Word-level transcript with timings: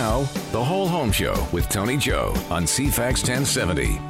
Now, 0.00 0.22
the 0.50 0.64
Whole 0.64 0.88
Home 0.88 1.12
Show 1.12 1.46
with 1.52 1.68
Tony 1.68 1.98
Joe 1.98 2.32
on 2.48 2.64
CFAX 2.64 3.20
1070. 3.22 4.00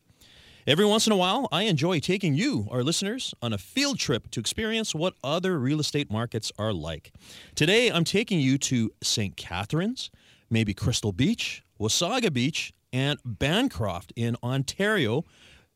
Every 0.68 0.84
once 0.84 1.06
in 1.06 1.14
a 1.14 1.16
while, 1.16 1.48
I 1.50 1.62
enjoy 1.62 1.98
taking 1.98 2.34
you, 2.34 2.68
our 2.70 2.82
listeners, 2.82 3.34
on 3.40 3.54
a 3.54 3.56
field 3.56 3.98
trip 3.98 4.30
to 4.32 4.38
experience 4.38 4.94
what 4.94 5.14
other 5.24 5.58
real 5.58 5.80
estate 5.80 6.12
markets 6.12 6.52
are 6.58 6.74
like. 6.74 7.10
Today, 7.54 7.90
I'm 7.90 8.04
taking 8.04 8.38
you 8.38 8.58
to 8.58 8.90
St. 9.02 9.34
Catharines, 9.34 10.10
maybe 10.50 10.74
Crystal 10.74 11.10
Beach, 11.10 11.62
Wasaga 11.80 12.30
Beach, 12.30 12.74
and 12.92 13.18
Bancroft 13.24 14.12
in 14.14 14.36
Ontario. 14.42 15.24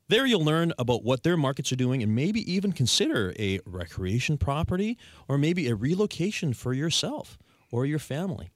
There, 0.08 0.26
you'll 0.26 0.44
learn 0.44 0.74
about 0.78 1.04
what 1.04 1.22
their 1.22 1.38
markets 1.38 1.72
are 1.72 1.77
doing 1.77 2.02
and 2.02 2.14
maybe 2.14 2.52
even 2.52 2.72
consider 2.72 3.32
a 3.38 3.60
recreation 3.64 4.36
property 4.36 4.98
or 5.27 5.38
maybe 5.38 5.68
a 5.68 5.74
relocation 5.74 6.52
for 6.52 6.74
yourself 6.74 7.38
or 7.70 7.86
your 7.86 7.98
family. 7.98 8.52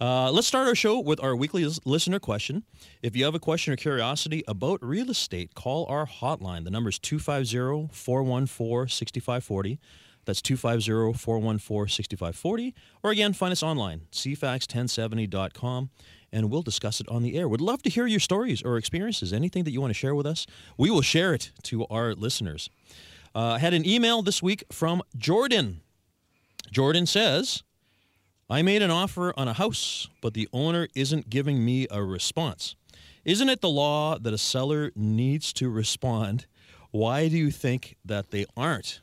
Uh, 0.00 0.30
let's 0.30 0.46
start 0.46 0.66
our 0.66 0.74
show 0.74 0.98
with 0.98 1.22
our 1.22 1.36
weekly 1.36 1.64
listener 1.84 2.18
question. 2.18 2.64
If 3.02 3.14
you 3.14 3.24
have 3.24 3.34
a 3.34 3.38
question 3.38 3.72
or 3.72 3.76
curiosity 3.76 4.42
about 4.48 4.82
real 4.82 5.10
estate, 5.10 5.54
call 5.54 5.86
our 5.88 6.06
hotline. 6.06 6.64
The 6.64 6.70
number 6.70 6.90
is 6.90 6.98
250 6.98 7.94
414 7.94 8.88
6540. 8.88 9.78
That's 10.24 10.42
250 10.42 11.18
414 11.18 11.88
6540. 11.88 12.74
Or 13.02 13.10
again, 13.10 13.32
find 13.32 13.52
us 13.52 13.62
online, 13.62 14.02
cfax1070.com, 14.10 15.90
and 16.32 16.50
we'll 16.50 16.62
discuss 16.62 17.00
it 17.00 17.08
on 17.08 17.22
the 17.22 17.38
air. 17.38 17.48
We'd 17.48 17.60
love 17.60 17.82
to 17.82 17.90
hear 17.90 18.06
your 18.06 18.20
stories 18.20 18.62
or 18.62 18.76
experiences, 18.76 19.32
anything 19.32 19.64
that 19.64 19.70
you 19.70 19.80
want 19.80 19.90
to 19.90 19.98
share 19.98 20.14
with 20.14 20.26
us. 20.26 20.46
We 20.76 20.90
will 20.90 21.02
share 21.02 21.34
it 21.34 21.52
to 21.64 21.86
our 21.86 22.14
listeners. 22.14 22.68
Uh, 23.34 23.54
I 23.54 23.58
had 23.58 23.74
an 23.74 23.86
email 23.86 24.22
this 24.22 24.42
week 24.42 24.64
from 24.72 25.02
Jordan. 25.16 25.82
Jordan 26.70 27.06
says, 27.06 27.62
I 28.48 28.60
made 28.60 28.82
an 28.82 28.90
offer 28.90 29.32
on 29.38 29.48
a 29.48 29.54
house, 29.54 30.08
but 30.20 30.34
the 30.34 30.48
owner 30.52 30.88
isn't 30.94 31.30
giving 31.30 31.64
me 31.64 31.86
a 31.90 32.02
response. 32.02 32.76
Isn't 33.24 33.48
it 33.48 33.62
the 33.62 33.70
law 33.70 34.18
that 34.18 34.34
a 34.34 34.38
seller 34.38 34.92
needs 34.94 35.52
to 35.54 35.70
respond? 35.70 36.46
Why 36.90 37.28
do 37.28 37.38
you 37.38 37.50
think 37.50 37.96
that 38.04 38.30
they 38.30 38.44
aren't? 38.54 39.00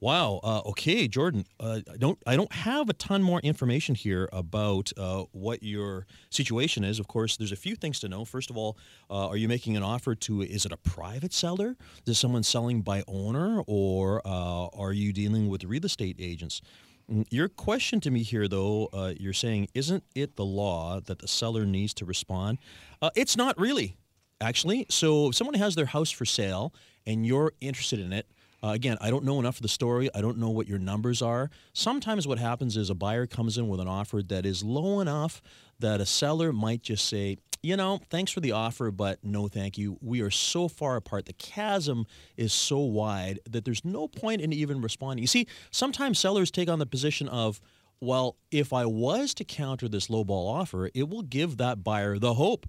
Wow. 0.00 0.38
Uh, 0.44 0.60
okay, 0.66 1.08
Jordan. 1.08 1.44
Uh, 1.58 1.80
I 1.92 1.96
don't. 1.96 2.18
I 2.24 2.36
don't 2.36 2.52
have 2.52 2.88
a 2.88 2.92
ton 2.92 3.20
more 3.20 3.40
information 3.40 3.96
here 3.96 4.28
about 4.32 4.92
uh, 4.96 5.24
what 5.32 5.62
your 5.64 6.06
situation 6.30 6.84
is. 6.84 7.00
Of 7.00 7.08
course, 7.08 7.36
there's 7.36 7.50
a 7.50 7.56
few 7.56 7.74
things 7.74 7.98
to 8.00 8.08
know. 8.08 8.24
First 8.24 8.48
of 8.48 8.56
all, 8.56 8.78
uh, 9.10 9.26
are 9.26 9.36
you 9.36 9.48
making 9.48 9.76
an 9.76 9.82
offer 9.82 10.14
to? 10.14 10.42
Is 10.42 10.64
it 10.64 10.70
a 10.70 10.76
private 10.76 11.32
seller? 11.32 11.74
Is 12.06 12.16
someone 12.16 12.44
selling 12.44 12.82
by 12.82 13.02
owner, 13.08 13.62
or 13.66 14.22
uh, 14.24 14.66
are 14.68 14.92
you 14.92 15.12
dealing 15.12 15.48
with 15.48 15.64
real 15.64 15.84
estate 15.84 16.16
agents? 16.20 16.60
Mm, 17.10 17.26
your 17.30 17.48
question 17.48 18.00
to 18.00 18.10
me 18.10 18.22
here, 18.22 18.48
though, 18.48 18.88
uh, 18.92 19.14
you're 19.18 19.32
saying, 19.32 19.68
isn't 19.74 20.04
it 20.14 20.36
the 20.36 20.44
law 20.44 21.00
that 21.00 21.18
the 21.20 21.28
seller 21.28 21.64
needs 21.64 21.94
to 21.94 22.04
respond? 22.04 22.58
Uh, 23.00 23.10
it's 23.14 23.36
not 23.36 23.58
really, 23.58 23.96
actually. 24.40 24.86
So 24.90 25.28
if 25.28 25.34
someone 25.34 25.54
has 25.54 25.74
their 25.74 25.86
house 25.86 26.10
for 26.10 26.24
sale 26.24 26.74
and 27.06 27.26
you're 27.26 27.52
interested 27.60 28.00
in 28.00 28.12
it, 28.12 28.26
uh, 28.62 28.70
again, 28.70 28.98
I 29.00 29.10
don't 29.10 29.24
know 29.24 29.38
enough 29.38 29.56
of 29.56 29.62
the 29.62 29.68
story. 29.68 30.10
I 30.14 30.20
don't 30.20 30.38
know 30.38 30.50
what 30.50 30.66
your 30.66 30.80
numbers 30.80 31.22
are. 31.22 31.48
Sometimes 31.74 32.26
what 32.26 32.38
happens 32.40 32.76
is 32.76 32.90
a 32.90 32.94
buyer 32.94 33.26
comes 33.26 33.56
in 33.56 33.68
with 33.68 33.78
an 33.78 33.86
offer 33.86 34.20
that 34.24 34.44
is 34.44 34.64
low 34.64 34.98
enough 35.00 35.40
that 35.78 36.00
a 36.00 36.06
seller 36.06 36.52
might 36.52 36.82
just 36.82 37.08
say, 37.08 37.38
you 37.62 37.76
know, 37.76 38.00
thanks 38.10 38.32
for 38.32 38.40
the 38.40 38.52
offer, 38.52 38.90
but 38.90 39.18
no 39.22 39.48
thank 39.48 39.76
you. 39.76 39.98
We 40.00 40.20
are 40.20 40.30
so 40.30 40.68
far 40.68 40.96
apart. 40.96 41.26
The 41.26 41.32
chasm 41.32 42.06
is 42.36 42.52
so 42.52 42.78
wide 42.78 43.40
that 43.48 43.64
there's 43.64 43.84
no 43.84 44.08
point 44.08 44.40
in 44.40 44.52
even 44.52 44.80
responding. 44.80 45.22
You 45.22 45.28
see, 45.28 45.46
sometimes 45.70 46.18
sellers 46.18 46.50
take 46.50 46.68
on 46.68 46.78
the 46.78 46.86
position 46.86 47.28
of, 47.28 47.60
well, 48.00 48.36
if 48.50 48.72
I 48.72 48.86
was 48.86 49.34
to 49.34 49.44
counter 49.44 49.88
this 49.88 50.08
lowball 50.08 50.52
offer, 50.52 50.90
it 50.94 51.08
will 51.08 51.22
give 51.22 51.56
that 51.56 51.82
buyer 51.82 52.18
the 52.18 52.34
hope 52.34 52.66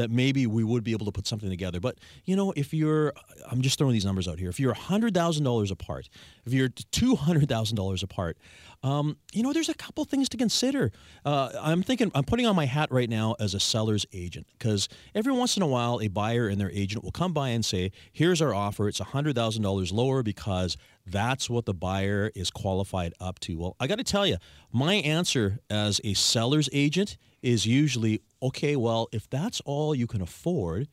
that 0.00 0.10
maybe 0.10 0.46
we 0.46 0.64
would 0.64 0.82
be 0.82 0.92
able 0.92 1.04
to 1.06 1.12
put 1.12 1.26
something 1.26 1.50
together. 1.50 1.78
But 1.78 1.98
you 2.24 2.34
know, 2.34 2.52
if 2.56 2.72
you're, 2.72 3.12
I'm 3.50 3.60
just 3.60 3.78
throwing 3.78 3.92
these 3.92 4.04
numbers 4.04 4.26
out 4.26 4.38
here. 4.38 4.48
If 4.48 4.58
you're 4.58 4.74
hundred 4.74 5.14
thousand 5.14 5.44
dollars 5.44 5.70
apart, 5.70 6.08
if 6.46 6.52
you're 6.52 6.70
two 6.90 7.16
hundred 7.16 7.48
thousand 7.48 7.76
dollars 7.76 8.02
apart, 8.02 8.38
um, 8.82 9.18
you 9.32 9.42
know, 9.42 9.52
there's 9.52 9.68
a 9.68 9.74
couple 9.74 10.04
things 10.06 10.28
to 10.30 10.38
consider. 10.38 10.90
Uh, 11.24 11.50
I'm 11.60 11.82
thinking, 11.82 12.10
I'm 12.14 12.24
putting 12.24 12.46
on 12.46 12.56
my 12.56 12.64
hat 12.64 12.90
right 12.90 13.10
now 13.10 13.36
as 13.38 13.52
a 13.54 13.60
seller's 13.60 14.06
agent 14.12 14.46
because 14.58 14.88
every 15.14 15.32
once 15.32 15.56
in 15.56 15.62
a 15.62 15.66
while, 15.66 16.00
a 16.00 16.08
buyer 16.08 16.48
and 16.48 16.58
their 16.58 16.70
agent 16.70 17.04
will 17.04 17.12
come 17.12 17.32
by 17.32 17.50
and 17.50 17.64
say, 17.64 17.92
"Here's 18.12 18.40
our 18.40 18.54
offer. 18.54 18.88
It's 18.88 18.98
hundred 18.98 19.34
thousand 19.34 19.62
dollars 19.62 19.92
lower 19.92 20.22
because 20.22 20.78
that's 21.06 21.50
what 21.50 21.66
the 21.66 21.74
buyer 21.74 22.30
is 22.34 22.50
qualified 22.50 23.12
up 23.20 23.38
to." 23.40 23.58
Well, 23.58 23.76
I 23.78 23.86
got 23.86 23.98
to 23.98 24.04
tell 24.04 24.26
you, 24.26 24.38
my 24.72 24.94
answer 24.94 25.58
as 25.68 26.00
a 26.02 26.14
seller's 26.14 26.70
agent 26.72 27.18
is 27.42 27.66
usually, 27.66 28.22
okay, 28.42 28.76
well, 28.76 29.08
if 29.12 29.28
that's 29.28 29.60
all 29.62 29.94
you 29.94 30.06
can 30.06 30.20
afford, 30.20 30.88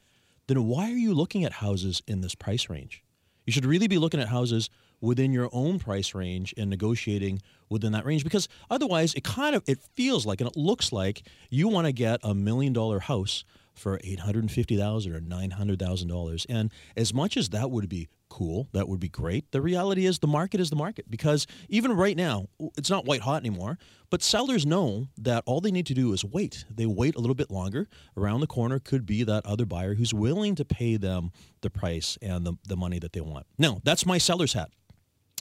then 0.48 0.66
why 0.66 0.92
are 0.92 0.96
you 0.96 1.14
looking 1.14 1.44
at 1.44 1.54
houses 1.54 2.02
in 2.08 2.22
this 2.22 2.36
price 2.36 2.70
range? 2.70 3.04
You 3.46 3.54
should 3.54 3.66
really 3.66 3.88
be 3.88 3.98
looking 3.98 4.20
at 4.20 4.28
houses 4.28 4.70
within 5.00 5.32
your 5.32 5.50
own 5.52 5.80
price 5.80 6.14
range 6.14 6.54
and 6.58 6.70
negotiating 6.70 7.42
within 7.70 7.92
that 7.92 8.06
range 8.06 8.24
because 8.24 8.48
otherwise 8.70 9.14
it 9.14 9.24
kind 9.24 9.56
of 9.56 9.64
it 9.68 9.80
feels 9.96 10.26
like 10.26 10.42
and 10.42 10.50
it 10.50 10.58
looks 10.58 10.92
like 10.92 11.22
you 11.50 11.68
want 11.68 11.86
to 11.86 11.92
get 11.92 12.20
a 12.24 12.34
million 12.34 12.74
dollar 12.74 13.00
house 13.00 13.44
for 13.78 13.98
$850,000 14.00 15.16
or 15.16 15.22
$900,000 15.22 16.46
and 16.50 16.72
as 16.96 17.14
much 17.14 17.38
as 17.38 17.50
that 17.50 17.72
would 17.72 17.90
be 17.90 18.10
cool 18.30 18.68
that 18.74 18.90
would 18.90 19.00
be 19.00 19.08
great 19.08 19.50
the 19.52 19.62
reality 19.62 20.06
is 20.06 20.20
the 20.20 20.28
market 20.28 20.60
is 20.60 20.70
the 20.70 20.76
market. 20.76 21.10
Because 21.10 21.48
even 21.70 21.94
right 21.94 22.18
now 22.18 22.48
it's 22.78 22.90
not 22.90 23.06
white 23.06 23.22
hot 23.22 23.42
anymore 23.42 23.78
but 24.10 24.24
sellers 24.24 24.66
know 24.66 25.08
that 25.18 25.44
all 25.46 25.60
they 25.60 25.72
need 25.72 25.86
to 25.88 25.94
do 25.94 26.14
is 26.14 26.24
wait. 26.24 26.66
They 26.70 26.86
wait 26.86 27.16
a 27.16 27.20
little 27.20 27.36
bit 27.36 27.52
longer. 27.52 27.90
Around 28.16 28.40
the 28.40 28.48
corner 28.48 28.80
could 28.80 29.06
be 29.06 29.24
that 29.24 29.46
other 29.46 29.66
buyer 29.66 29.96
who's 29.96 30.14
willing 30.14 30.56
to 30.56 30.66
pay 30.66 30.96
them 30.96 31.32
the 31.62 31.70
price 31.70 32.18
and 32.22 32.46
the, 32.46 32.54
the 32.66 32.78
money 32.78 33.00
that 33.00 33.14
they 33.14 33.22
want. 33.22 33.48
Now 33.58 33.82
that's 33.84 34.06
my 34.06 34.18
seller's 34.18 34.54
hat. 34.54 34.70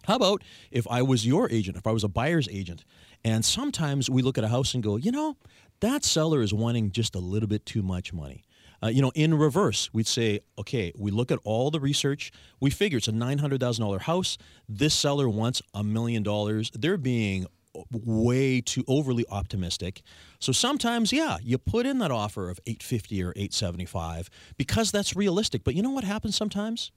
How 0.05 0.15
about 0.15 0.43
if 0.71 0.87
I 0.89 1.03
was 1.03 1.27
your 1.27 1.51
agent, 1.51 1.77
if 1.77 1.87
I 1.87 1.91
was 1.91 2.05
a 2.05 2.09
buyer's 2.09 2.49
agent, 2.49 2.85
and 3.25 3.45
sometimes 3.45 4.09
we 4.09 4.23
look 4.23 4.39
at 4.39 4.45
a 4.45 4.49
house 4.49 4.73
and 4.75 4.83
go, 4.83 4.97
you 4.97 5.11
know, 5.11 5.37
that 5.81 6.05
seller 6.05 6.43
is 6.43 6.53
wanting 6.53 6.91
just 6.91 7.15
a 7.15 7.19
little 7.19 7.49
bit 7.49 7.67
too 7.67 7.83
much 7.83 8.13
money. 8.13 8.45
Uh, 8.83 8.89
you 8.89 9.01
know, 9.01 9.13
in 9.15 9.35
reverse, 9.35 9.91
we'd 9.93 10.07
say, 10.07 10.41
okay, 10.59 10.93
we 10.97 11.11
look 11.11 11.31
at 11.31 11.39
all 11.45 11.71
the 11.71 11.81
research. 11.81 12.31
We 12.61 12.71
figure 12.71 12.99
it's 12.99 13.09
a 13.09 13.13
$900,000 13.13 14.01
house. 14.03 14.37
This 14.69 14.95
seller 14.95 15.29
wants 15.29 15.63
a 15.73 15.83
million 15.83 16.23
dollars. 16.23 16.71
They're 16.75 16.99
being 16.99 17.47
way 17.91 18.61
too 18.61 18.85
overly 18.87 19.25
optimistic. 19.31 20.03
So 20.39 20.53
sometimes, 20.53 21.13
yeah, 21.13 21.39
you 21.43 21.59
put 21.59 21.87
in 21.87 21.99
that 21.99 22.11
offer 22.11 22.49
of 22.51 22.61
850 22.67 23.23
or 23.23 23.31
875 23.31 24.31
because 24.57 24.91
that's 24.91 25.17
realistic. 25.17 25.65
But 25.65 25.75
you 25.75 25.83
know 25.83 25.91
what 25.91 26.05
happens 26.05 26.37
sometimes? 26.37 26.93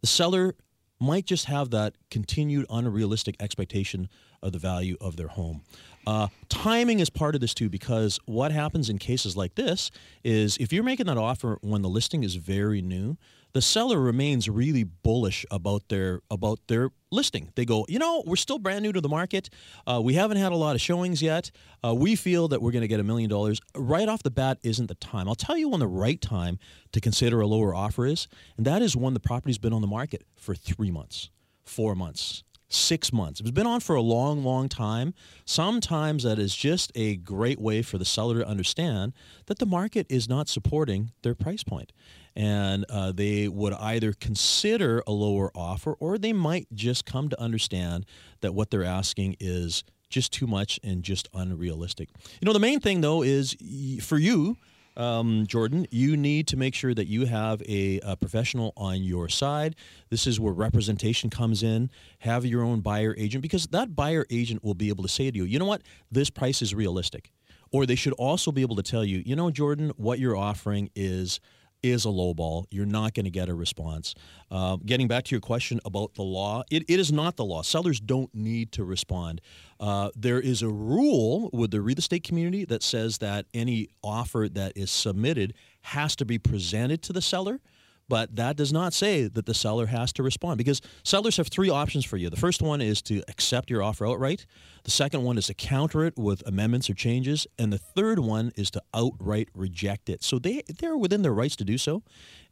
The 0.00 0.06
seller 0.06 0.54
might 1.00 1.26
just 1.26 1.46
have 1.46 1.70
that 1.70 1.96
continued 2.10 2.66
unrealistic 2.70 3.36
expectation 3.40 4.08
of 4.42 4.52
the 4.52 4.58
value 4.58 4.96
of 5.00 5.16
their 5.16 5.28
home. 5.28 5.62
Uh, 6.06 6.28
timing 6.48 7.00
is 7.00 7.10
part 7.10 7.34
of 7.34 7.40
this 7.40 7.54
too, 7.54 7.68
because 7.68 8.18
what 8.26 8.52
happens 8.52 8.90
in 8.90 8.98
cases 8.98 9.36
like 9.36 9.54
this 9.54 9.90
is 10.22 10.56
if 10.58 10.72
you're 10.72 10.84
making 10.84 11.06
that 11.06 11.18
offer 11.18 11.58
when 11.62 11.82
the 11.82 11.88
listing 11.88 12.22
is 12.22 12.34
very 12.36 12.82
new, 12.82 13.16
the 13.54 13.62
seller 13.62 14.00
remains 14.00 14.48
really 14.48 14.82
bullish 14.82 15.46
about 15.50 15.88
their 15.88 16.20
about 16.28 16.58
their 16.66 16.90
listing. 17.12 17.52
They 17.54 17.64
go, 17.64 17.86
you 17.88 18.00
know, 18.00 18.24
we're 18.26 18.34
still 18.34 18.58
brand 18.58 18.82
new 18.82 18.92
to 18.92 19.00
the 19.00 19.08
market. 19.08 19.48
Uh, 19.86 20.00
we 20.02 20.14
haven't 20.14 20.38
had 20.38 20.50
a 20.50 20.56
lot 20.56 20.74
of 20.74 20.80
showings 20.80 21.22
yet. 21.22 21.52
Uh, 21.84 21.94
we 21.94 22.16
feel 22.16 22.48
that 22.48 22.60
we're 22.60 22.72
going 22.72 22.82
to 22.82 22.88
get 22.88 22.98
a 22.98 23.04
million 23.04 23.30
dollars 23.30 23.60
right 23.76 24.08
off 24.08 24.24
the 24.24 24.30
bat. 24.30 24.58
Isn't 24.64 24.88
the 24.88 24.96
time? 24.96 25.28
I'll 25.28 25.36
tell 25.36 25.56
you 25.56 25.68
when 25.68 25.78
the 25.78 25.86
right 25.86 26.20
time 26.20 26.58
to 26.92 27.00
consider 27.00 27.40
a 27.40 27.46
lower 27.46 27.72
offer 27.72 28.06
is, 28.06 28.26
and 28.56 28.66
that 28.66 28.82
is 28.82 28.96
when 28.96 29.14
the 29.14 29.20
property's 29.20 29.58
been 29.58 29.72
on 29.72 29.82
the 29.82 29.86
market 29.86 30.24
for 30.36 30.56
three 30.56 30.90
months, 30.90 31.30
four 31.62 31.94
months, 31.94 32.42
six 32.68 33.12
months. 33.12 33.40
It's 33.40 33.50
been 33.50 33.66
on 33.66 33.80
for 33.80 33.94
a 33.94 34.02
long, 34.02 34.42
long 34.42 34.68
time. 34.68 35.14
Sometimes 35.44 36.22
that 36.24 36.38
is 36.38 36.54
just 36.54 36.90
a 36.94 37.16
great 37.16 37.60
way 37.60 37.82
for 37.82 37.98
the 37.98 38.04
seller 38.04 38.38
to 38.38 38.46
understand 38.46 39.12
that 39.46 39.58
the 39.58 39.66
market 39.66 40.06
is 40.08 40.28
not 40.28 40.48
supporting 40.48 41.12
their 41.22 41.34
price 41.34 41.62
point 41.62 41.92
and 42.36 42.84
uh, 42.88 43.12
they 43.12 43.48
would 43.48 43.74
either 43.74 44.12
consider 44.12 45.02
a 45.06 45.12
lower 45.12 45.50
offer 45.54 45.92
or 46.00 46.18
they 46.18 46.32
might 46.32 46.66
just 46.74 47.06
come 47.06 47.28
to 47.28 47.40
understand 47.40 48.04
that 48.40 48.54
what 48.54 48.70
they're 48.70 48.84
asking 48.84 49.36
is 49.38 49.84
just 50.08 50.32
too 50.32 50.46
much 50.46 50.78
and 50.82 51.02
just 51.02 51.28
unrealistic. 51.34 52.08
You 52.40 52.46
know, 52.46 52.52
the 52.52 52.58
main 52.58 52.80
thing 52.80 53.00
though 53.00 53.22
is 53.22 53.56
for 54.02 54.18
you. 54.18 54.56
Um, 54.96 55.46
Jordan, 55.46 55.86
you 55.90 56.16
need 56.16 56.46
to 56.48 56.56
make 56.56 56.74
sure 56.74 56.94
that 56.94 57.06
you 57.06 57.26
have 57.26 57.62
a, 57.62 58.00
a, 58.04 58.16
professional 58.16 58.72
on 58.76 59.02
your 59.02 59.28
side. 59.28 59.74
This 60.08 60.26
is 60.26 60.38
where 60.38 60.52
representation 60.52 61.30
comes 61.30 61.62
in. 61.62 61.90
Have 62.20 62.46
your 62.46 62.62
own 62.62 62.80
buyer 62.80 63.14
agent 63.18 63.42
because 63.42 63.66
that 63.68 63.96
buyer 63.96 64.24
agent 64.30 64.62
will 64.62 64.74
be 64.74 64.88
able 64.88 65.02
to 65.02 65.08
say 65.08 65.30
to 65.30 65.36
you, 65.36 65.44
you 65.44 65.58
know 65.58 65.64
what, 65.64 65.82
this 66.10 66.30
price 66.30 66.62
is 66.62 66.74
realistic. 66.74 67.32
Or 67.72 67.86
they 67.86 67.96
should 67.96 68.12
also 68.12 68.52
be 68.52 68.62
able 68.62 68.76
to 68.76 68.84
tell 68.84 69.04
you, 69.04 69.22
you 69.26 69.34
know, 69.34 69.50
Jordan, 69.50 69.90
what 69.96 70.20
you're 70.20 70.36
offering 70.36 70.90
is 70.94 71.40
is 71.84 72.04
a 72.04 72.10
low 72.10 72.32
ball. 72.32 72.66
You're 72.70 72.86
not 72.86 73.12
going 73.14 73.24
to 73.24 73.30
get 73.30 73.48
a 73.48 73.54
response. 73.54 74.14
Uh, 74.50 74.76
getting 74.84 75.06
back 75.06 75.24
to 75.24 75.34
your 75.34 75.40
question 75.40 75.80
about 75.84 76.14
the 76.14 76.22
law, 76.22 76.64
it, 76.70 76.84
it 76.88 76.98
is 76.98 77.12
not 77.12 77.36
the 77.36 77.44
law. 77.44 77.62
Sellers 77.62 78.00
don't 78.00 78.34
need 78.34 78.72
to 78.72 78.84
respond. 78.84 79.42
Uh, 79.78 80.10
there 80.16 80.40
is 80.40 80.62
a 80.62 80.68
rule 80.68 81.50
with 81.52 81.70
the 81.70 81.80
real 81.80 81.98
estate 81.98 82.24
community 82.24 82.64
that 82.64 82.82
says 82.82 83.18
that 83.18 83.46
any 83.52 83.88
offer 84.02 84.48
that 84.50 84.72
is 84.74 84.90
submitted 84.90 85.52
has 85.82 86.16
to 86.16 86.24
be 86.24 86.38
presented 86.38 87.02
to 87.02 87.12
the 87.12 87.20
seller 87.20 87.60
but 88.08 88.36
that 88.36 88.56
does 88.56 88.72
not 88.72 88.92
say 88.92 89.28
that 89.28 89.46
the 89.46 89.54
seller 89.54 89.86
has 89.86 90.12
to 90.14 90.22
respond 90.22 90.58
because 90.58 90.80
sellers 91.02 91.36
have 91.36 91.48
three 91.48 91.70
options 91.70 92.04
for 92.04 92.16
you. 92.16 92.28
The 92.30 92.36
first 92.36 92.62
one 92.62 92.80
is 92.80 93.00
to 93.02 93.22
accept 93.28 93.70
your 93.70 93.82
offer 93.82 94.06
outright. 94.06 94.46
The 94.84 94.90
second 94.90 95.22
one 95.22 95.38
is 95.38 95.46
to 95.46 95.54
counter 95.54 96.04
it 96.04 96.14
with 96.16 96.46
amendments 96.46 96.90
or 96.90 96.94
changes, 96.94 97.46
and 97.58 97.72
the 97.72 97.78
third 97.78 98.18
one 98.18 98.52
is 98.56 98.70
to 98.72 98.82
outright 98.92 99.48
reject 99.54 100.08
it. 100.08 100.22
So 100.22 100.38
they 100.38 100.62
they're 100.78 100.96
within 100.96 101.22
their 101.22 101.34
rights 101.34 101.56
to 101.56 101.64
do 101.64 101.78
so. 101.78 102.02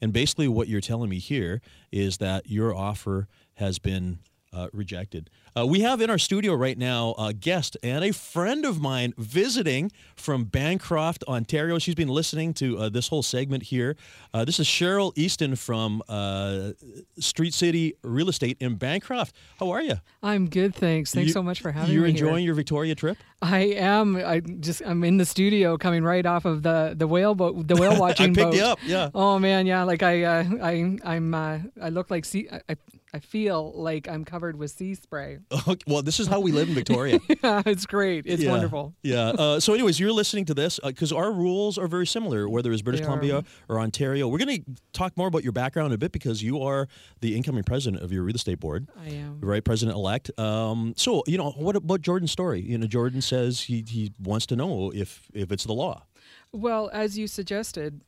And 0.00 0.12
basically, 0.12 0.48
what 0.48 0.68
you're 0.68 0.80
telling 0.80 1.10
me 1.10 1.18
here 1.18 1.60
is 1.90 2.18
that 2.18 2.48
your 2.48 2.74
offer 2.74 3.28
has 3.54 3.78
been 3.78 4.20
uh, 4.52 4.68
rejected. 4.72 5.30
Uh, 5.56 5.66
we 5.66 5.80
have 5.80 6.00
in 6.00 6.08
our 6.08 6.18
studio 6.18 6.54
right 6.54 6.78
now 6.78 7.14
a 7.18 7.32
guest 7.34 7.76
and 7.82 8.04
a 8.04 8.12
friend 8.12 8.64
of 8.64 8.80
mine 8.80 9.12
visiting 9.18 9.92
from 10.16 10.44
Bancroft, 10.44 11.24
Ontario. 11.28 11.78
She's 11.78 11.94
been 11.94 12.08
listening 12.08 12.54
to 12.54 12.78
uh, 12.78 12.88
this 12.88 13.08
whole 13.08 13.22
segment 13.22 13.64
here. 13.64 13.96
Uh, 14.32 14.44
this 14.44 14.58
is 14.58 14.66
Cheryl 14.66 15.12
Easton 15.16 15.56
from 15.56 16.02
uh, 16.08 16.70
Street 17.18 17.52
City 17.52 17.94
Real 18.02 18.28
Estate 18.30 18.56
in 18.60 18.76
Bancroft. 18.76 19.36
How 19.58 19.70
are 19.70 19.82
you? 19.82 19.96
I'm 20.22 20.48
good, 20.48 20.74
thanks. 20.74 21.12
Thanks 21.12 21.28
you, 21.28 21.32
so 21.32 21.42
much 21.42 21.60
for 21.60 21.70
having 21.70 21.92
you're 21.92 22.04
me. 22.04 22.08
You're 22.08 22.16
enjoying 22.16 22.38
here. 22.38 22.46
your 22.46 22.54
Victoria 22.54 22.94
trip? 22.94 23.18
I 23.42 23.58
am. 23.58 24.16
I 24.16 24.40
just 24.40 24.82
I'm 24.86 25.04
in 25.04 25.16
the 25.18 25.26
studio, 25.26 25.76
coming 25.76 26.04
right 26.04 26.24
off 26.24 26.44
of 26.44 26.62
the 26.62 26.94
the 26.96 27.06
whale 27.08 27.34
boat, 27.34 27.66
the 27.66 27.76
whale 27.76 27.98
watching 28.00 28.30
I 28.30 28.34
picked 28.34 28.52
boat. 28.52 28.54
you 28.54 28.62
up. 28.62 28.78
Yeah. 28.86 29.10
Oh 29.14 29.38
man, 29.38 29.66
yeah. 29.66 29.82
Like 29.82 30.02
I, 30.02 30.22
uh, 30.22 30.44
I, 30.62 30.96
I'm. 31.04 31.34
Uh, 31.34 31.58
I 31.80 31.88
look 31.88 32.10
like 32.10 32.24
sea. 32.24 32.48
I, 32.50 32.60
I 32.70 32.76
feel 33.18 33.72
like 33.74 34.08
I'm 34.08 34.24
covered 34.24 34.56
with 34.56 34.70
sea 34.70 34.94
spray. 34.94 35.38
Well, 35.86 36.02
this 36.02 36.20
is 36.20 36.26
how 36.26 36.40
we 36.40 36.52
live 36.52 36.68
in 36.68 36.74
Victoria. 36.74 37.18
yeah, 37.42 37.62
it's 37.66 37.86
great. 37.86 38.24
It's 38.26 38.42
yeah, 38.42 38.50
wonderful. 38.50 38.94
Yeah. 39.02 39.28
Uh, 39.30 39.60
so, 39.60 39.74
anyways, 39.74 39.98
you're 39.98 40.12
listening 40.12 40.44
to 40.46 40.54
this 40.54 40.78
because 40.84 41.12
uh, 41.12 41.16
our 41.16 41.32
rules 41.32 41.76
are 41.78 41.86
very 41.86 42.06
similar, 42.06 42.48
whether 42.48 42.72
it's 42.72 42.82
British 42.82 43.00
they 43.00 43.06
Columbia 43.06 43.38
are. 43.38 43.44
or 43.68 43.80
Ontario. 43.80 44.28
We're 44.28 44.38
going 44.38 44.62
to 44.64 44.82
talk 44.92 45.16
more 45.16 45.28
about 45.28 45.42
your 45.42 45.52
background 45.52 45.92
a 45.92 45.98
bit 45.98 46.12
because 46.12 46.42
you 46.42 46.62
are 46.62 46.88
the 47.20 47.36
incoming 47.36 47.64
president 47.64 48.02
of 48.02 48.12
your 48.12 48.22
real 48.22 48.36
estate 48.36 48.60
board. 48.60 48.88
I 48.98 49.08
am. 49.08 49.40
Right, 49.40 49.64
president 49.64 49.96
elect. 49.96 50.30
Um, 50.38 50.94
so, 50.96 51.22
you 51.26 51.38
know, 51.38 51.50
what 51.50 51.76
about 51.76 52.00
Jordan's 52.00 52.32
story? 52.32 52.60
You 52.60 52.78
know, 52.78 52.86
Jordan 52.86 53.20
says 53.22 53.62
he, 53.62 53.84
he 53.86 54.12
wants 54.20 54.46
to 54.46 54.56
know 54.56 54.92
if 54.94 55.28
if 55.34 55.50
it's 55.52 55.64
the 55.64 55.74
law. 55.74 56.04
Well, 56.52 56.90
as 56.92 57.18
you 57.18 57.26
suggested, 57.26 58.02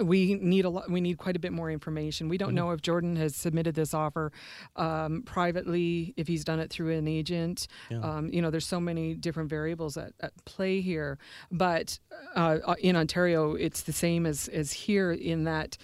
we 0.00 0.34
need 0.34 0.64
a 0.64 0.68
lot 0.68 0.90
we 0.90 1.00
need 1.00 1.18
quite 1.18 1.36
a 1.36 1.38
bit 1.38 1.52
more 1.52 1.70
information 1.70 2.28
we 2.28 2.38
don't 2.38 2.50
mm-hmm. 2.50 2.56
know 2.56 2.70
if 2.70 2.80
jordan 2.82 3.16
has 3.16 3.34
submitted 3.34 3.74
this 3.74 3.94
offer 3.94 4.32
um, 4.76 5.22
privately 5.22 6.14
if 6.16 6.26
he's 6.26 6.44
done 6.44 6.58
it 6.58 6.70
through 6.70 6.90
an 6.96 7.06
agent 7.06 7.66
yeah. 7.90 7.98
um, 7.98 8.30
you 8.32 8.40
know 8.40 8.50
there's 8.50 8.66
so 8.66 8.80
many 8.80 9.14
different 9.14 9.48
variables 9.48 9.96
at, 9.96 10.12
at 10.20 10.32
play 10.44 10.80
here 10.80 11.18
but 11.50 11.98
uh, 12.36 12.58
uh 12.64 12.74
in 12.80 12.96
ontario 12.96 13.54
it's 13.54 13.82
the 13.82 13.92
same 13.92 14.26
as 14.26 14.48
as 14.48 14.72
here 14.72 15.12
in 15.12 15.44
that 15.44 15.76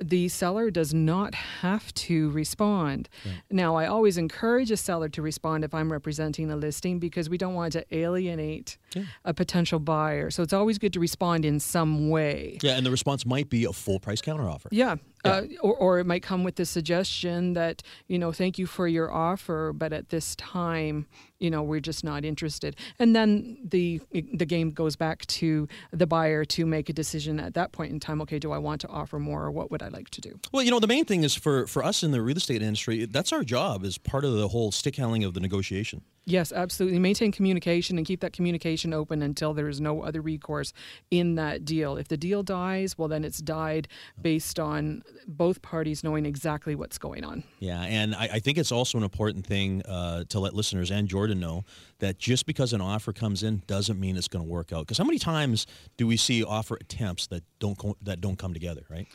the 0.00 0.28
seller 0.28 0.70
does 0.70 0.94
not 0.94 1.34
have 1.34 1.92
to 1.94 2.30
respond. 2.30 3.08
Yeah. 3.24 3.32
Now, 3.50 3.76
I 3.76 3.86
always 3.86 4.16
encourage 4.16 4.70
a 4.70 4.76
seller 4.76 5.08
to 5.08 5.22
respond 5.22 5.64
if 5.64 5.74
I'm 5.74 5.90
representing 5.90 6.50
a 6.50 6.56
listing 6.56 6.98
because 6.98 7.28
we 7.28 7.36
don't 7.36 7.54
want 7.54 7.72
to 7.72 7.84
alienate 7.94 8.78
yeah. 8.94 9.04
a 9.24 9.34
potential 9.34 9.80
buyer. 9.80 10.30
So 10.30 10.42
it's 10.42 10.52
always 10.52 10.78
good 10.78 10.92
to 10.92 11.00
respond 11.00 11.44
in 11.44 11.58
some 11.58 12.10
way. 12.10 12.58
Yeah, 12.62 12.76
and 12.76 12.86
the 12.86 12.90
response 12.90 13.26
might 13.26 13.50
be 13.50 13.64
a 13.64 13.72
full 13.72 13.98
price 13.98 14.20
counteroffer. 14.20 14.68
Yeah, 14.70 14.96
yeah. 15.24 15.32
Uh, 15.32 15.42
or, 15.62 15.74
or 15.76 15.98
it 15.98 16.06
might 16.06 16.22
come 16.22 16.44
with 16.44 16.54
the 16.54 16.64
suggestion 16.64 17.54
that, 17.54 17.82
you 18.06 18.18
know, 18.18 18.30
thank 18.30 18.56
you 18.56 18.66
for 18.66 18.86
your 18.86 19.12
offer, 19.12 19.72
but 19.74 19.92
at 19.92 20.10
this 20.10 20.36
time, 20.36 21.06
you 21.40 21.50
know, 21.50 21.62
we're 21.62 21.80
just 21.80 22.04
not 22.04 22.24
interested. 22.24 22.76
And 22.98 23.14
then 23.14 23.58
the 23.64 24.00
the 24.12 24.46
game 24.46 24.70
goes 24.70 24.96
back 24.96 25.24
to 25.26 25.68
the 25.92 26.06
buyer 26.06 26.44
to 26.46 26.66
make 26.66 26.88
a 26.88 26.92
decision 26.92 27.38
at 27.38 27.54
that 27.54 27.70
point 27.70 27.92
in 27.92 28.00
time. 28.00 28.20
Okay, 28.22 28.38
do 28.38 28.50
I 28.50 28.58
want 28.58 28.80
to 28.80 28.88
offer 28.88 29.18
more, 29.20 29.44
or 29.44 29.50
what 29.50 29.67
would 29.70 29.82
I 29.82 29.88
like 29.88 30.10
to 30.10 30.20
do? 30.20 30.38
Well, 30.52 30.62
you 30.62 30.70
know, 30.70 30.80
the 30.80 30.86
main 30.86 31.04
thing 31.04 31.22
is 31.22 31.34
for 31.34 31.66
for 31.66 31.84
us 31.84 32.02
in 32.02 32.10
the 32.10 32.22
real 32.22 32.36
estate 32.36 32.62
industry, 32.62 33.04
that's 33.06 33.32
our 33.32 33.44
job 33.44 33.84
as 33.84 33.98
part 33.98 34.24
of 34.24 34.34
the 34.34 34.48
whole 34.48 34.72
stick 34.72 34.96
handling 34.96 35.24
of 35.24 35.34
the 35.34 35.40
negotiation. 35.40 36.02
Yes, 36.28 36.52
absolutely. 36.52 36.98
Maintain 36.98 37.32
communication 37.32 37.96
and 37.96 38.06
keep 38.06 38.20
that 38.20 38.34
communication 38.34 38.92
open 38.92 39.22
until 39.22 39.54
there 39.54 39.66
is 39.66 39.80
no 39.80 40.02
other 40.02 40.20
recourse 40.20 40.74
in 41.10 41.36
that 41.36 41.64
deal. 41.64 41.96
If 41.96 42.08
the 42.08 42.18
deal 42.18 42.42
dies, 42.42 42.98
well, 42.98 43.08
then 43.08 43.24
it's 43.24 43.38
died 43.38 43.88
based 44.20 44.60
on 44.60 45.02
both 45.26 45.62
parties 45.62 46.04
knowing 46.04 46.26
exactly 46.26 46.74
what's 46.74 46.98
going 46.98 47.24
on. 47.24 47.44
Yeah, 47.60 47.80
and 47.80 48.14
I, 48.14 48.28
I 48.34 48.38
think 48.40 48.58
it's 48.58 48.70
also 48.70 48.98
an 48.98 49.04
important 49.04 49.46
thing 49.46 49.80
uh, 49.86 50.24
to 50.28 50.38
let 50.38 50.52
listeners 50.52 50.90
and 50.90 51.08
Jordan 51.08 51.40
know 51.40 51.64
that 52.00 52.18
just 52.18 52.44
because 52.44 52.74
an 52.74 52.82
offer 52.82 53.14
comes 53.14 53.42
in 53.42 53.62
doesn't 53.66 53.98
mean 53.98 54.18
it's 54.18 54.28
going 54.28 54.44
to 54.44 54.50
work 54.50 54.70
out. 54.70 54.80
Because 54.80 54.98
how 54.98 55.04
many 55.04 55.18
times 55.18 55.66
do 55.96 56.06
we 56.06 56.18
see 56.18 56.44
offer 56.44 56.76
attempts 56.78 57.26
that 57.28 57.42
don't 57.58 57.78
co- 57.78 57.96
that 58.02 58.20
don't 58.20 58.38
come 58.38 58.52
together, 58.52 58.82
right? 58.90 59.06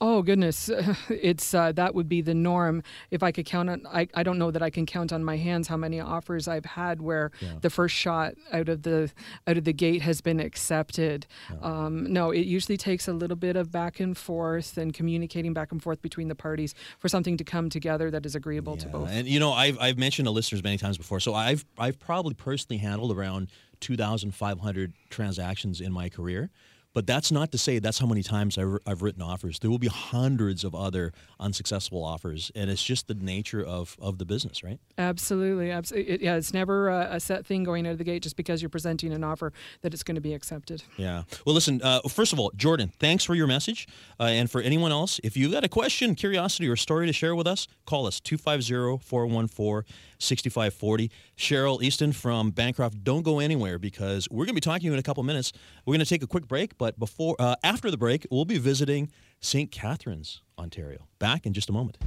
Oh 0.00 0.22
goodness, 0.22 0.68
it's 1.08 1.54
uh, 1.54 1.72
that 1.72 1.94
would 1.94 2.08
be 2.08 2.20
the 2.20 2.34
norm. 2.34 2.82
If 3.10 3.22
I 3.22 3.30
could 3.32 3.46
count 3.46 3.70
on, 3.70 3.86
I, 3.86 4.08
I 4.14 4.22
don't 4.22 4.38
know 4.38 4.50
that 4.50 4.62
I 4.62 4.68
can 4.68 4.86
count 4.86 5.12
on 5.12 5.24
my 5.24 5.36
hands 5.36 5.68
how 5.68 5.76
many 5.76 6.00
offers 6.00 6.48
I've 6.48 6.64
had 6.64 7.00
where 7.00 7.30
yeah. 7.40 7.54
the 7.60 7.70
first 7.70 7.94
shot 7.94 8.34
out 8.52 8.68
of 8.68 8.82
the 8.82 9.12
out 9.46 9.56
of 9.56 9.64
the 9.64 9.72
gate 9.72 10.02
has 10.02 10.20
been 10.20 10.40
accepted. 10.40 11.26
Um, 11.62 12.12
no, 12.12 12.32
it 12.32 12.40
usually 12.46 12.76
takes 12.76 13.06
a 13.06 13.12
little 13.12 13.36
bit 13.36 13.56
of 13.56 13.70
back 13.70 14.00
and 14.00 14.16
forth 14.16 14.76
and 14.76 14.92
communicating 14.92 15.54
back 15.54 15.70
and 15.70 15.82
forth 15.82 16.02
between 16.02 16.28
the 16.28 16.34
parties 16.34 16.74
for 16.98 17.08
something 17.08 17.36
to 17.36 17.44
come 17.44 17.70
together 17.70 18.10
that 18.10 18.26
is 18.26 18.34
agreeable 18.34 18.74
yeah. 18.74 18.82
to 18.82 18.88
both. 18.88 19.08
And 19.10 19.28
you 19.28 19.38
know, 19.38 19.52
I've 19.52 19.78
I've 19.80 19.96
mentioned 19.96 20.26
to 20.26 20.32
listeners 20.32 20.62
many 20.62 20.76
times 20.76 20.98
before, 20.98 21.20
so 21.20 21.34
I've 21.34 21.64
I've 21.78 22.00
probably 22.00 22.34
personally 22.34 22.78
handled 22.78 23.16
around 23.16 23.48
2,500 23.80 24.92
transactions 25.10 25.80
in 25.80 25.92
my 25.92 26.08
career 26.08 26.50
But 26.94 27.08
that's 27.08 27.32
not 27.32 27.50
to 27.50 27.58
say 27.58 27.80
that's 27.80 27.98
how 27.98 28.06
many 28.06 28.22
times 28.22 28.56
I've, 28.56 28.78
I've 28.86 29.02
written 29.02 29.20
offers. 29.20 29.58
There 29.58 29.68
will 29.68 29.80
be 29.80 29.88
hundreds 29.88 30.62
of 30.62 30.76
other 30.76 31.12
unsuccessful 31.40 32.04
offers, 32.04 32.52
and 32.54 32.70
it's 32.70 32.84
just 32.84 33.08
the 33.08 33.14
nature 33.14 33.64
of, 33.64 33.96
of 34.00 34.18
the 34.18 34.24
business, 34.24 34.62
right? 34.62 34.78
Absolutely, 34.96 35.72
absolutely. 35.72 36.12
It, 36.12 36.20
yeah, 36.22 36.36
it's 36.36 36.54
never 36.54 36.88
a, 36.88 37.16
a, 37.16 37.20
set 37.20 37.44
thing 37.44 37.64
going 37.64 37.84
out 37.86 37.92
of 37.92 37.98
the 37.98 38.04
gate 38.04 38.22
just 38.22 38.36
because 38.36 38.62
you're 38.62 38.68
presenting 38.68 39.12
an 39.12 39.24
offer 39.24 39.52
that 39.80 39.92
it's 39.92 40.04
going 40.04 40.14
to 40.14 40.20
be 40.20 40.34
accepted. 40.34 40.84
Yeah. 40.96 41.24
Well, 41.44 41.56
listen. 41.56 41.82
Uh, 41.82 42.02
first 42.02 42.32
of 42.32 42.38
all, 42.38 42.52
Jordan, 42.54 42.92
thanks 43.00 43.24
for 43.24 43.34
your 43.34 43.48
message, 43.48 43.88
uh, 44.20 44.24
and 44.24 44.48
for 44.48 44.60
anyone 44.60 44.92
else, 44.92 45.18
if 45.24 45.36
you've 45.36 45.50
got 45.50 45.64
a 45.64 45.68
question, 45.68 46.14
curiosity, 46.14 46.68
or 46.68 46.76
story 46.76 47.08
to 47.08 47.12
share 47.12 47.34
with 47.34 47.48
us, 47.48 47.66
call 47.86 48.06
us 48.06 48.20
250-414-6540. 48.20 51.10
Cheryl 51.36 51.82
Easton 51.82 52.12
from 52.12 52.52
Bancroft, 52.52 53.02
don't 53.02 53.22
go 53.22 53.40
anywhere 53.40 53.80
because 53.80 54.28
we're 54.30 54.44
going 54.44 54.54
to 54.54 54.54
be 54.54 54.60
talking 54.60 54.82
to 54.82 54.86
you 54.86 54.92
in 54.92 55.00
a 55.00 55.02
couple 55.02 55.24
minutes. 55.24 55.52
We're 55.84 55.94
going 55.94 56.04
to 56.04 56.06
take 56.06 56.22
a 56.22 56.28
quick 56.28 56.46
break. 56.46 56.78
But 56.83 56.83
before, 56.92 57.36
uh, 57.38 57.56
after 57.64 57.90
the 57.90 57.96
break, 57.96 58.26
we'll 58.30 58.44
be 58.44 58.58
visiting 58.58 59.10
St. 59.40 59.70
Catharines, 59.70 60.42
Ontario. 60.58 61.06
Back 61.18 61.46
in 61.46 61.52
just 61.52 61.68
a 61.68 61.72
moment. 61.72 61.98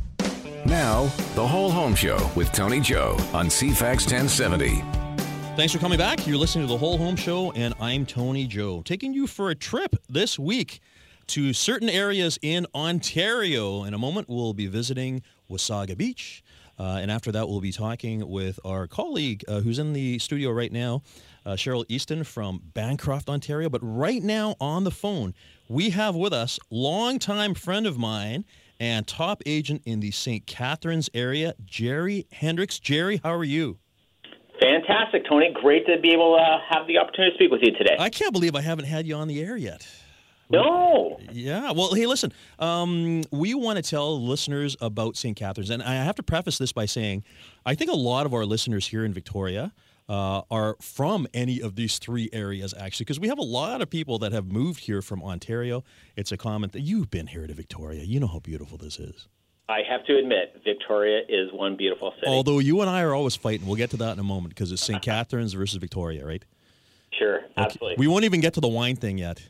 Now, 0.66 1.04
the 1.36 1.48
Whole 1.48 1.72
Home 1.72 1.96
Show 1.96 2.30
with 2.36 2.52
Tony 2.52 2.80
Joe 2.80 3.16
on 3.34 3.48
CFAX 3.48 4.12
1070. 4.12 4.84
Thanks 5.56 5.74
for 5.74 5.80
coming 5.80 5.98
back. 5.98 6.28
You're 6.28 6.38
listening 6.38 6.68
to 6.68 6.72
the 6.72 6.78
Whole 6.78 6.98
Home 6.98 7.16
Show, 7.16 7.52
and 7.54 7.74
I'm 7.80 8.06
Tony 8.06 8.46
Joe, 8.46 8.82
taking 8.84 9.14
you 9.14 9.28
for 9.28 9.50
a 9.50 9.56
trip 9.56 9.96
this 10.08 10.38
week 10.38 10.82
to 11.28 11.52
certain 11.54 11.90
areas 11.90 12.38
in 12.42 12.68
Ontario. 12.76 13.84
In 13.84 13.94
a 13.94 13.98
moment, 13.98 14.30
we'll 14.30 14.54
be 14.54 14.68
visiting 14.68 15.24
Wasaga 15.50 15.98
Beach. 15.98 16.44
Uh, 16.80 17.00
and 17.02 17.10
after 17.10 17.32
that, 17.32 17.50
we'll 17.50 17.60
be 17.60 17.72
talking 17.72 18.30
with 18.30 18.60
our 18.64 18.88
colleague 18.88 19.44
uh, 19.48 19.62
who's 19.62 19.80
in 19.80 19.94
the 19.94 20.20
studio 20.20 20.52
right 20.52 20.72
now, 20.72 21.02
uh, 21.48 21.56
Cheryl 21.56 21.86
Easton 21.88 22.24
from 22.26 22.62
Bancroft, 22.74 23.30
Ontario. 23.30 23.70
But 23.70 23.80
right 23.82 24.22
now 24.22 24.56
on 24.60 24.84
the 24.84 24.92
phone, 24.92 25.34
we 25.70 25.92
have 25.92 26.16
with 26.16 26.34
us 26.34 26.60
longtime 26.70 27.54
friend 27.54 27.88
of 27.88 27.98
mine 27.98 28.44
and 28.80 29.08
top 29.08 29.42
agent 29.46 29.82
in 29.86 30.02
the 30.02 30.12
St. 30.12 30.46
Catharines 30.46 31.10
area, 31.14 31.56
Jerry 31.66 32.28
Hendriks. 32.34 32.80
Jerry, 32.80 33.22
how 33.24 33.34
are 33.34 33.44
you? 33.46 33.80
Fantastic, 34.60 35.24
Tony. 35.28 35.52
Great 35.54 35.86
to 35.88 36.00
be 36.00 36.12
able 36.12 36.36
to 36.36 36.60
have 36.70 36.86
the 36.86 36.98
opportunity 36.98 37.32
to 37.32 37.38
speak 37.38 37.52
with 37.52 37.62
you 37.64 37.72
today. 37.72 37.96
I 37.98 38.10
can't 38.10 38.34
believe 38.34 38.56
I 38.56 38.62
haven't 38.62 38.86
had 38.86 39.08
you 39.08 39.16
on 39.16 39.28
the 39.28 39.42
air 39.42 39.56
yet. 39.56 39.88
No. 40.50 41.20
Yeah. 41.32 41.72
Well, 41.72 41.94
hey, 41.94 42.06
listen. 42.06 42.32
Um, 42.58 43.24
we 43.32 43.54
want 43.54 43.78
to 43.78 43.88
tell 43.88 44.22
listeners 44.22 44.78
about 44.82 45.18
St. 45.18 45.36
Catharines, 45.36 45.70
and 45.70 45.84
I 45.84 45.96
have 45.96 46.16
to 46.16 46.24
preface 46.24 46.58
this 46.58 46.72
by 46.72 46.86
saying, 46.86 47.24
I 47.66 47.76
think 47.76 47.92
a 47.92 47.96
lot 47.96 48.26
of 48.26 48.34
our 48.34 48.46
listeners 48.46 48.88
here 48.88 49.04
in 49.06 49.14
Victoria 49.14 49.74
uh, 50.10 50.42
are 50.50 50.78
from 50.82 51.28
any 51.34 51.60
of 51.62 51.76
these 51.76 52.00
three 52.00 52.30
areas, 52.32 52.74
actually, 52.78 53.06
because 53.06 53.20
we 53.20 53.28
have 53.28 53.38
a 53.38 53.44
lot 53.44 53.82
of 53.82 53.90
people 53.90 54.20
that 54.20 54.32
have 54.32 54.52
moved 54.52 54.82
here 54.82 55.02
from 55.02 55.22
Ontario. 55.24 55.84
It's 56.16 56.32
a 56.32 56.38
comment 56.38 56.74
that 56.74 56.82
you've 56.82 57.10
been 57.10 57.28
here 57.28 57.46
to 57.48 57.54
Victoria. 57.54 58.04
You 58.04 58.20
know 58.20 58.28
how 58.28 58.40
beautiful 58.40 58.78
this 58.78 59.00
is. 59.00 59.28
I 59.70 59.82
have 59.90 60.06
to 60.06 60.18
admit, 60.18 60.62
Victoria 60.64 61.24
is 61.28 61.52
one 61.52 61.76
beautiful 61.76 62.14
city. 62.16 62.28
Although 62.28 62.60
you 62.60 62.80
and 62.82 62.90
I 62.90 63.02
are 63.02 63.14
always 63.14 63.36
fighting. 63.36 63.68
We'll 63.68 63.76
get 63.76 63.90
to 63.90 63.98
that 63.98 64.14
in 64.14 64.20
a 64.20 64.24
moment 64.24 64.56
because 64.56 64.72
it's 64.72 64.82
St. 64.82 65.02
Catharines 65.02 65.54
versus 65.54 65.78
Victoria, 65.78 66.26
right? 66.26 66.44
Sure, 67.12 67.42
absolutely. 67.58 67.94
Okay. 67.94 68.00
We 68.00 68.08
won't 68.08 68.24
even 68.24 68.40
get 68.40 68.54
to 68.54 68.62
the 68.62 68.68
wine 68.68 68.96
thing 68.96 69.18
yet. 69.18 69.42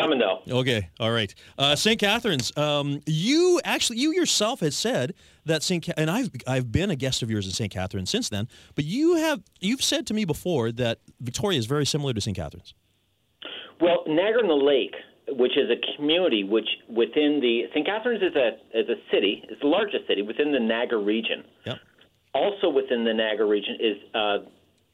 Coming 0.00 0.18
though. 0.18 0.40
Okay, 0.60 0.88
all 0.98 1.10
right. 1.10 1.34
Uh, 1.58 1.76
St. 1.76 1.98
Catharines, 1.98 2.56
um, 2.56 3.00
you 3.06 3.60
actually, 3.64 3.98
you 3.98 4.12
yourself 4.12 4.60
had 4.60 4.72
said 4.72 5.14
that 5.44 5.62
St. 5.62 5.84
Ca- 5.84 5.94
and 5.96 6.10
I've 6.10 6.30
I've 6.46 6.72
been 6.72 6.90
a 6.90 6.96
guest 6.96 7.22
of 7.22 7.30
yours 7.30 7.46
in 7.46 7.52
St. 7.52 7.70
Catharines 7.70 8.10
since 8.10 8.28
then. 8.28 8.48
But 8.74 8.84
you 8.84 9.16
have 9.16 9.42
you've 9.60 9.82
said 9.82 10.06
to 10.08 10.14
me 10.14 10.24
before 10.24 10.72
that 10.72 11.00
Victoria 11.20 11.58
is 11.58 11.66
very 11.66 11.86
similar 11.86 12.12
to 12.12 12.20
St. 12.20 12.36
Catharines. 12.36 12.74
Well, 13.80 14.04
Niagara 14.06 14.42
on 14.42 14.48
the 14.48 14.54
Lake, 14.54 14.94
which 15.28 15.56
is 15.56 15.70
a 15.70 15.96
community 15.96 16.44
which 16.44 16.68
within 16.88 17.40
the 17.40 17.64
St. 17.74 17.86
Catharines 17.86 18.22
is 18.22 18.36
a 18.36 18.78
is 18.78 18.88
a 18.88 18.96
city, 19.12 19.44
it's 19.48 19.60
the 19.60 19.68
largest 19.68 20.06
city 20.06 20.22
within 20.22 20.52
the 20.52 20.60
Niagara 20.60 20.98
region. 20.98 21.44
Yep. 21.66 21.78
Also 22.32 22.68
within 22.68 23.04
the 23.04 23.12
Niagara 23.12 23.46
region 23.46 23.76
is. 23.80 23.96
Uh, 24.14 24.38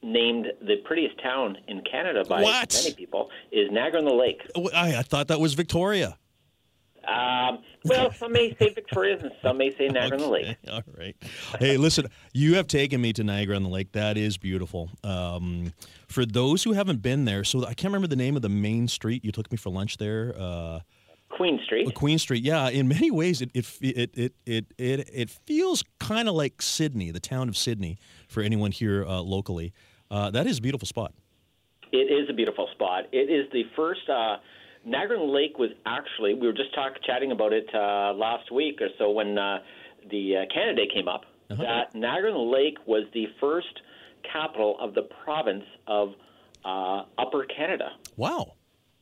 named 0.03 0.47
the 0.61 0.77
prettiest 0.85 1.21
town 1.21 1.57
in 1.67 1.81
Canada 1.81 2.23
by 2.23 2.41
what? 2.41 2.73
many 2.83 2.95
people 2.95 3.29
is 3.51 3.69
Niagara 3.71 3.99
on 3.99 4.05
the 4.05 4.13
Lake. 4.13 4.41
I, 4.73 4.97
I 4.97 5.01
thought 5.01 5.27
that 5.29 5.39
was 5.39 5.53
Victoria. 5.53 6.17
Um, 7.07 7.59
well, 7.85 8.11
some 8.11 8.33
may 8.33 8.53
say 8.59 8.69
Victoria 8.69 9.17
and 9.17 9.31
some 9.41 9.57
may 9.57 9.73
say 9.77 9.87
Niagara 9.87 10.17
okay. 10.17 10.23
on 10.23 10.29
the 10.29 10.33
Lake. 10.33 10.57
All 10.71 10.81
right. 10.97 11.15
Hey, 11.57 11.77
listen, 11.77 12.07
you 12.33 12.55
have 12.55 12.67
taken 12.67 12.99
me 12.99 13.13
to 13.13 13.23
Niagara 13.23 13.55
on 13.55 13.63
the 13.63 13.69
Lake. 13.69 13.93
That 13.93 14.17
is 14.17 14.37
beautiful. 14.37 14.89
Um, 15.05 15.73
for 16.09 16.25
those 16.25 16.63
who 16.63 16.73
haven't 16.73 17.01
been 17.01 17.23
there, 17.23 17.45
so 17.45 17.61
I 17.65 17.73
can't 17.73 17.93
remember 17.93 18.07
the 18.07 18.17
name 18.17 18.35
of 18.35 18.41
the 18.41 18.49
main 18.49 18.89
street. 18.89 19.23
You 19.23 19.31
took 19.31 19.49
me 19.51 19.57
for 19.57 19.69
lunch 19.69 19.97
there. 19.97 20.35
Uh, 20.37 20.79
Queen 21.29 21.59
Street. 21.65 21.93
Queen 21.93 22.17
Street, 22.17 22.43
yeah. 22.43 22.69
In 22.69 22.87
many 22.87 23.11
ways, 23.11 23.41
it 23.41 23.51
it 23.53 23.65
it 23.81 24.11
it 24.15 24.33
it 24.45 24.65
it, 24.77 25.09
it 25.13 25.29
feels 25.29 25.83
kind 25.99 26.27
of 26.27 26.35
like 26.35 26.61
Sidney, 26.61 27.11
the 27.11 27.19
town 27.19 27.47
of 27.47 27.55
Sidney, 27.55 27.97
for 28.27 28.41
anyone 28.41 28.71
here 28.71 29.05
uh, 29.05 29.21
locally. 29.21 29.73
Uh, 30.09 30.29
that 30.31 30.47
is 30.47 30.57
a 30.57 30.61
beautiful 30.61 30.87
spot. 30.87 31.13
It 31.91 32.11
is 32.11 32.29
a 32.29 32.33
beautiful 32.33 32.67
spot. 32.73 33.05
It 33.11 33.29
is 33.29 33.49
the 33.51 33.63
first. 33.75 34.09
Uh, 34.09 34.37
Niagara 34.85 35.23
Lake 35.23 35.57
was 35.57 35.69
actually. 35.85 36.33
We 36.33 36.47
were 36.47 36.53
just 36.53 36.73
talk, 36.73 36.93
chatting 37.05 37.31
about 37.31 37.53
it 37.53 37.67
uh, 37.73 38.13
last 38.13 38.51
week 38.51 38.81
or 38.81 38.89
so 38.97 39.11
when 39.11 39.37
uh, 39.37 39.59
the 40.09 40.37
uh, 40.37 40.53
Canada 40.53 40.85
Day 40.85 40.89
came 40.93 41.07
up. 41.07 41.25
Uh-huh. 41.49 41.63
That 41.63 41.95
Niagara 41.95 42.37
Lake 42.37 42.77
was 42.85 43.03
the 43.13 43.25
first 43.39 43.81
capital 44.31 44.77
of 44.79 44.93
the 44.93 45.03
province 45.23 45.63
of 45.87 46.09
uh, 46.65 47.03
Upper 47.17 47.45
Canada. 47.45 47.89
Wow. 48.17 48.53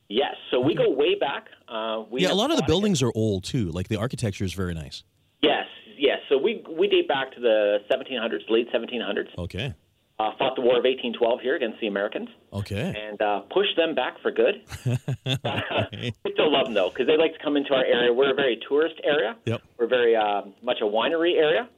Yes, 0.08 0.34
so 0.52 0.60
we 0.60 0.74
go 0.74 0.88
way 0.88 1.16
back. 1.16 1.46
Uh, 1.68 2.04
we 2.08 2.22
yeah, 2.22 2.30
a 2.30 2.34
lot 2.34 2.52
of 2.52 2.56
the 2.56 2.62
buildings 2.62 3.02
are 3.02 3.10
old 3.16 3.42
too. 3.42 3.72
Like 3.72 3.88
the 3.88 3.96
architecture 3.96 4.44
is 4.44 4.52
very 4.52 4.72
nice. 4.72 5.02
Yes, 5.42 5.66
yes. 5.98 6.18
So 6.28 6.38
we 6.38 6.64
we 6.78 6.86
date 6.86 7.08
back 7.08 7.32
to 7.34 7.40
the 7.40 7.78
1700s, 7.90 8.48
late 8.48 8.68
1700s. 8.72 9.36
Okay. 9.36 9.74
Uh, 10.18 10.30
fought 10.38 10.56
the 10.56 10.62
War 10.62 10.78
of 10.78 10.84
1812 10.84 11.40
here 11.42 11.56
against 11.56 11.78
the 11.78 11.88
Americans 11.88 12.30
Okay. 12.50 12.94
and 13.06 13.20
uh, 13.20 13.40
pushed 13.52 13.76
them 13.76 13.94
back 13.94 14.14
for 14.22 14.30
good. 14.30 14.62
we 14.86 16.32
still 16.32 16.50
love 16.50 16.64
them 16.64 16.74
though 16.74 16.88
because 16.88 17.06
they 17.06 17.18
like 17.18 17.34
to 17.34 17.38
come 17.44 17.54
into 17.56 17.74
our 17.74 17.84
area. 17.84 18.10
We're 18.12 18.30
a 18.30 18.34
very 18.34 18.58
tourist 18.66 18.94
area. 19.04 19.36
Yep. 19.44 19.60
We're 19.78 19.88
very 19.88 20.16
uh, 20.16 20.42
much 20.62 20.78
a 20.80 20.86
winery 20.86 21.36
area. 21.36 21.68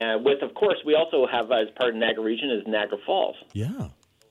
Uh, 0.00 0.16
with, 0.24 0.42
of 0.42 0.54
course, 0.54 0.78
we 0.86 0.94
also 0.94 1.26
have 1.30 1.50
as 1.52 1.68
part 1.76 1.90
of 1.90 1.96
Niagara 1.96 2.22
region 2.24 2.50
is 2.50 2.62
Niagara 2.66 2.98
Falls. 3.04 3.36
Yeah. 3.52 3.88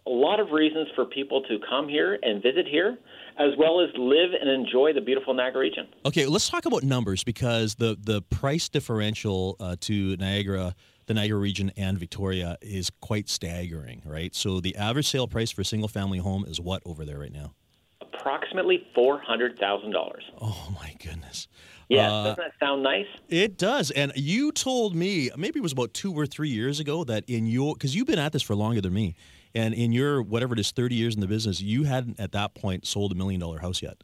A 0.08 0.10
lot 0.10 0.39
of 0.39 0.51
reasons 0.51 0.88
for 0.96 1.06
people 1.06 1.41
to 1.44 1.60
come 1.70 1.89
here 1.89 2.17
and 2.24 2.41
visit 2.41 2.65
here, 2.65 2.98
as 3.38 3.50
well 3.60 3.82
as 3.82 3.89
live 3.98 4.32
and 4.39 4.50
enjoy 4.50 4.94
the 4.94 5.01
beautiful 5.01 5.34
Niagara 5.34 5.60
region. 5.62 5.88
Okay, 6.06 6.25
let's 6.25 6.50
talk 6.50 6.65
about 6.65 6.82
numbers 6.84 7.24
because 7.25 7.75
the 7.75 7.98
the 8.01 8.22
price 8.22 8.70
differential 8.70 9.58
uh, 9.60 9.75
to 9.82 10.15
Niagara, 10.15 10.74
the 11.08 11.14
Niagara 11.14 11.40
region, 11.40 11.72
and 11.76 11.98
Victoria 11.98 12.58
is 12.62 12.90
quite 13.02 13.30
staggering, 13.30 14.02
right? 14.06 14.36
So 14.36 14.60
the 14.60 14.76
average 14.76 15.08
sale 15.08 15.28
price 15.28 15.52
for 15.52 15.62
a 15.62 15.66
single 15.66 15.88
family 15.88 16.20
home 16.20 16.46
is 16.48 16.60
what 16.60 16.84
over 16.86 17.04
there 17.06 17.18
right 17.20 17.32
now? 17.32 17.54
Approximately 18.02 18.86
four 18.94 19.20
hundred 19.20 19.58
thousand 19.58 19.92
dollars. 19.92 20.24
Oh 20.42 20.70
my 20.80 20.94
goodness. 21.04 21.48
Yeah, 21.90 22.12
Uh, 22.12 22.24
doesn't 22.24 22.38
that 22.44 22.52
sound 22.60 22.84
nice? 22.84 23.06
It 23.30 23.58
does. 23.58 23.92
And 23.92 24.12
you 24.16 24.52
told 24.52 24.94
me, 24.94 25.30
maybe 25.38 25.60
it 25.60 25.64
was 25.64 25.72
about 25.72 25.94
two 25.94 26.14
or 26.14 26.26
three 26.26 26.50
years 26.50 26.82
ago, 26.82 27.06
that 27.06 27.24
in 27.28 27.48
your, 27.48 27.76
because 27.76 27.96
you've 27.96 28.08
been 28.08 28.20
at 28.20 28.34
this 28.34 28.42
for 28.44 28.56
longer 28.56 28.82
than 28.82 28.94
me, 28.94 29.16
and 29.56 29.74
in 29.74 29.94
your, 29.94 30.22
whatever 30.22 30.54
it 30.54 30.60
is, 30.60 30.72
30 30.72 30.96
years 30.96 31.16
in 31.16 31.22
the 31.22 31.28
business, 31.28 31.62
you 31.62 31.86
hadn't 31.86 32.20
at 32.20 32.34
that 32.34 32.54
point 32.56 32.86
sold 32.86 33.14
a 33.14 33.16
million 33.16 33.40
dollar 33.40 33.60
house 33.60 33.82
yet. 33.82 34.04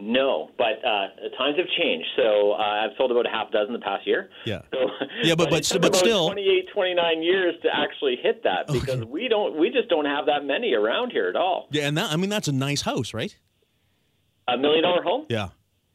No, 0.00 0.50
but 0.58 0.84
uh, 0.84 1.08
times 1.38 1.56
have 1.58 1.66
changed. 1.78 2.06
So 2.16 2.52
uh, 2.52 2.56
I've 2.56 2.90
sold 2.96 3.10
about 3.10 3.26
a 3.26 3.30
half 3.30 3.50
dozen 3.52 3.72
the 3.72 3.78
past 3.80 4.06
year. 4.06 4.30
Yeah. 4.46 4.62
So, 4.72 4.78
Yeah, 5.22 5.34
but- 5.34 5.50
but- 5.50 5.68
but 5.72 5.76
about 5.88 5.96
still- 5.96 6.26
28, 6.28 6.68
29 6.72 7.22
years 7.22 7.54
to 7.62 7.68
actually 7.74 8.16
hit 8.22 8.42
that 8.44 8.66
because 8.68 9.04
we 9.04 9.28
don't, 9.28 9.58
we 9.58 9.70
just 9.70 9.88
don't 9.88 10.06
have 10.06 10.26
that 10.26 10.44
many 10.44 10.72
around 10.74 11.10
here 11.12 11.28
at 11.28 11.36
all. 11.36 11.68
Yeah, 11.70 11.86
and 11.88 11.96
that, 11.98 12.10
I 12.12 12.16
mean, 12.16 12.30
that's 12.30 12.48
a 12.48 12.52
nice 12.52 12.82
house, 12.82 13.12
right? 13.14 13.36
A 14.48 14.56
million 14.56 14.82
dollar 14.82 15.02
home 15.02 15.26
Yeah. 15.28 15.48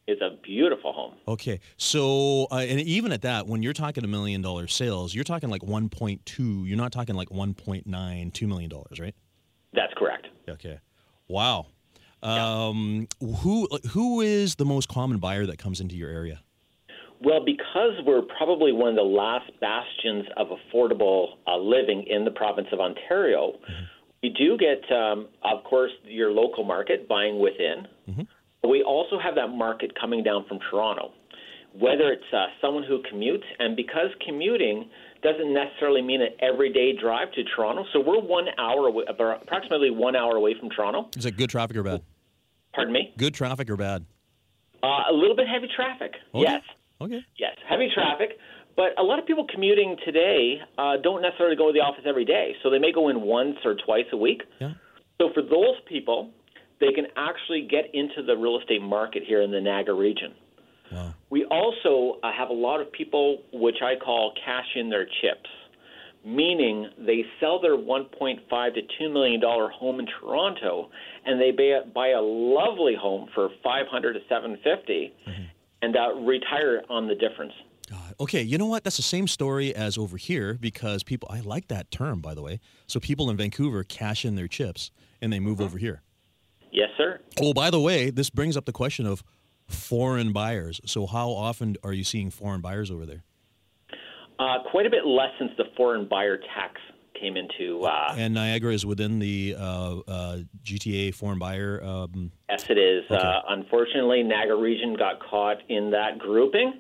It's 0.08 0.22
a 0.22 0.38
beautiful 0.44 0.94
home. 0.94 1.14
Okay. 1.28 1.60
So, 1.78 2.46
uh, 2.52 2.58
and 2.58 2.80
even 2.82 3.12
at 3.12 3.24
that, 3.24 3.48
when 3.48 3.64
you're 3.64 3.74
talking 3.74 4.04
a 4.04 4.08
million 4.08 4.42
dollar 4.44 4.68
sales, 4.68 5.16
you're 5.16 5.24
talking 5.24 5.50
like 5.50 5.64
1.2, 5.64 6.68
you're 6.68 6.78
not 6.78 6.92
talking 6.92 7.16
like 7.16 7.30
1.9, 7.30 7.86
$2 7.86 8.48
million, 8.48 8.72
right? 9.00 9.16
That's 9.74 9.94
correct. 9.98 10.28
Okay. 10.48 10.80
Wow. 11.28 11.66
Um, 12.26 13.08
who 13.42 13.68
who 13.92 14.22
is 14.22 14.56
the 14.56 14.66
most 14.66 14.90
common 14.90 15.18
buyer 15.20 15.46
that 15.46 15.58
comes 15.58 15.80
into 15.80 15.96
your 15.96 16.10
area? 16.10 16.42
Well, 17.22 17.44
because 17.46 17.94
we're 18.06 18.24
probably 18.38 18.72
one 18.72 18.90
of 18.90 18.96
the 18.96 19.02
last 19.02 19.50
bastions 19.62 20.26
of 20.36 20.48
affordable 20.48 21.38
uh, 21.48 21.58
living 21.58 22.04
in 22.08 22.26
the 22.26 22.32
province 22.32 22.68
of 22.74 22.80
Ontario, 22.80 23.54
we 24.22 24.30
do 24.30 24.58
get, 24.58 24.84
um, 24.96 25.28
of 25.44 25.64
course, 25.64 25.92
your 26.04 26.32
local 26.32 26.64
market 26.64 27.08
buying 27.08 27.40
within. 27.40 27.88
But 28.62 28.70
we 28.70 28.84
also 28.84 29.18
have 29.20 29.36
that 29.36 29.48
market 29.48 29.94
coming 30.00 30.24
down 30.24 30.46
from 30.48 30.60
Toronto, 30.70 31.12
whether 31.80 32.12
it's 32.12 32.34
uh, 32.34 32.48
someone 32.60 32.84
who 32.84 33.02
commutes, 33.04 33.44
and 33.60 33.76
because 33.76 34.10
commuting 34.26 34.90
doesn't 35.24 35.54
necessarily 35.54 36.02
mean 36.02 36.22
an 36.22 36.30
everyday 36.42 36.94
drive 37.00 37.32
to 37.34 37.44
Toronto, 37.56 37.86
so 37.94 38.00
we're 38.00 38.20
one 38.20 38.48
hour 38.58 38.88
away, 38.88 39.06
approximately 39.08 39.90
one 39.90 40.16
hour 40.16 40.36
away 40.36 40.56
from 40.60 40.70
Toronto. 40.70 41.10
Is 41.16 41.26
it 41.26 41.38
good 41.38 41.50
traffic 41.50 41.78
or 41.78 41.84
bad? 41.84 42.02
Pardon 42.76 42.94
me? 42.94 43.14
Good 43.18 43.34
traffic 43.34 43.70
or 43.70 43.78
bad? 43.78 44.06
Uh, 44.84 45.04
a 45.10 45.14
little 45.14 45.36
bit 45.36 45.48
heavy 45.48 45.68
traffic. 45.74 46.14
Okay. 46.34 46.44
Yes. 46.44 46.62
Okay. 47.02 47.22
Yes, 47.40 47.56
heavy 47.68 47.90
traffic. 47.94 48.38
But 48.76 49.00
a 49.00 49.04
lot 49.04 49.20
of 49.20 49.26
people 49.26 49.48
commuting 49.50 49.96
today 50.04 50.60
uh, 50.78 50.98
don't 51.02 51.22
necessarily 51.22 51.56
go 51.56 51.68
to 51.68 51.74
the 51.74 51.80
office 51.80 52.04
every 52.06 52.26
day. 52.26 52.54
So 52.62 52.70
they 52.70 52.80
may 52.80 52.92
go 52.92 53.08
in 53.08 53.22
once 53.22 53.56
or 53.64 53.76
twice 53.86 54.06
a 54.12 54.18
week. 54.18 54.44
Yeah. 54.60 54.74
So 55.20 55.30
for 55.34 55.42
those 55.42 55.80
people, 55.88 56.32
they 56.82 56.92
can 56.92 57.06
actually 57.16 57.68
get 57.70 57.86
into 57.94 58.22
the 58.26 58.36
real 58.36 58.60
estate 58.60 58.82
market 58.82 59.24
here 59.26 59.42
in 59.42 59.52
the 59.52 59.62
Niagara 59.62 59.96
region. 59.96 60.34
Wow. 60.92 61.14
We 61.30 61.46
also 61.46 62.20
uh, 62.22 62.32
have 62.38 62.50
a 62.50 62.54
lot 62.54 62.82
of 62.82 62.92
people, 62.92 63.44
which 63.54 63.78
I 63.82 63.96
call 63.96 64.34
cash 64.46 64.68
in 64.76 64.90
their 64.90 65.06
chips, 65.06 65.50
meaning 66.26 66.90
they 66.98 67.24
sell 67.40 67.62
their 67.62 67.78
1.5 67.78 68.74
to 68.74 68.82
2 69.00 69.10
million 69.10 69.40
dollar 69.40 69.70
home 69.70 70.00
in 70.00 70.08
Toronto, 70.20 70.90
and 71.26 71.40
they 71.40 71.52
buy, 71.52 71.80
buy 71.94 72.08
a 72.10 72.22
lovely 72.22 72.96
home 73.00 73.30
for 73.34 73.50
500 73.64 74.14
to 74.14 74.20
750, 74.28 75.14
and 75.82 75.96
uh, 75.96 76.16
retire 76.22 76.82
on 76.90 77.08
the 77.08 77.16
difference. 77.16 77.54
God. 77.90 78.16
Okay, 78.20 78.42
you 78.42 78.58
know 78.58 78.66
what? 78.66 78.84
That's 78.84 78.98
the 78.98 79.04
same 79.04 79.28
story 79.28 79.76
as 79.76 79.98
over 79.98 80.18
here 80.18 80.56
because 80.56 81.04
people, 81.04 81.30
I 81.32 81.42
like 81.42 81.68
that 81.68 81.92
term, 81.92 82.20
by 82.20 82.34
the 82.34 82.42
way. 82.42 82.60
So 82.88 83.00
people 83.00 83.30
in 83.30 83.38
Vancouver 83.38 83.84
cash 83.84 84.26
in 84.26 84.36
their 84.36 84.48
chips 84.48 84.90
and 85.22 85.32
they 85.32 85.40
move 85.40 85.62
over 85.62 85.78
here. 85.78 86.02
Yes, 86.72 86.90
sir. 86.98 87.20
Oh, 87.40 87.54
by 87.54 87.70
the 87.70 87.80
way, 87.80 88.10
this 88.10 88.30
brings 88.30 88.58
up 88.58 88.66
the 88.66 88.72
question 88.72 89.06
of 89.06 89.24
foreign 89.68 90.34
buyers. 90.34 90.82
So 90.86 91.06
how 91.06 91.30
often 91.30 91.78
are 91.84 91.94
you 91.94 92.04
seeing 92.04 92.32
foreign 92.32 92.62
buyers 92.62 92.90
over 92.90 93.06
there? 93.06 93.24
Uh, 94.40 94.58
quite 94.70 94.86
a 94.86 94.90
bit 94.90 95.06
less 95.06 95.30
since 95.40 95.52
the 95.58 95.66
foreign 95.78 96.08
buyer 96.08 96.38
tax 96.38 96.80
came 97.20 97.38
into. 97.38 97.82
Uh, 97.82 98.14
And 98.18 98.34
Niagara 98.34 98.74
is 98.74 98.86
within 98.86 99.20
the 99.20 99.56
uh, 99.58 99.62
uh, 100.08 100.38
GTA 100.64 101.14
foreign 101.16 101.40
buyer. 101.40 101.82
Um, 101.84 102.32
Yes, 102.50 102.66
it 102.70 102.78
is. 102.78 103.10
Uh, 103.10 103.42
unfortunately, 103.50 104.22
Niagara 104.24 104.58
Region 104.58 104.96
got 104.96 105.20
caught 105.22 105.58
in 105.70 105.90
that 105.92 106.20
grouping, 106.20 106.74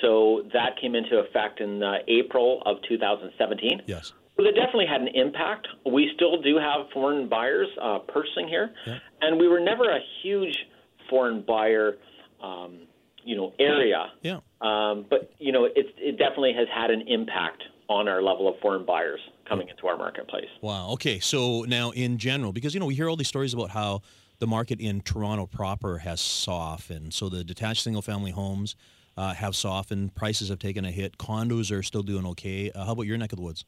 so 0.00 0.42
that 0.52 0.76
came 0.80 0.94
into 0.94 1.18
effect 1.18 1.60
in 1.60 1.82
uh, 1.82 1.94
April 2.08 2.62
of 2.66 2.76
2017. 2.88 3.82
yes. 3.86 4.12
Well, 4.38 4.46
it 4.46 4.52
definitely 4.54 4.86
had 4.86 5.02
an 5.02 5.08
impact. 5.08 5.68
We 5.84 6.10
still 6.14 6.40
do 6.40 6.56
have 6.56 6.86
foreign 6.94 7.28
buyers 7.28 7.68
uh, 7.80 7.98
purchasing 7.98 8.48
here, 8.48 8.70
and 9.20 9.38
we 9.38 9.46
were 9.46 9.60
never 9.60 9.84
a 9.90 9.98
huge 10.22 10.56
foreign 11.10 11.42
buyer, 11.42 11.98
um, 12.42 12.78
you 13.24 13.36
know, 13.36 13.52
area. 13.58 14.06
Yeah. 14.22 14.40
Um, 14.60 15.06
but 15.08 15.32
you 15.38 15.52
know, 15.52 15.64
it, 15.64 15.74
it 15.96 16.18
definitely 16.18 16.54
has 16.54 16.68
had 16.74 16.90
an 16.90 17.02
impact 17.08 17.62
on 17.88 18.08
our 18.08 18.22
level 18.22 18.48
of 18.48 18.58
foreign 18.60 18.84
buyers 18.84 19.20
coming 19.48 19.68
into 19.68 19.86
our 19.86 19.96
marketplace. 19.96 20.48
Wow. 20.60 20.90
Okay. 20.92 21.18
So 21.20 21.62
now, 21.62 21.90
in 21.90 22.18
general, 22.18 22.52
because 22.52 22.74
you 22.74 22.80
know 22.80 22.86
we 22.86 22.94
hear 22.94 23.08
all 23.08 23.16
these 23.16 23.28
stories 23.28 23.54
about 23.54 23.70
how 23.70 24.02
the 24.38 24.46
market 24.46 24.80
in 24.80 25.00
Toronto 25.02 25.46
proper 25.46 25.98
has 25.98 26.20
softened. 26.20 27.14
So 27.14 27.28
the 27.28 27.44
detached 27.44 27.82
single-family 27.82 28.32
homes 28.32 28.74
uh, 29.16 29.34
have 29.34 29.54
softened. 29.54 30.14
Prices 30.14 30.48
have 30.48 30.58
taken 30.58 30.84
a 30.84 30.90
hit. 30.90 31.18
Condos 31.18 31.76
are 31.76 31.82
still 31.82 32.02
doing 32.02 32.26
okay. 32.26 32.70
Uh, 32.70 32.84
how 32.84 32.92
about 32.92 33.02
your 33.02 33.18
neck 33.18 33.32
of 33.32 33.36
the 33.36 33.42
woods? 33.42 33.64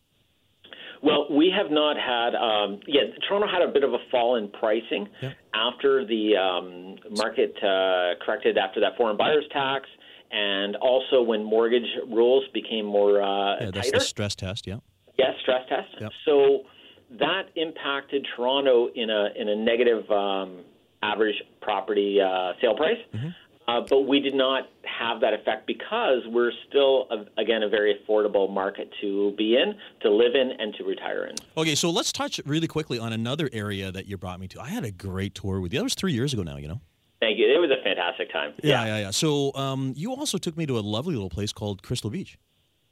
Well, 1.04 1.26
we 1.30 1.52
have 1.56 1.70
not 1.70 1.96
had. 1.96 2.34
Um, 2.34 2.80
yeah, 2.86 3.02
Toronto 3.28 3.46
had 3.46 3.60
a 3.62 3.70
bit 3.70 3.84
of 3.84 3.92
a 3.92 3.98
fall 4.10 4.36
in 4.36 4.48
pricing 4.48 5.06
Yeah. 5.20 5.32
after 5.54 6.04
the 6.06 6.36
um, 6.36 6.96
market 7.16 7.54
uh, 7.62 8.14
corrected 8.24 8.56
after 8.56 8.80
that 8.80 8.96
foreign 8.96 9.16
buyers 9.16 9.44
tax, 9.52 9.86
and 10.32 10.76
also 10.76 11.22
when 11.22 11.44
mortgage 11.44 11.86
rules 12.08 12.44
became 12.54 12.86
more 12.86 13.22
uh, 13.22 13.56
Yeah, 13.60 13.70
that's 13.72 13.88
tighter. 13.88 13.98
the 13.98 14.04
stress 14.04 14.34
test. 14.34 14.66
Yeah. 14.66 14.76
Yes, 15.18 15.34
stress 15.42 15.62
test. 15.68 15.88
Yep. 16.00 16.12
So 16.24 16.60
that 17.18 17.42
impacted 17.56 18.26
Toronto 18.34 18.88
in 18.94 19.10
a 19.10 19.28
in 19.36 19.48
a 19.50 19.56
negative 19.56 20.10
um, 20.10 20.62
average 21.02 21.36
property 21.60 22.18
uh, 22.20 22.52
sale 22.62 22.74
price. 22.76 22.96
Mm-hmm. 23.14 23.28
Uh, 23.66 23.80
but 23.88 24.02
we 24.02 24.20
did 24.20 24.34
not 24.34 24.64
have 24.82 25.20
that 25.22 25.32
effect 25.32 25.66
because 25.66 26.20
we're 26.26 26.52
still, 26.68 27.06
a, 27.10 27.40
again, 27.40 27.62
a 27.62 27.68
very 27.68 27.94
affordable 27.98 28.52
market 28.52 28.90
to 29.00 29.32
be 29.38 29.56
in, 29.56 29.74
to 30.02 30.10
live 30.10 30.34
in, 30.34 30.50
and 30.58 30.74
to 30.74 30.84
retire 30.84 31.24
in. 31.24 31.34
Okay, 31.56 31.74
so 31.74 31.88
let's 31.90 32.12
touch 32.12 32.38
really 32.44 32.66
quickly 32.66 32.98
on 32.98 33.12
another 33.14 33.48
area 33.54 33.90
that 33.90 34.06
you 34.06 34.18
brought 34.18 34.38
me 34.38 34.48
to. 34.48 34.60
I 34.60 34.68
had 34.68 34.84
a 34.84 34.90
great 34.90 35.34
tour 35.34 35.60
with 35.60 35.72
you. 35.72 35.78
That 35.78 35.84
was 35.84 35.94
three 35.94 36.12
years 36.12 36.34
ago 36.34 36.42
now. 36.42 36.56
You 36.58 36.68
know. 36.68 36.80
Thank 37.20 37.38
you. 37.38 37.46
It 37.46 37.58
was 37.58 37.70
a 37.70 37.82
fantastic 37.82 38.30
time. 38.30 38.52
Yeah, 38.62 38.84
yeah, 38.84 38.98
yeah. 38.98 39.10
So 39.10 39.54
um, 39.54 39.94
you 39.96 40.12
also 40.12 40.36
took 40.36 40.58
me 40.58 40.66
to 40.66 40.78
a 40.78 40.80
lovely 40.80 41.14
little 41.14 41.30
place 41.30 41.52
called 41.52 41.82
Crystal 41.82 42.10
Beach. 42.10 42.36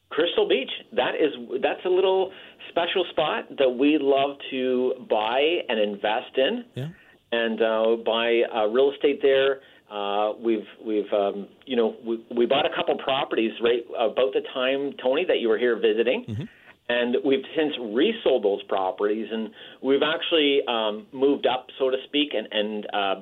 Crystal 0.09 0.49
Beach. 0.49 0.71
That 0.93 1.15
is 1.17 1.35
that's 1.63 1.85
a 1.85 1.89
little 1.91 2.33
special 2.71 3.05
spot 3.11 3.45
that 3.59 3.69
we 3.69 3.99
love 4.01 4.39
to 4.51 4.95
buy 5.11 5.59
and 5.69 5.79
invest 5.79 6.37
in, 6.39 6.65
Yeah. 6.75 6.89
and 7.31 7.61
uh, 7.61 7.97
buy 8.05 8.41
uh, 8.55 8.67
real 8.69 8.91
estate 8.93 9.21
there. 9.21 9.61
Uh, 9.93 10.33
we've 10.43 10.67
we've 10.85 11.13
um, 11.13 11.49
you 11.67 11.77
know 11.77 11.95
we, 12.05 12.25
we 12.35 12.47
bought 12.47 12.65
a 12.65 12.75
couple 12.75 12.97
properties 12.97 13.53
right 13.63 13.83
about 13.99 14.33
the 14.33 14.41
time 14.55 14.95
Tony 15.03 15.25
that 15.27 15.41
you 15.41 15.49
were 15.49 15.59
here 15.59 15.79
visiting. 15.79 16.49
And 16.89 17.17
we've 17.25 17.45
since 17.57 17.73
resold 17.81 18.45
those 18.45 18.63
properties, 18.65 19.29
and 19.31 19.51
we've 19.83 20.03
actually 20.03 20.61
um, 20.67 21.07
moved 21.13 21.47
up, 21.47 21.69
so 21.79 21.91
to 21.91 21.97
speak, 22.07 22.35
and, 22.35 22.49
and 22.51 22.87
uh, 22.93 23.15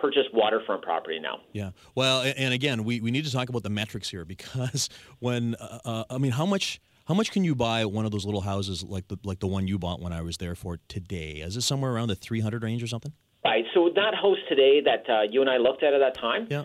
purchased 0.00 0.28
waterfront 0.32 0.82
property 0.82 1.18
now. 1.18 1.40
Yeah. 1.52 1.70
Well, 1.94 2.22
and 2.36 2.54
again, 2.54 2.84
we, 2.84 3.00
we 3.00 3.10
need 3.10 3.24
to 3.24 3.32
talk 3.32 3.48
about 3.48 3.64
the 3.64 3.70
metrics 3.70 4.08
here 4.08 4.24
because 4.36 4.88
when 5.18 5.56
uh, 5.56 5.78
uh, 5.84 6.04
I 6.10 6.18
mean, 6.18 6.32
how 6.32 6.46
much 6.46 6.80
how 7.06 7.14
much 7.14 7.32
can 7.32 7.42
you 7.42 7.54
buy 7.54 7.86
one 7.86 8.04
of 8.04 8.10
those 8.12 8.24
little 8.24 8.42
houses 8.42 8.82
like 8.82 9.08
the 9.08 9.18
like 9.24 9.40
the 9.40 9.46
one 9.46 9.66
you 9.66 9.78
bought 9.78 10.00
when 10.00 10.12
I 10.12 10.22
was 10.22 10.36
there 10.36 10.54
for 10.54 10.78
today? 10.88 11.42
Is 11.44 11.56
it 11.56 11.62
somewhere 11.62 11.92
around 11.92 12.08
the 12.08 12.14
three 12.14 12.40
hundred 12.40 12.62
range 12.62 12.82
or 12.82 12.86
something? 12.86 13.12
Right. 13.44 13.64
So 13.74 13.90
that 13.94 14.14
house 14.14 14.38
today 14.48 14.80
that 14.82 15.08
uh, 15.08 15.22
you 15.30 15.40
and 15.40 15.48
I 15.48 15.56
looked 15.58 15.82
at 15.82 15.94
at 15.94 16.00
that 16.00 16.14
time, 16.14 16.46
Yeah. 16.50 16.64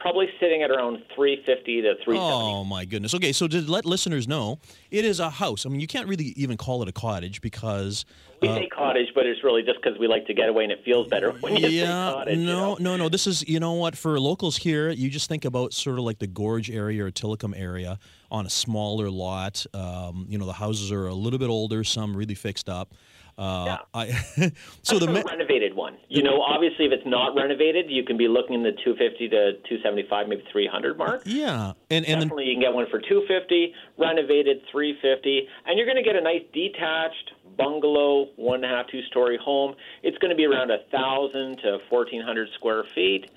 probably 0.00 0.28
sitting 0.40 0.62
at 0.62 0.70
around 0.70 0.98
350 1.14 1.82
to 1.82 1.94
370. 2.04 2.18
Oh 2.18 2.64
my 2.64 2.84
goodness. 2.84 3.14
Okay, 3.14 3.32
so 3.32 3.46
to 3.48 3.60
let 3.70 3.84
listeners 3.84 4.26
know, 4.28 4.58
it 4.90 5.04
is 5.04 5.20
a 5.20 5.30
house. 5.30 5.66
I 5.66 5.68
mean, 5.68 5.80
you 5.80 5.86
can't 5.86 6.08
really 6.08 6.32
even 6.36 6.56
call 6.56 6.82
it 6.82 6.88
a 6.88 6.92
cottage 6.92 7.40
because 7.40 8.04
we 8.40 8.48
say 8.48 8.66
cottage, 8.68 9.08
but 9.14 9.24
it's 9.26 9.44
really 9.44 9.62
just 9.62 9.80
because 9.82 9.96
we 10.00 10.08
like 10.08 10.26
to 10.26 10.34
get 10.34 10.48
away 10.48 10.64
and 10.64 10.72
it 10.72 10.82
feels 10.84 11.06
better 11.08 11.30
when 11.40 11.54
you 11.56 11.62
say 11.62 11.68
yeah, 11.70 12.12
cottage. 12.12 12.38
you 12.38 12.44
no, 12.46 12.74
know? 12.74 12.76
no, 12.80 12.96
no. 12.96 13.08
This 13.08 13.26
is, 13.28 13.46
you 13.48 13.60
know 13.60 13.74
what, 13.74 13.96
for 13.96 14.18
locals 14.18 14.56
here, 14.56 14.90
you 14.90 15.10
just 15.10 15.28
think 15.28 15.44
about 15.44 15.72
sort 15.72 15.98
of 15.98 16.04
like 16.04 16.18
the 16.18 16.26
Gorge 16.26 16.68
area 16.70 17.04
or 17.04 17.10
Tillicum 17.12 17.52
area 17.56 17.98
on 18.30 18.46
a 18.46 18.50
smaller 18.50 19.10
lot. 19.10 19.64
Um, 19.74 20.26
you 20.28 20.38
know, 20.38 20.46
the 20.46 20.52
houses 20.54 20.90
are 20.90 21.06
a 21.06 21.14
little 21.14 21.38
bit 21.38 21.50
older, 21.50 21.84
some 21.84 22.16
really 22.16 22.34
fixed 22.34 22.68
up. 22.68 22.94
Uh, 23.38 23.64
Yeah. 23.66 23.78
I, 23.94 24.52
so 24.82 24.98
the 24.98 25.06
me- 25.06 25.22
renovated 25.26 25.74
one. 25.74 25.96
You 26.08 26.22
know, 26.22 26.40
obviously, 26.42 26.84
if 26.86 26.92
it's 26.92 27.06
not 27.06 27.34
renovated, 27.34 27.90
you 27.90 28.04
can 28.04 28.16
be 28.16 28.28
looking 28.28 28.54
in 28.54 28.62
the 28.62 28.72
250 28.84 29.28
to 29.30 29.52
275, 29.68 30.28
maybe 30.28 30.44
300 30.52 30.98
mark. 30.98 31.22
yeah, 31.24 31.72
and 31.90 32.04
and 32.04 32.20
then 32.20 32.28
Definitely, 32.28 32.44
you 32.46 32.54
can 32.54 32.60
get 32.62 32.72
one 32.74 32.86
for 32.90 33.00
250, 33.00 33.72
renovated 33.98 34.62
350, 34.70 35.48
and 35.66 35.76
you're 35.78 35.86
going 35.86 35.96
to 35.96 36.02
get 36.02 36.16
a 36.16 36.20
nice 36.20 36.42
detached 36.52 37.32
bungalow, 37.56 38.28
one 38.36 38.64
and 38.64 38.72
a 38.72 38.76
half, 38.76 38.86
two 38.88 39.02
story 39.10 39.38
home. 39.42 39.74
It's 40.02 40.16
going 40.18 40.30
to 40.30 40.36
be 40.36 40.44
around 40.44 40.70
a 40.70 40.78
thousand 40.90 41.58
to 41.58 41.78
1,400 41.90 42.48
square 42.54 42.84
feet, 42.94 43.30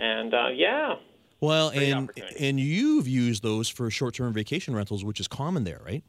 and 0.00 0.34
uh, 0.34 0.48
yeah, 0.54 0.94
well, 1.40 1.70
and 1.70 2.10
and 2.40 2.58
you've 2.58 3.06
used 3.06 3.42
those 3.42 3.68
for 3.68 3.90
short-term 3.90 4.32
vacation 4.32 4.74
rentals, 4.74 5.04
which 5.04 5.20
is 5.20 5.28
common 5.28 5.64
there, 5.64 5.80
right? 5.84 6.02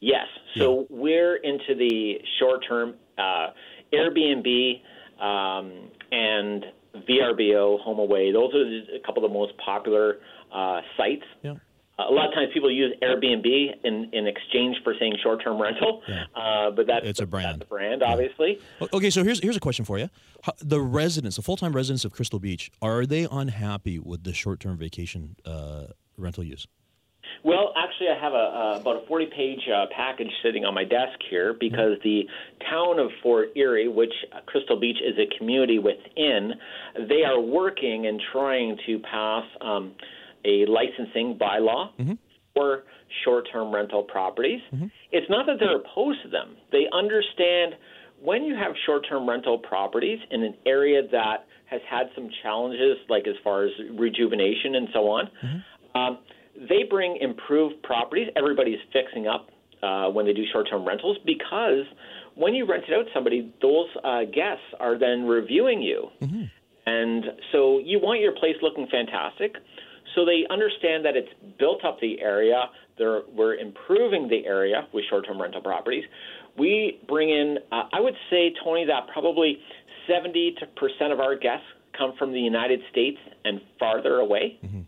Yes. 0.00 0.26
So 0.56 0.86
we're 0.90 1.36
into 1.36 1.74
the 1.76 2.18
short 2.38 2.64
term 2.68 2.94
uh, 3.18 3.48
Airbnb 3.92 4.80
um, 5.20 5.90
and 6.12 6.64
VRBO, 7.08 7.80
Home 7.80 7.98
Away. 7.98 8.32
Those 8.32 8.54
are 8.54 8.64
the- 8.64 8.96
a 8.96 9.00
couple 9.06 9.24
of 9.24 9.30
the 9.30 9.34
most 9.38 9.52
popular 9.58 10.18
uh, 10.52 10.80
sites. 10.96 11.24
Yeah. 11.42 11.54
A 12.00 12.12
lot 12.12 12.28
of 12.28 12.34
times 12.34 12.50
people 12.54 12.70
use 12.70 12.94
Airbnb 13.02 13.44
in, 13.82 14.08
in 14.12 14.28
exchange 14.28 14.76
for 14.84 14.94
saying 15.00 15.14
short 15.20 15.42
term 15.42 15.60
rental, 15.60 16.00
uh, 16.36 16.70
but 16.70 16.86
that's 16.86 17.04
It's 17.04 17.20
a 17.20 17.26
brand. 17.26 17.60
That's 17.60 17.62
a 17.62 17.74
brand, 17.74 18.04
obviously. 18.04 18.60
Okay, 18.92 19.10
so 19.10 19.24
here's 19.24 19.40
here's 19.40 19.56
a 19.56 19.60
question 19.60 19.84
for 19.84 19.98
you: 19.98 20.08
How- 20.44 20.52
the 20.60 20.80
residents, 20.80 21.34
the 21.36 21.42
full-time 21.42 21.72
residents 21.72 22.04
of 22.04 22.12
Crystal 22.12 22.38
Beach, 22.38 22.70
are 22.80 23.04
they 23.04 23.26
unhappy 23.28 23.98
with 23.98 24.22
the 24.22 24.32
short-term 24.32 24.78
vacation 24.78 25.34
uh, 25.44 25.86
rental 26.16 26.44
use? 26.44 26.68
Well, 27.44 27.72
actually, 27.76 28.08
I 28.08 28.20
have 28.20 28.32
a, 28.32 28.36
uh, 28.36 28.80
about 28.80 29.04
a 29.04 29.06
40 29.06 29.26
page 29.26 29.60
uh, 29.72 29.86
package 29.94 30.30
sitting 30.42 30.64
on 30.64 30.74
my 30.74 30.84
desk 30.84 31.18
here 31.30 31.54
because 31.58 31.92
the 32.02 32.22
town 32.68 32.98
of 32.98 33.10
Fort 33.22 33.50
Erie, 33.56 33.88
which 33.88 34.12
Crystal 34.46 34.78
Beach 34.78 34.98
is 35.04 35.14
a 35.18 35.38
community 35.38 35.78
within, 35.78 36.52
they 37.08 37.22
are 37.24 37.40
working 37.40 38.06
and 38.06 38.20
trying 38.32 38.76
to 38.86 38.98
pass 39.00 39.44
um, 39.60 39.92
a 40.44 40.66
licensing 40.66 41.38
bylaw 41.38 41.90
for 42.54 42.84
short 43.24 43.48
term 43.52 43.72
rental 43.74 44.02
properties. 44.02 44.60
It's 45.12 45.28
not 45.30 45.46
that 45.46 45.56
they're 45.60 45.76
opposed 45.76 46.22
to 46.24 46.28
them, 46.28 46.56
they 46.72 46.86
understand 46.92 47.74
when 48.20 48.42
you 48.42 48.56
have 48.56 48.72
short 48.84 49.06
term 49.08 49.28
rental 49.28 49.58
properties 49.58 50.18
in 50.32 50.42
an 50.42 50.54
area 50.66 51.02
that 51.12 51.46
has 51.66 51.80
had 51.88 52.06
some 52.14 52.28
challenges, 52.42 52.96
like 53.08 53.26
as 53.28 53.34
far 53.44 53.64
as 53.64 53.70
rejuvenation 53.96 54.74
and 54.74 54.88
so 54.92 55.08
on. 55.08 55.30
Um, 55.94 56.18
they 56.68 56.84
bring 56.88 57.18
improved 57.20 57.82
properties. 57.82 58.28
Everybody's 58.36 58.78
fixing 58.92 59.26
up 59.26 59.48
uh, 59.82 60.08
when 60.08 60.26
they 60.26 60.32
do 60.32 60.44
short-term 60.52 60.86
rentals 60.86 61.18
because 61.24 61.84
when 62.34 62.54
you 62.54 62.66
rent 62.66 62.84
it 62.88 62.94
out 62.94 63.04
to 63.04 63.10
somebody, 63.14 63.52
those 63.62 63.88
uh, 64.04 64.24
guests 64.24 64.64
are 64.80 64.98
then 64.98 65.26
reviewing 65.26 65.82
you, 65.82 66.08
And 66.86 67.24
so 67.52 67.80
you 67.84 68.00
want 68.00 68.20
your 68.20 68.32
place 68.32 68.56
looking 68.62 68.86
fantastic. 68.90 69.56
So 70.14 70.24
they 70.24 70.46
understand 70.50 71.04
that 71.04 71.16
it's 71.16 71.28
built 71.58 71.84
up 71.84 72.00
the 72.00 72.20
area. 72.20 72.64
They're, 72.96 73.22
we're 73.32 73.56
improving 73.56 74.28
the 74.28 74.46
area 74.46 74.88
with 74.94 75.04
short 75.10 75.26
term 75.26 75.40
rental 75.40 75.60
properties. 75.60 76.04
We 76.56 77.00
bring 77.06 77.28
in, 77.28 77.58
uh, 77.70 77.82
I 77.92 78.00
would 78.00 78.16
say, 78.30 78.54
Tony, 78.64 78.86
that 78.86 79.12
probably 79.12 79.58
70% 80.08 81.12
of 81.12 81.20
our 81.20 81.36
guests 81.36 81.66
come 81.96 82.14
from 82.18 82.32
the 82.32 82.40
United 82.40 82.80
States 82.90 83.18
and 83.44 83.60
farther 83.78 84.16
away. 84.16 84.58
Mm-hmm. 84.64 84.80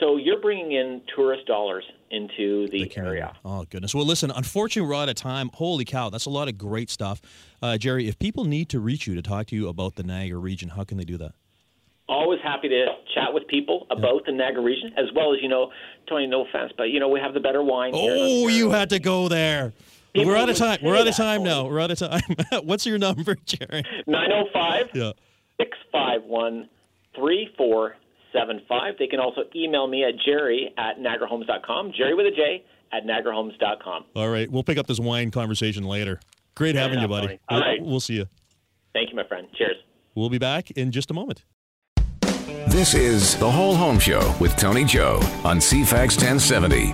So 0.00 0.16
you're 0.16 0.40
bringing 0.40 0.72
in 0.72 1.02
tourist 1.14 1.46
dollars 1.46 1.84
into 2.10 2.68
the, 2.68 2.84
the 2.84 2.96
area. 2.98 3.34
Oh 3.44 3.64
goodness! 3.68 3.94
Well, 3.94 4.04
listen. 4.04 4.30
Unfortunately, 4.30 4.88
we're 4.88 4.94
out 4.96 5.08
of 5.08 5.14
time. 5.14 5.50
Holy 5.54 5.84
cow! 5.84 6.10
That's 6.10 6.26
a 6.26 6.30
lot 6.30 6.48
of 6.48 6.58
great 6.58 6.90
stuff, 6.90 7.20
uh, 7.62 7.78
Jerry. 7.78 8.08
If 8.08 8.18
people 8.18 8.44
need 8.44 8.68
to 8.70 8.80
reach 8.80 9.06
you 9.06 9.14
to 9.14 9.22
talk 9.22 9.46
to 9.48 9.56
you 9.56 9.68
about 9.68 9.96
the 9.96 10.02
Niagara 10.02 10.38
region, 10.38 10.70
how 10.70 10.84
can 10.84 10.98
they 10.98 11.04
do 11.04 11.16
that? 11.18 11.32
Always 12.08 12.40
happy 12.42 12.68
to 12.68 12.86
chat 13.14 13.32
with 13.32 13.48
people 13.48 13.86
about 13.90 14.22
yeah. 14.26 14.32
the 14.32 14.32
Niagara 14.32 14.62
region, 14.62 14.92
as 14.96 15.06
well 15.14 15.34
as 15.34 15.40
you 15.42 15.48
know, 15.48 15.72
Tony. 16.08 16.26
No 16.26 16.46
offense, 16.46 16.72
but 16.76 16.84
you 16.90 17.00
know 17.00 17.08
we 17.08 17.20
have 17.20 17.34
the 17.34 17.40
better 17.40 17.62
wine. 17.62 17.92
Oh, 17.94 18.48
you 18.48 18.70
had 18.70 18.90
to 18.90 18.98
go 18.98 19.28
there. 19.28 19.72
People 20.12 20.32
we're 20.32 20.38
out 20.38 20.48
of 20.48 20.56
time. 20.56 20.78
We're 20.82 20.96
out 20.96 21.08
of 21.08 21.16
time 21.16 21.42
now. 21.42 21.66
We're 21.66 21.80
out 21.80 21.90
of 21.90 21.98
time. 21.98 22.22
What's 22.64 22.86
your 22.86 22.98
number, 22.98 23.34
Jerry? 23.44 23.82
905 24.06 24.90
Yeah. 24.94 25.12
Six 25.58 25.76
five 25.90 26.22
one 26.24 26.68
three 27.14 27.48
four 27.56 27.96
875. 28.36 28.94
They 28.98 29.06
can 29.06 29.20
also 29.20 29.42
email 29.54 29.86
me 29.86 30.04
at 30.04 30.14
jerry 30.24 30.72
at 30.76 30.98
niagarahomes.com, 30.98 31.92
jerry 31.96 32.14
with 32.14 32.26
a 32.26 32.30
J 32.30 32.64
at 32.92 33.04
niagarahomes.com. 33.04 34.04
All 34.14 34.28
right. 34.28 34.50
We'll 34.50 34.62
pick 34.62 34.78
up 34.78 34.86
this 34.86 35.00
wine 35.00 35.30
conversation 35.30 35.84
later. 35.84 36.20
Great 36.54 36.74
Fair 36.74 36.82
having 36.82 36.98
enough, 36.98 37.10
you, 37.10 37.26
buddy. 37.26 37.40
All 37.48 37.60
right. 37.60 37.82
We'll 37.82 38.00
see 38.00 38.14
you. 38.14 38.26
Thank 38.92 39.10
you, 39.10 39.16
my 39.16 39.26
friend. 39.26 39.48
Cheers. 39.56 39.76
We'll 40.14 40.30
be 40.30 40.38
back 40.38 40.70
in 40.72 40.92
just 40.92 41.10
a 41.10 41.14
moment. 41.14 41.44
This 42.68 42.94
is 42.94 43.36
The 43.36 43.50
Whole 43.50 43.74
Home 43.74 43.98
Show 43.98 44.34
with 44.40 44.56
Tony 44.56 44.84
Joe 44.84 45.16
on 45.44 45.58
CFAX 45.58 46.16
1070. 46.16 46.92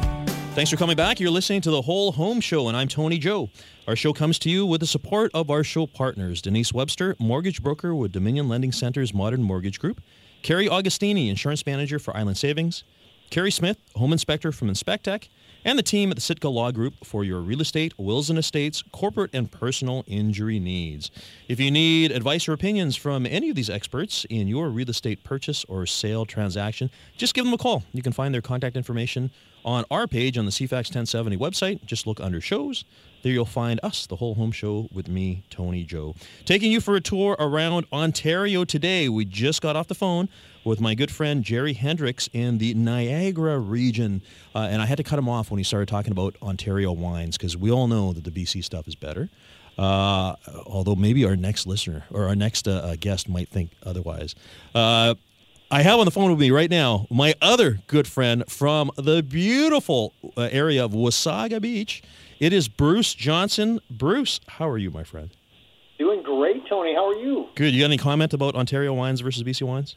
Thanks 0.55 0.71
for 0.71 0.77
coming 0.77 0.97
back. 0.97 1.19
You're 1.19 1.31
listening 1.31 1.63
to 1.63 1.71
The 1.71 1.83
Whole 1.83 2.13
Home 2.13 2.41
Show, 2.41 2.69
and 2.69 2.77
I'm 2.77 2.89
Tony 2.89 3.19
Joe. 3.19 3.49
Our 3.89 3.97
show 3.97 4.13
comes 4.13 4.39
to 4.41 4.51
you 4.51 4.67
with 4.67 4.81
the 4.81 4.87
support 4.87 5.31
of 5.35 5.51
our 5.51 5.65
show 5.65 5.87
partners 5.87 6.43
Denise 6.43 6.73
Webster, 6.73 7.17
mortgage 7.19 7.63
broker 7.63 7.95
with 7.95 8.13
Dominion 8.13 8.49
Lending 8.49 8.71
Center's 8.71 9.15
Modern 9.15 9.43
Mortgage 9.43 9.81
Group. 9.81 10.01
Carrie 10.43 10.69
Augustini, 10.69 11.31
insurance 11.31 11.65
manager 11.65 12.01
for 12.01 12.17
Island 12.17 12.37
Savings, 12.37 12.83
Carrie 13.31 13.53
Smith, 13.53 13.79
home 13.95 14.13
inspector 14.13 14.51
from 14.51 14.69
Inspectech, 14.69 15.29
and 15.65 15.79
the 15.79 15.83
team 15.85 16.11
at 16.11 16.17
the 16.17 16.21
Sitka 16.21 16.49
Law 16.49 16.73
Group 16.73 16.95
for 17.05 17.23
your 17.23 17.41
real 17.41 17.61
estate, 17.61 17.97
wills 17.97 18.29
and 18.29 18.37
estates, 18.37 18.83
corporate 18.91 19.31
and 19.33 19.51
personal 19.51 20.03
injury 20.09 20.59
needs. 20.59 21.13
If 21.47 21.61
you 21.61 21.71
need 21.71 22.11
advice 22.11 22.49
or 22.49 22.53
opinions 22.53 22.97
from 22.97 23.25
any 23.25 23.51
of 23.51 23.57
these 23.57 23.71
experts 23.71 24.27
in 24.29 24.49
your 24.49 24.69
real 24.69 24.91
estate 24.91 25.23
purchase 25.23 25.65
or 25.69 25.87
sale 25.87 26.27
transaction, 26.27 26.91
just 27.17 27.35
give 27.35 27.45
them 27.45 27.55
a 27.55 27.59
call. 27.59 27.85
You 27.93 28.03
can 28.03 28.13
find 28.13 28.35
their 28.35 28.43
contact 28.43 28.77
information 28.77 29.31
on 29.65 29.85
our 29.93 30.09
page 30.09 30.37
on 30.37 30.45
the 30.45 30.51
CFAX 30.51 30.91
1070 30.91 31.37
website. 31.37 31.85
Just 31.87 32.05
look 32.05 32.19
under 32.19 32.41
shows. 32.41 32.85
There 33.23 33.33
you'll 33.33 33.45
find 33.45 33.79
us, 33.85 34.07
the 34.07 34.17
whole 34.17 34.35
home 34.35 34.51
show 34.51 34.89
with 34.93 35.07
me, 35.07 35.45
Tony 35.49 35.85
Joe. 35.85 36.17
Taking 36.45 36.73
you 36.73 36.81
for 36.81 36.97
a 36.97 37.01
tour 37.01 37.37
around 37.39 37.87
Ontario 37.93 38.65
today. 38.65 39.09
We 39.09 39.25
just 39.25 39.63
got 39.63 39.77
off 39.77 39.87
the 39.87 39.95
phone 39.95 40.29
with 40.65 40.81
my 40.81 40.97
good 40.97 41.11
friend 41.11 41.45
Jerry 41.45 41.73
Hendriks 41.73 42.29
in 42.33 42.59
the 42.59 42.75
Niagara 42.75 43.61
region. 43.61 44.23
Uh, 44.57 44.69
and 44.71 44.83
I 44.83 44.87
had 44.87 44.97
to 44.97 45.05
cut 45.05 45.21
him 45.21 45.29
off 45.29 45.53
when 45.53 45.59
he 45.59 45.65
started 45.65 45.87
talking 45.87 46.11
about 46.11 46.35
Ontario 46.43 46.91
wines 46.91 47.37
because 47.37 47.57
we 47.57 47.71
all 47.71 47.87
know 47.87 48.13
that 48.13 48.25
the 48.25 48.31
BC 48.33 48.65
stuff 48.65 48.89
is 48.89 48.97
better. 48.97 49.31
Uh, 49.79 50.35
although 50.67 50.97
maybe 50.97 51.25
our 51.25 51.37
next 51.37 51.67
listener 51.67 52.05
or 52.11 52.27
our 52.27 52.37
next 52.37 52.69
uh, 52.69 52.73
uh 52.73 52.97
guest 52.99 53.29
might 53.29 53.49
think 53.49 53.71
otherwise. 53.85 54.35
Uh, 54.75 55.15
I 55.71 55.81
have 55.81 55.99
on 55.99 56.05
the 56.05 56.11
phone 56.11 56.31
with 56.31 56.39
me 56.41 56.51
right 56.51 56.71
now 56.71 57.07
my 57.09 57.35
other 57.41 57.79
good 57.87 58.07
friend 58.07 58.45
from 58.49 58.91
the 58.97 59.23
beautiful 59.23 60.13
uh, 60.37 60.49
area 60.53 60.85
of 60.85 60.93
Wasaga 60.93 61.63
Beach. 61.63 62.03
It 62.43 62.53
is 62.53 62.67
Bruce 62.67 63.15
Johnson. 63.15 63.79
Bruce, 63.89 64.41
how 64.49 64.69
are 64.69 64.77
you, 64.77 64.91
my 64.91 65.05
friend? 65.05 65.31
Doing 65.97 66.25
great, 66.25 66.67
Tony. 66.69 66.93
How 66.93 67.07
are 67.07 67.15
you? 67.15 67.47
Good. 67.55 67.73
You 67.73 67.79
got 67.79 67.85
any 67.85 67.99
comment 67.99 68.35
about 68.35 68.57
Ontario 68.57 68.93
wines 68.93 69.21
versus 69.21 69.45
BC 69.45 69.63
wines? 69.63 69.95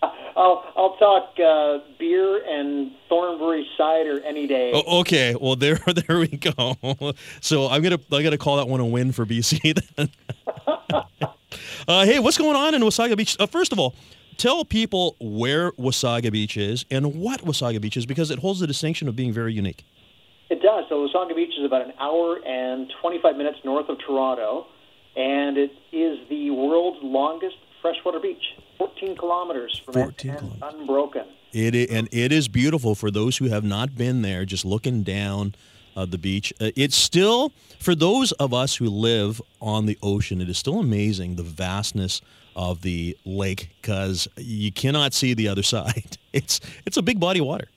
Uh, 0.00 0.06
I'll 0.36 0.64
I'll 0.76 0.96
talk 0.98 1.34
uh, 1.44 1.78
beer 1.98 2.40
and 2.46 2.92
Thornbury 3.08 3.66
cider 3.76 4.22
any 4.24 4.46
day. 4.46 4.70
Oh, 4.72 5.00
okay, 5.00 5.34
well 5.34 5.56
there 5.56 5.74
there 6.06 6.20
we 6.20 6.28
go. 6.28 6.76
So 7.40 7.66
I'm 7.66 7.82
gonna 7.82 7.98
I 8.12 8.22
gotta 8.22 8.38
call 8.38 8.58
that 8.58 8.68
one 8.68 8.78
a 8.78 8.86
win 8.86 9.10
for 9.10 9.26
BC 9.26 9.82
then. 9.96 10.08
uh, 11.88 12.04
hey, 12.04 12.20
what's 12.20 12.38
going 12.38 12.54
on 12.54 12.76
in 12.76 12.82
Wasaga 12.82 13.16
Beach? 13.16 13.36
Uh, 13.40 13.46
first 13.46 13.72
of 13.72 13.80
all, 13.80 13.96
tell 14.36 14.64
people 14.64 15.16
where 15.18 15.72
Wasaga 15.72 16.30
Beach 16.30 16.56
is 16.56 16.84
and 16.92 17.16
what 17.16 17.40
Wasaga 17.40 17.80
Beach 17.80 17.96
is 17.96 18.06
because 18.06 18.30
it 18.30 18.38
holds 18.38 18.60
the 18.60 18.68
distinction 18.68 19.08
of 19.08 19.16
being 19.16 19.32
very 19.32 19.52
unique. 19.52 19.84
It 20.50 20.62
does. 20.62 20.84
So 20.88 21.06
Wasaga 21.06 21.36
Beach 21.36 21.52
is 21.58 21.64
about 21.64 21.82
an 21.82 21.92
hour 22.00 22.38
and 22.44 22.90
25 23.02 23.36
minutes 23.36 23.58
north 23.64 23.88
of 23.88 23.98
Toronto, 23.98 24.66
and 25.16 25.58
it 25.58 25.72
is 25.92 26.18
the 26.28 26.50
world's 26.50 26.98
longest 27.02 27.56
freshwater 27.82 28.18
beach, 28.18 28.42
14 28.78 29.16
kilometers 29.16 29.80
from 29.84 29.94
14 29.94 30.30
it, 30.30 30.38
kilometers. 30.38 30.62
unbroken. 30.62 31.24
It 31.52 31.74
is, 31.74 31.90
and 31.90 32.08
it 32.12 32.32
is 32.32 32.48
beautiful 32.48 32.94
for 32.94 33.10
those 33.10 33.36
who 33.38 33.46
have 33.48 33.64
not 33.64 33.94
been 33.94 34.22
there. 34.22 34.44
Just 34.44 34.64
looking 34.64 35.02
down 35.02 35.54
uh, 35.96 36.06
the 36.06 36.18
beach, 36.18 36.52
uh, 36.60 36.70
it's 36.76 36.96
still 36.96 37.52
for 37.78 37.94
those 37.94 38.32
of 38.32 38.52
us 38.54 38.76
who 38.76 38.86
live 38.86 39.40
on 39.60 39.86
the 39.86 39.98
ocean. 40.02 40.40
It 40.40 40.48
is 40.48 40.58
still 40.58 40.78
amazing 40.78 41.36
the 41.36 41.42
vastness 41.42 42.20
of 42.56 42.82
the 42.82 43.16
lake 43.24 43.70
because 43.80 44.28
you 44.36 44.72
cannot 44.72 45.12
see 45.14 45.34
the 45.34 45.48
other 45.48 45.62
side. 45.74 46.16
It's 46.32 46.60
it's 46.86 46.96
a 46.96 47.02
big 47.02 47.20
body 47.20 47.40
of 47.40 47.46
water. 47.46 47.68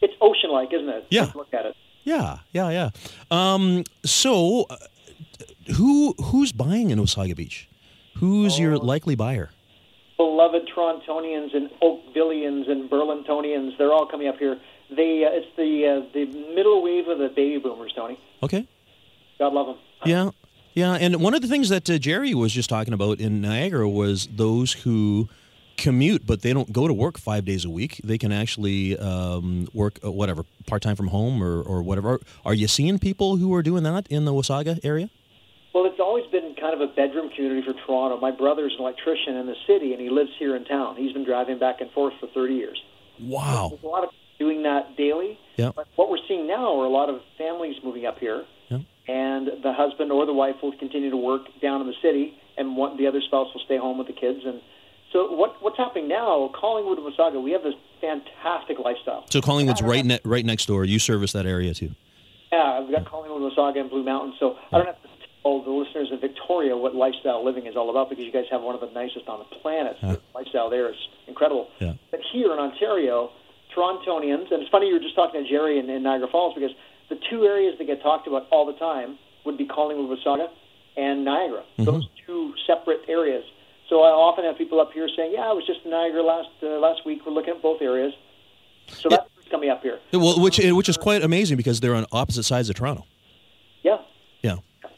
It's 0.00 0.14
ocean-like, 0.20 0.72
isn't 0.72 0.88
it? 0.88 1.06
Yeah. 1.10 1.30
look 1.34 1.52
at 1.52 1.66
it. 1.66 1.76
Yeah, 2.04 2.38
yeah, 2.52 2.70
yeah. 2.70 2.90
Um, 3.30 3.84
so, 4.04 4.66
uh, 4.70 4.76
who 5.76 6.14
who's 6.20 6.52
buying 6.52 6.90
in 6.90 6.98
Wasaga 6.98 7.36
Beach? 7.36 7.68
Who's 8.16 8.58
oh. 8.58 8.62
your 8.62 8.78
likely 8.78 9.14
buyer? 9.14 9.50
Beloved 10.16 10.68
Torontonians 10.76 11.54
and 11.54 11.70
Oakvillians 11.82 12.70
and 12.70 12.90
Burlingtonians, 12.90 13.78
they're 13.78 13.92
all 13.92 14.06
coming 14.06 14.28
up 14.28 14.38
here. 14.38 14.60
They 14.90 15.24
uh, 15.24 15.30
it's 15.32 15.46
the 15.56 15.86
uh, 15.86 16.12
the 16.12 16.26
middle 16.54 16.82
wave 16.82 17.08
of 17.08 17.18
the 17.18 17.28
baby 17.28 17.58
boomers, 17.58 17.92
Tony. 17.94 18.18
Okay. 18.42 18.66
God 19.38 19.52
love 19.54 19.66
them. 19.68 19.76
Yeah, 20.04 20.30
yeah, 20.74 20.94
and 20.94 21.16
one 21.16 21.34
of 21.34 21.42
the 21.42 21.48
things 21.48 21.68
that 21.70 21.88
uh, 21.88 21.98
Jerry 21.98 22.34
was 22.34 22.52
just 22.52 22.68
talking 22.68 22.94
about 22.94 23.18
in 23.18 23.40
Niagara 23.40 23.88
was 23.88 24.28
those 24.28 24.72
who 24.72 25.28
commute, 25.80 26.26
but 26.26 26.42
they 26.42 26.52
don't 26.52 26.72
go 26.72 26.86
to 26.86 26.94
work 26.94 27.18
five 27.18 27.44
days 27.44 27.64
a 27.64 27.70
week. 27.70 28.00
They 28.04 28.18
can 28.18 28.30
actually 28.30 28.96
um, 28.98 29.68
work 29.72 29.98
uh, 30.04 30.12
whatever 30.12 30.44
part 30.66 30.82
time 30.82 30.94
from 30.94 31.08
home 31.08 31.42
or, 31.42 31.60
or 31.62 31.82
whatever. 31.82 32.20
Are 32.44 32.54
you 32.54 32.68
seeing 32.68 32.98
people 32.98 33.36
who 33.36 33.52
are 33.54 33.62
doing 33.62 33.82
that 33.84 34.06
in 34.08 34.24
the 34.24 34.32
Wasaga 34.32 34.78
area? 34.84 35.10
Well, 35.74 35.86
it's 35.86 36.00
always 36.00 36.26
been 36.30 36.54
kind 36.60 36.74
of 36.74 36.80
a 36.80 36.92
bedroom 36.94 37.30
community 37.34 37.66
for 37.66 37.74
Toronto. 37.86 38.18
My 38.20 38.30
brother's 38.30 38.74
an 38.78 38.80
electrician 38.80 39.36
in 39.36 39.46
the 39.46 39.56
city, 39.66 39.92
and 39.92 40.00
he 40.00 40.10
lives 40.10 40.30
here 40.38 40.54
in 40.56 40.64
town. 40.64 40.96
He's 40.96 41.12
been 41.12 41.24
driving 41.24 41.58
back 41.58 41.80
and 41.80 41.90
forth 41.92 42.14
for 42.20 42.28
30 42.28 42.54
years. 42.54 42.80
Wow. 43.20 43.68
There's 43.70 43.82
a 43.82 43.86
lot 43.86 44.04
of 44.04 44.10
doing 44.38 44.62
that 44.64 44.96
daily. 44.96 45.38
Yeah. 45.56 45.70
But 45.74 45.86
what 45.96 46.10
we're 46.10 46.24
seeing 46.26 46.46
now 46.46 46.80
are 46.80 46.86
a 46.86 46.90
lot 46.90 47.08
of 47.08 47.20
families 47.38 47.76
moving 47.84 48.06
up 48.06 48.18
here 48.18 48.44
and 49.10 49.48
the 49.62 49.72
husband 49.72 50.12
or 50.12 50.24
the 50.24 50.32
wife 50.32 50.56
will 50.62 50.76
continue 50.78 51.10
to 51.10 51.16
work 51.16 51.42
down 51.60 51.80
in 51.80 51.86
the 51.88 51.98
city, 52.00 52.38
and 52.56 52.76
one, 52.76 52.96
the 52.96 53.06
other 53.08 53.20
spouse 53.20 53.48
will 53.52 53.62
stay 53.64 53.76
home 53.76 53.98
with 53.98 54.06
the 54.06 54.12
kids. 54.12 54.40
And 54.44 54.60
so, 55.12 55.32
what, 55.32 55.60
what's 55.60 55.76
happening 55.76 56.08
now? 56.08 56.50
Collingwood 56.54 56.98
and 56.98 57.12
Wasaga, 57.12 57.42
we 57.42 57.50
have 57.52 57.62
this 57.62 57.74
fantastic 58.00 58.78
lifestyle. 58.78 59.26
So 59.30 59.40
Collingwood's 59.40 59.82
right 59.82 60.04
ne- 60.04 60.20
right 60.24 60.44
next 60.44 60.66
door. 60.66 60.84
You 60.84 60.98
service 60.98 61.32
that 61.32 61.46
area 61.46 61.74
too. 61.74 61.90
Yeah, 62.52 62.80
we've 62.80 62.92
got 62.92 63.06
Collingwood, 63.06 63.52
Wasaga, 63.52 63.80
and 63.80 63.90
Blue 63.90 64.04
Mountain. 64.04 64.34
So. 64.38 64.56
I 64.72 64.78
don't 64.78 64.86
have 64.86 65.02
to 65.02 65.08
tell 65.42 65.62
the 65.62 65.70
listeners 65.70 66.08
in 66.12 66.20
Victoria 66.20 66.76
what 66.76 66.94
lifestyle 66.94 67.44
living 67.44 67.66
is 67.66 67.76
all 67.76 67.90
about 67.90 68.10
because 68.10 68.24
you 68.24 68.32
guys 68.32 68.44
have 68.50 68.62
one 68.62 68.74
of 68.74 68.80
the 68.80 68.90
nicest 68.92 69.28
on 69.28 69.38
the 69.38 69.56
planet. 69.56 69.96
Huh. 70.00 70.12
The 70.12 70.20
lifestyle 70.34 70.70
there 70.70 70.90
is 70.90 70.96
incredible. 71.26 71.68
Yeah. 71.78 71.94
But 72.10 72.20
here 72.32 72.52
in 72.52 72.58
Ontario, 72.58 73.30
Torontonians, 73.76 74.52
and 74.52 74.62
it's 74.62 74.70
funny 74.70 74.88
you 74.88 74.94
were 74.94 75.00
just 75.00 75.14
talking 75.14 75.42
to 75.42 75.48
Jerry 75.48 75.78
in, 75.78 75.88
in 75.88 76.02
Niagara 76.02 76.28
Falls 76.30 76.54
because 76.54 76.72
the 77.08 77.18
two 77.30 77.44
areas 77.44 77.76
that 77.78 77.86
get 77.86 78.02
talked 78.02 78.26
about 78.26 78.46
all 78.50 78.66
the 78.66 78.78
time 78.78 79.18
would 79.44 79.56
be 79.56 79.66
Collingwood, 79.66 80.18
Wasaga, 80.18 80.48
and 80.96 81.24
Niagara. 81.24 81.62
Mm-hmm. 81.62 81.84
Those 81.84 82.08
two 82.26 82.54
separate 82.66 83.00
areas. 83.08 83.44
So 83.90 84.02
I 84.02 84.10
often 84.10 84.44
have 84.44 84.56
people 84.56 84.80
up 84.80 84.92
here 84.92 85.08
saying, 85.16 85.32
"Yeah, 85.34 85.50
I 85.50 85.52
was 85.52 85.66
just 85.66 85.80
in 85.84 85.90
Niagara 85.90 86.22
last 86.22 86.48
uh, 86.62 86.78
last 86.78 87.04
week. 87.04 87.26
We're 87.26 87.32
looking 87.32 87.54
at 87.54 87.60
both 87.60 87.82
areas." 87.82 88.14
So 88.86 89.08
that's 89.08 89.28
coming 89.50 89.68
up 89.68 89.82
here. 89.82 89.98
Well, 90.12 90.40
which 90.40 90.58
which 90.58 90.88
is 90.88 90.96
quite 90.96 91.22
amazing 91.24 91.56
because 91.56 91.80
they're 91.80 91.96
on 91.96 92.06
opposite 92.12 92.44
sides 92.44 92.70
of 92.70 92.76
Toronto. 92.76 93.04
Yeah. 93.82 93.98
Yeah. 94.42 94.58
Okay. 94.84 94.94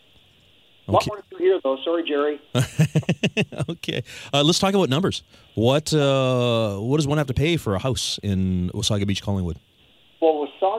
A 0.88 0.92
lot 0.92 1.06
more 1.06 1.16
to 1.16 1.22
do 1.30 1.36
here, 1.38 1.58
though. 1.64 1.78
Sorry, 1.82 2.04
Jerry. 2.04 2.38
okay, 3.70 4.02
uh, 4.34 4.42
let's 4.42 4.58
talk 4.58 4.74
about 4.74 4.90
numbers. 4.90 5.22
What 5.54 5.92
uh, 5.94 6.76
what 6.76 6.98
does 6.98 7.06
one 7.06 7.16
have 7.16 7.28
to 7.28 7.34
pay 7.34 7.56
for 7.56 7.74
a 7.74 7.78
house 7.78 8.18
in 8.22 8.70
Wasaga 8.74 9.06
Beach, 9.06 9.22
Collingwood? 9.22 9.58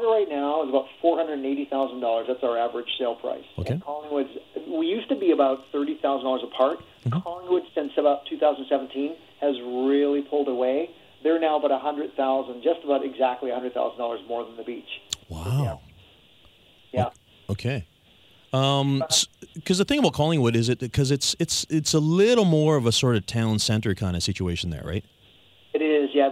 Wasaga 0.04 0.12
right 0.12 0.30
now 0.30 0.64
is 0.64 0.70
about 0.70 0.86
four 1.02 1.18
hundred 1.18 1.34
and 1.34 1.46
eighty 1.46 1.66
thousand 1.66 2.00
dollars. 2.00 2.28
That's 2.28 2.44
our 2.44 2.58
average 2.58 2.88
sale 2.98 3.16
price. 3.16 3.44
Okay. 3.58 3.74
And 3.74 3.84
Collingwood's 3.84 4.30
we 4.68 4.88
used 4.88 5.10
to 5.10 5.16
be 5.16 5.32
about 5.32 5.66
thirty 5.72 5.98
thousand 6.02 6.26
dollars 6.26 6.44
apart. 6.44 6.80
Mm-hmm. 7.06 7.20
Collingwood, 7.20 7.64
since 7.76 7.92
about 7.98 8.26
2017, 8.30 9.16
has 9.42 9.56
really 9.60 10.22
pulled 10.22 10.48
away. 10.48 10.90
They're 11.24 11.40
now 11.40 11.58
about 11.58 11.72
a 11.72 11.80
hundred 11.80 12.16
thousand, 12.16 12.64
just 12.64 12.84
about 12.84 13.04
exactly 13.06 13.50
a 13.50 13.54
hundred 13.54 13.74
thousand 13.74 13.98
dollars 13.98 14.22
more 14.28 14.46
than 14.46 14.56
the 14.58 14.64
beach. 14.64 15.02
Wow. 15.30 15.82
Yeah. 16.92 17.10
Okay. 17.50 17.88
Um, 18.54 19.04
because 19.56 19.80
the 19.80 19.86
thing 19.86 20.00
about 20.00 20.14
Collingwood 20.14 20.56
is 20.56 20.70
it 20.70 20.80
because 20.80 21.10
it's 21.10 21.36
it's 21.40 21.66
it's 21.70 21.94
a 21.94 22.00
little 22.00 22.46
more 22.46 22.76
of 22.76 22.86
a 22.86 22.92
sort 22.92 23.16
of 23.16 23.26
town 23.26 23.58
center 23.58 23.96
kind 23.96 24.16
of 24.16 24.22
situation 24.22 24.70
there, 24.70 24.84
right? 24.86 25.04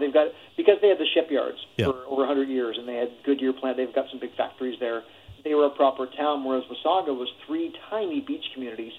Yeah. 0.01 0.07
They've 0.07 0.13
got 0.13 0.27
because 0.57 0.77
they 0.81 0.89
had 0.89 0.97
the 0.97 1.05
shipyards 1.13 1.57
Yeah. 1.77 1.85
for 1.87 2.03
over 2.07 2.21
100 2.25 2.49
years, 2.49 2.77
and 2.77 2.87
they 2.87 2.95
had 2.95 3.11
Goodyear 3.23 3.53
plant. 3.53 3.77
They've 3.77 3.93
got 3.93 4.09
some 4.09 4.19
big 4.19 4.35
factories 4.35 4.79
there. 4.79 5.03
They 5.43 5.55
were 5.55 5.65
a 5.65 5.69
proper 5.71 6.05
town, 6.05 6.43
whereas 6.43 6.63
Wasaga 6.65 7.17
was 7.17 7.27
three 7.47 7.73
tiny 7.89 8.21
beach 8.21 8.45
communities, 8.53 8.93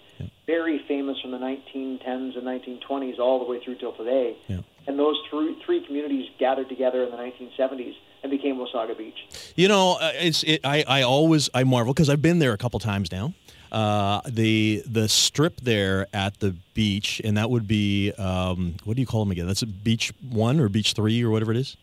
very 0.46 0.80
famous 0.88 1.20
from 1.20 1.30
the 1.30 1.38
1910s 1.38 2.36
and 2.36 2.42
1920s 2.44 3.18
all 3.20 3.38
the 3.38 3.44
way 3.50 3.60
through 3.62 3.76
till 3.76 3.92
today. 3.92 4.34
Yeah. 4.48 4.58
And 4.88 4.98
those 4.98 5.16
three 5.30 5.54
three 5.64 5.80
communities 5.86 6.28
gathered 6.40 6.68
together 6.68 7.04
in 7.04 7.10
the 7.12 7.16
1970s 7.16 7.94
and 8.24 8.30
became 8.30 8.56
Wasaga 8.56 8.98
Beach. 8.98 9.14
You 9.54 9.68
know, 9.68 9.98
uh, 10.00 10.10
it's 10.16 10.42
it, 10.42 10.60
I 10.64 10.82
I 10.88 11.02
always 11.02 11.48
I 11.54 11.62
marvel 11.62 11.94
because 11.94 12.08
I've 12.10 12.22
been 12.22 12.40
there 12.40 12.52
a 12.52 12.58
couple 12.58 12.80
times 12.80 13.12
now. 13.12 13.34
Uh, 13.72 14.20
the 14.26 14.82
the 14.86 15.08
strip 15.08 15.58
there 15.62 16.06
at 16.12 16.38
the 16.40 16.54
beach, 16.74 17.22
and 17.24 17.38
that 17.38 17.48
would 17.48 17.66
be 17.66 18.12
um, 18.18 18.76
what 18.84 18.96
do 18.96 19.00
you 19.00 19.06
call 19.06 19.24
them 19.24 19.32
again? 19.32 19.46
That's 19.46 19.62
a 19.62 19.66
beach 19.66 20.12
one 20.28 20.60
or 20.60 20.68
beach 20.68 20.92
three 20.92 21.24
or 21.24 21.30
whatever 21.30 21.52
it 21.52 21.56
is. 21.56 21.78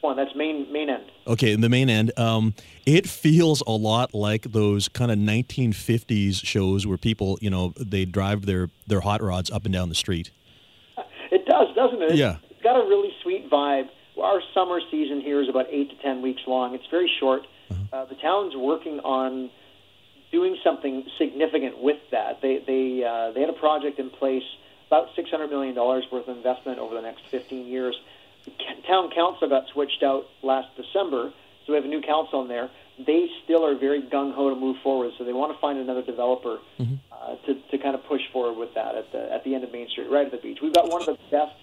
One, 0.00 0.16
that's 0.16 0.34
main 0.34 0.70
main 0.72 0.90
end. 0.90 1.04
Okay, 1.28 1.52
in 1.52 1.60
the 1.60 1.68
main 1.68 1.88
end, 1.88 2.10
um, 2.18 2.54
it 2.86 3.08
feels 3.08 3.62
a 3.68 3.70
lot 3.70 4.14
like 4.14 4.50
those 4.50 4.88
kind 4.88 5.12
of 5.12 5.18
1950s 5.18 6.44
shows 6.44 6.86
where 6.86 6.98
people, 6.98 7.38
you 7.40 7.50
know, 7.50 7.72
they 7.78 8.04
drive 8.04 8.44
their 8.44 8.68
their 8.88 9.00
hot 9.00 9.22
rods 9.22 9.48
up 9.48 9.64
and 9.64 9.72
down 9.72 9.90
the 9.90 9.94
street. 9.94 10.32
It 11.30 11.46
does, 11.46 11.68
doesn't 11.76 12.02
it? 12.02 12.14
Yeah. 12.16 12.38
It's 12.50 12.62
got 12.62 12.76
a 12.76 12.88
really 12.88 13.10
sweet 13.22 13.48
vibe. 13.48 13.90
Our 14.20 14.40
summer 14.54 14.80
season 14.90 15.20
here 15.20 15.40
is 15.40 15.48
about 15.48 15.66
eight 15.70 15.90
to 15.90 15.96
ten 16.02 16.20
weeks 16.20 16.42
long. 16.48 16.74
It's 16.74 16.86
very 16.90 17.10
short. 17.20 17.42
Uh, 17.92 18.06
the 18.06 18.14
town's 18.16 18.56
working 18.56 18.98
on 19.00 19.50
doing 20.30 20.56
something 20.62 21.04
significant 21.18 21.82
with 21.82 21.98
that. 22.10 22.40
They 22.42 22.62
they 22.66 23.04
uh, 23.04 23.32
they 23.32 23.40
had 23.40 23.50
a 23.50 23.58
project 23.58 23.98
in 23.98 24.10
place, 24.10 24.42
about 24.86 25.08
six 25.16 25.30
hundred 25.30 25.48
million 25.48 25.74
dollars 25.74 26.04
worth 26.10 26.28
of 26.28 26.36
investment 26.36 26.78
over 26.78 26.94
the 26.94 27.02
next 27.02 27.22
fifteen 27.30 27.66
years. 27.66 27.96
The 28.44 28.52
town 28.86 29.10
council 29.14 29.48
got 29.48 29.64
switched 29.72 30.02
out 30.02 30.24
last 30.42 30.68
December, 30.76 31.32
so 31.66 31.72
we 31.72 31.74
have 31.76 31.84
a 31.84 31.88
new 31.88 32.00
council 32.00 32.42
in 32.42 32.48
there. 32.48 32.70
They 32.98 33.28
still 33.44 33.64
are 33.64 33.76
very 33.78 34.02
gung 34.02 34.34
ho 34.34 34.50
to 34.50 34.56
move 34.56 34.76
forward, 34.82 35.12
so 35.18 35.24
they 35.24 35.32
want 35.32 35.52
to 35.52 35.60
find 35.60 35.78
another 35.78 36.02
developer 36.02 36.58
uh, 37.12 37.36
to 37.46 37.54
to 37.70 37.78
kind 37.78 37.94
of 37.94 38.04
push 38.04 38.22
forward 38.32 38.58
with 38.58 38.74
that 38.74 38.94
at 38.94 39.12
the 39.12 39.32
at 39.32 39.44
the 39.44 39.54
end 39.54 39.64
of 39.64 39.72
Main 39.72 39.88
Street, 39.88 40.10
right 40.10 40.26
at 40.26 40.32
the 40.32 40.38
beach. 40.38 40.58
We've 40.62 40.74
got 40.74 40.88
one 40.88 41.02
of 41.02 41.06
the 41.06 41.18
best 41.30 41.54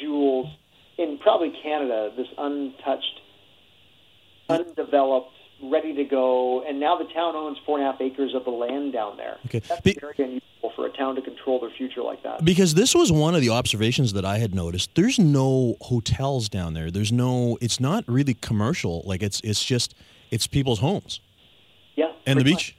jewels 0.00 0.48
in 0.98 1.18
probably 1.18 1.52
Canada. 1.62 2.10
This 2.16 2.26
untouched, 2.36 3.20
undeveloped, 4.48 5.32
ready 5.62 5.94
to 5.94 6.04
go, 6.04 6.62
and 6.66 6.80
now 6.80 6.96
the 6.96 7.04
town 7.12 7.36
owns 7.36 7.58
four 7.64 7.78
and 7.78 7.86
a 7.86 7.92
half 7.92 8.00
acres 8.00 8.34
of 8.34 8.44
the 8.44 8.50
land 8.50 8.92
down 8.92 9.16
there. 9.16 9.38
Okay. 9.46 9.60
That's 9.60 9.80
Be- 9.80 9.96
very 10.00 10.14
unusual 10.18 10.72
for 10.74 10.86
a 10.86 10.90
town 10.90 11.14
to 11.16 11.22
control 11.22 11.60
their 11.60 11.70
future 11.70 12.02
like 12.02 12.22
that. 12.22 12.44
Because 12.44 12.74
this 12.74 12.94
was 12.94 13.12
one 13.12 13.34
of 13.34 13.40
the 13.40 13.50
observations 13.50 14.12
that 14.14 14.24
I 14.24 14.38
had 14.38 14.54
noticed. 14.54 14.94
There's 14.94 15.18
no 15.18 15.76
hotels 15.80 16.48
down 16.48 16.74
there. 16.74 16.90
There's 16.90 17.12
no. 17.12 17.58
It's 17.60 17.80
not 17.80 18.04
really 18.06 18.34
commercial. 18.34 19.02
Like 19.04 19.22
it's 19.22 19.40
it's 19.44 19.64
just 19.64 19.94
it's 20.30 20.46
people's 20.46 20.80
homes 20.80 21.20
yeah, 21.96 22.12
and 22.26 22.38
the 22.40 22.44
beach. 22.44 22.54
much. 22.54 22.76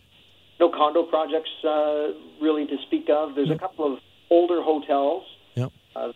No 0.60 0.70
condo 0.70 1.04
projects 1.04 1.50
uh, 1.64 2.14
really 2.42 2.66
to 2.68 2.78
speak 2.86 3.10
of. 3.10 3.36
There's 3.36 3.50
a 3.50 3.58
couple 3.58 3.92
of 3.94 4.00
older 4.30 4.62
hotels. 4.62 5.24
Yep. 5.56 5.72
Uh, 5.96 6.12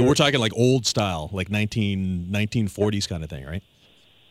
we're 0.00 0.14
talking 0.14 0.40
like 0.40 0.52
old 0.56 0.86
style, 0.86 1.28
like 1.32 1.50
19 1.50 2.28
1940s 2.30 3.08
kind 3.08 3.22
of 3.22 3.30
thing, 3.30 3.44
right? 3.44 3.62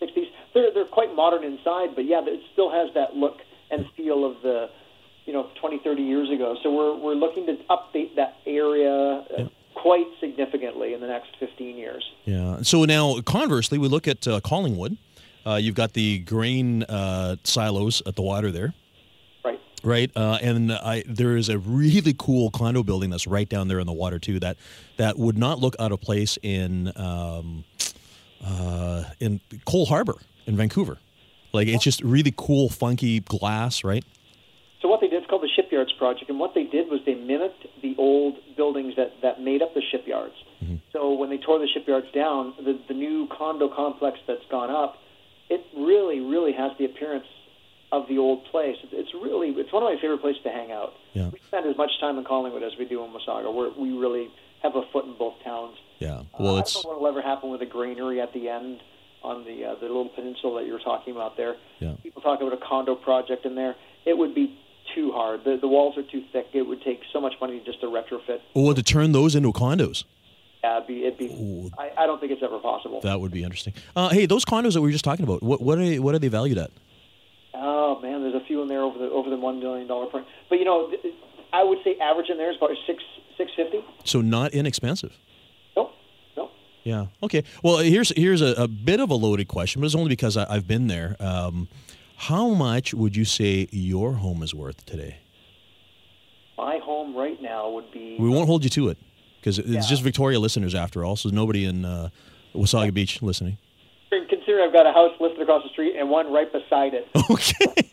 60s. 0.01 0.27
They're 0.53 0.73
they're 0.73 0.85
quite 0.85 1.06
modern 1.17 1.43
inside, 1.43 1.95
but 1.95 2.05
yeah, 2.05 2.21
it 2.23 2.39
still 2.53 2.71
has 2.71 2.93
that 2.93 3.15
look 3.17 3.39
and 3.69 3.85
feel 3.97 4.23
of 4.23 4.41
the 4.41 4.69
you 5.25 5.33
know 5.33 5.49
20, 5.59 5.79
30 5.83 6.01
years 6.03 6.29
ago. 6.29 6.55
So 6.63 6.71
we're 6.73 6.95
we're 6.95 7.15
looking 7.15 7.45
to 7.47 7.57
update 7.69 8.15
that 8.15 8.37
area 8.45 8.93
uh, 8.93 9.49
quite 9.75 10.07
significantly 10.21 10.93
in 10.93 11.01
the 11.01 11.07
next 11.07 11.31
15 11.39 11.75
years. 11.75 12.03
Yeah. 12.23 12.61
So 12.61 12.85
now, 12.85 13.19
conversely, 13.25 13.77
we 13.77 13.89
look 13.89 14.07
at 14.07 14.25
uh, 14.25 14.39
Collingwood. 14.39 14.97
Uh, 15.45 15.55
you've 15.55 15.75
got 15.75 15.93
the 15.93 16.19
grain 16.19 16.83
uh, 16.83 17.35
silos 17.43 18.01
at 18.05 18.15
the 18.15 18.21
water 18.21 18.51
there, 18.51 18.73
Right. 19.45 19.59
right? 19.83 20.11
Uh, 20.13 20.37
and 20.41 20.73
I, 20.73 21.03
there 21.07 21.37
is 21.37 21.47
a 21.49 21.57
really 21.57 22.13
cool 22.17 22.49
condo 22.51 22.83
building 22.83 23.09
that's 23.09 23.27
right 23.27 23.47
down 23.47 23.67
there 23.69 23.79
in 23.79 23.87
the 23.87 23.93
water 23.93 24.19
too. 24.19 24.39
That 24.39 24.57
that 24.97 25.17
would 25.17 25.37
not 25.37 25.59
look 25.59 25.75
out 25.79 25.91
of 25.93 26.01
place 26.01 26.37
in 26.41 26.91
um, 26.97 27.63
uh, 28.45 29.03
in 29.19 29.39
Coal 29.65 29.85
Harbour 29.85 30.15
in 30.45 30.55
Vancouver. 30.57 30.97
Like 31.57 31.67
it's 31.67 31.83
just 31.83 32.01
really 32.03 32.33
cool, 32.37 32.69
funky 32.69 33.19
glass, 33.21 33.83
right? 33.83 34.05
So 34.81 34.87
what 34.87 35.01
they 35.01 35.07
did, 35.07 35.23
it's 35.23 35.27
called 35.29 35.41
the 35.41 35.49
Shipyards 35.55 35.91
Project, 35.93 36.29
and 36.29 36.39
what 36.39 36.53
they 36.53 36.63
did 36.63 36.87
was 36.87 37.01
they 37.05 37.15
mimicked 37.15 37.65
the 37.81 37.95
old 37.97 38.35
buildings 38.55 38.93
that, 38.95 39.13
that 39.23 39.41
made 39.41 39.63
up 39.63 39.73
the 39.73 39.81
shipyards. 39.81 40.35
So 40.93 41.13
when 41.13 41.29
they 41.29 41.37
tore 41.37 41.59
the 41.59 41.67
shipyards 41.67 42.07
down, 42.13 42.53
the, 42.57 42.79
the 42.87 42.93
new 42.93 43.27
condo 43.27 43.69
complex 43.69 44.19
that's 44.27 44.45
gone 44.49 44.71
up, 44.71 44.97
it 45.49 45.63
really, 45.75 46.19
really 46.19 46.53
has 46.53 46.71
the 46.79 46.85
appearance 46.85 47.25
of 47.91 48.07
the 48.07 48.17
old 48.17 48.45
place. 48.45 48.77
It's, 48.91 49.13
really, 49.13 49.49
it's 49.49 49.71
one 49.71 49.83
of 49.83 49.89
my 49.93 50.01
favorite 50.01 50.21
places 50.21 50.41
to 50.43 50.49
hang 50.49 50.71
out. 50.71 50.93
Yeah. 51.13 51.29
We 51.29 51.39
spend 51.47 51.67
as 51.67 51.77
much 51.77 51.91
time 51.99 52.17
in 52.17 52.23
Collingwood 52.23 52.63
as 52.63 52.73
we 52.79 52.85
do 52.85 53.03
in 53.03 53.11
Wasaga. 53.11 53.53
We're, 53.53 53.71
we 53.77 53.91
really 53.97 54.29
have 54.63 54.75
a 54.75 54.81
foot 54.91 55.05
in 55.05 55.15
both 55.17 55.35
towns. 55.43 55.77
Yeah. 55.99 56.15
Uh, 56.15 56.23
Well, 56.39 56.55
I 56.55 56.59
it's 56.61 56.73
don't 56.73 56.83
know 56.85 56.89
what 56.91 57.01
will 57.01 57.07
ever 57.07 57.21
happen 57.21 57.49
with 57.51 57.59
the 57.59 57.65
granary 57.67 58.19
at 58.19 58.33
the 58.33 58.49
end 58.49 58.79
on 59.23 59.43
the 59.45 59.65
uh, 59.65 59.75
the 59.75 59.87
little 59.87 60.09
peninsula 60.09 60.61
that 60.61 60.67
you 60.67 60.73
were 60.73 60.79
talking 60.79 61.13
about 61.13 61.37
there. 61.37 61.55
Yeah. 61.79 61.93
People 62.03 62.21
talk 62.21 62.41
about 62.41 62.53
a 62.53 62.57
condo 62.57 62.95
project 62.95 63.45
in 63.45 63.55
there. 63.55 63.75
It 64.05 64.17
would 64.17 64.33
be 64.35 64.57
too 64.95 65.11
hard. 65.11 65.43
The 65.43 65.57
the 65.59 65.67
walls 65.67 65.97
are 65.97 66.03
too 66.03 66.23
thick. 66.31 66.47
It 66.53 66.61
would 66.63 66.81
take 66.83 67.01
so 67.11 67.19
much 67.19 67.33
money 67.41 67.61
just 67.65 67.81
to 67.81 67.87
retrofit. 67.87 68.39
well 68.55 68.73
to 68.73 68.83
turn 68.83 69.11
those 69.11 69.35
into 69.35 69.51
condos. 69.51 70.03
Yeah, 70.63 70.77
it'd 70.77 70.87
be, 70.87 71.05
it'd 71.05 71.17
be 71.17 71.71
I, 71.77 71.91
I 72.03 72.05
don't 72.07 72.19
think 72.19 72.31
it's 72.31 72.41
ever 72.43 72.57
possible. 72.59 72.99
That 73.01 73.21
would 73.21 73.31
be 73.31 73.43
interesting. 73.43 73.73
Uh, 73.95 74.09
hey, 74.09 74.25
those 74.25 74.43
condos 74.43 74.73
that 74.73 74.81
we 74.81 74.87
were 74.87 74.91
just 74.91 75.05
talking 75.05 75.23
about, 75.23 75.43
what 75.43 75.61
what 75.61 75.77
are 75.77 75.85
they, 75.85 75.99
what 75.99 76.15
are 76.15 76.19
they 76.19 76.29
valued 76.29 76.57
at? 76.57 76.71
Oh 77.53 77.99
man, 78.01 78.21
there's 78.21 78.35
a 78.35 78.45
few 78.45 78.61
in 78.61 78.67
there 78.67 78.81
over 78.81 78.97
the 78.97 79.05
over 79.09 79.29
the 79.29 79.37
one 79.37 79.59
million 79.59 79.87
dollar 79.87 80.07
point. 80.07 80.25
But 80.49 80.59
you 80.59 80.65
know, 80.65 80.91
I 81.53 81.63
would 81.63 81.79
say 81.83 81.97
average 81.99 82.29
in 82.29 82.37
there 82.37 82.51
is 82.51 82.57
about 82.57 82.71
six 82.85 83.03
six 83.37 83.51
fifty. 83.55 83.79
So 84.03 84.21
not 84.21 84.53
inexpensive. 84.53 85.17
Yeah. 86.87 87.07
Okay. 87.21 87.43
Well, 87.63 87.79
here's 87.79 88.13
here's 88.15 88.41
a, 88.41 88.53
a 88.53 88.67
bit 88.69 89.01
of 89.01 89.09
a 89.09 89.13
loaded 89.15 89.49
question, 89.49 89.81
but 89.81 89.87
it's 89.87 89.95
only 89.95 90.07
because 90.07 90.37
I, 90.37 90.45
I've 90.55 90.67
been 90.69 90.87
there. 90.87 91.17
Um, 91.19 91.67
how 92.15 92.49
much 92.51 92.93
would 92.93 93.13
you 93.13 93.25
say 93.25 93.67
your 93.71 94.13
home 94.13 94.41
is 94.41 94.55
worth 94.55 94.85
today? 94.85 95.17
My 96.57 96.77
home 96.81 97.13
right 97.13 97.39
now 97.41 97.69
would 97.71 97.91
be 97.91 98.15
We 98.17 98.29
won't 98.29 98.47
hold 98.47 98.63
you 98.63 98.69
to 98.69 98.87
it 98.87 98.97
because 99.41 99.59
it's 99.59 99.67
Yeah. 99.67 99.81
just 99.81 100.01
Victoria 100.01 100.39
listeners 100.39 100.73
after 100.73 101.03
all. 101.03 101.17
So 101.17 101.27
nobody 101.29 101.65
in 101.65 101.83
uh, 101.83 102.07
Wasaga 102.55 102.93
Beach 102.93 103.21
listening. 103.21 103.57
consider 104.09 104.61
I've 104.63 104.71
got 104.73 104.85
a 104.87 104.93
house 104.93 105.11
listed 105.19 105.41
across 105.41 105.63
the 105.63 105.69
street 105.69 105.97
and 105.97 106.09
one 106.09 106.31
right 106.31 106.49
beside 106.51 106.93
it. 106.93 107.05
Okay. 107.29 107.91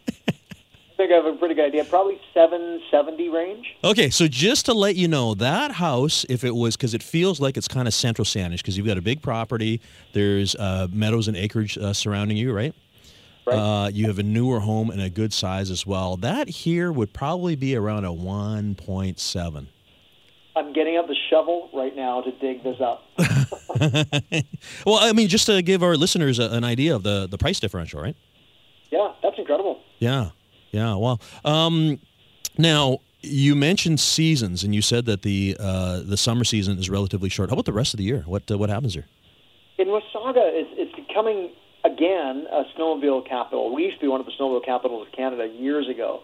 I 0.95 0.97
think 0.97 1.11
I 1.11 1.17
have 1.17 1.27
a 1.27 1.37
pretty 1.37 1.57
good 1.57 1.67
idea. 1.67 1.85
Probably 1.85 2.21
seven 2.33 2.81
seventy 2.89 3.29
range. 3.29 3.67
Okay, 3.83 4.11
so 4.11 4.29
just 4.29 4.67
to 4.67 4.75
let 4.75 4.95
you 4.95 5.09
know, 5.09 5.35
that 5.35 5.73
house, 5.73 6.25
if 6.29 6.45
it 6.45 6.55
was, 6.55 6.77
because 6.77 6.95
it 6.95 7.03
feels 7.03 7.41
like 7.41 7.57
it's 7.57 7.67
kind 7.67 7.89
of 7.89 7.95
central 7.95 8.25
Saanich, 8.25 8.59
because 8.59 8.77
you've 8.77 8.87
got 8.87 8.97
a 8.97 9.03
big 9.03 9.21
property, 9.21 9.81
there's 10.13 10.55
uh, 10.55 10.87
meadows 10.93 11.27
and 11.27 11.37
acreage 11.37 11.77
uh, 11.77 11.93
surrounding 11.93 12.37
you, 12.37 12.53
right? 12.53 12.75
Right. 13.45 13.57
Uh, 13.57 13.89
you 13.89 14.07
have 14.07 14.21
a 14.21 14.23
newer 14.23 14.61
home 14.61 14.91
and 14.91 15.03
a 15.03 15.11
good 15.11 15.33
size 15.33 15.69
as 15.69 15.85
well. 15.85 16.17
That 16.17 16.49
here 16.49 16.93
would 16.93 17.13
probably 17.13 17.57
be 17.57 17.75
around 17.75 18.05
a 18.05 18.11
1.7. 18.11 19.67
I'm 20.57 20.73
getting 20.73 20.97
out 20.97 21.09
the 21.09 21.17
shovel 21.29 21.71
right 21.75 21.95
now 21.97 22.23
to 22.23 22.31
dig 22.39 22.63
this 22.63 22.81
up. 22.81 23.03
well, 24.87 24.99
I 25.01 25.13
mean, 25.13 25.27
just 25.27 25.47
to 25.47 25.61
give 25.61 25.83
our 25.83 25.97
listeners 25.97 26.39
a, 26.39 26.51
an 26.51 26.63
idea 26.63 26.95
of 26.95 27.03
the, 27.03 27.27
the 27.29 27.37
price 27.37 27.59
differential, 27.59 28.01
right? 28.01 28.17
yeah, 28.91 29.13
that's 29.23 29.37
incredible. 29.39 29.81
Yeah, 29.99 30.31
yeah. 30.75 30.97
Well, 30.97 31.21
um, 31.45 32.01
now 32.59 32.99
you 33.21 33.55
mentioned 33.55 34.01
seasons, 34.01 34.65
and 34.65 34.75
you 34.75 34.83
said 34.83 35.07
that 35.07 35.23
the 35.23 35.57
uh, 35.59 36.01
the 36.05 36.17
summer 36.17 36.45
season 36.45 36.79
is 36.79 36.91
relatively 36.91 37.29
short. 37.29 37.51
How 37.51 37.55
about 37.55 37.65
the 37.65 37.73
rest 37.73 37.95
of 37.95 37.99
the 37.99 38.05
year? 38.05 38.25
What 38.27 38.51
uh, 38.51 38.59
what 38.59 38.71
happens 38.71 38.95
here? 38.95 39.07
In 39.79 39.89
Wasaga, 39.89 40.45
it's, 40.53 40.71
it's 40.75 40.95
becoming 40.95 41.53
again 41.85 42.47
a 42.51 42.65
snowmobile 42.77 43.29
capital. 43.29 43.73
We 43.75 43.85
used 43.85 43.97
to 43.97 44.03
be 44.03 44.09
one 44.09 44.21
of 44.21 44.27
the 44.27 44.33
snowmobile 44.33 44.65
capitals 44.65 45.07
of 45.07 45.13
Canada 45.13 45.47
years 45.47 45.89
ago, 45.89 46.23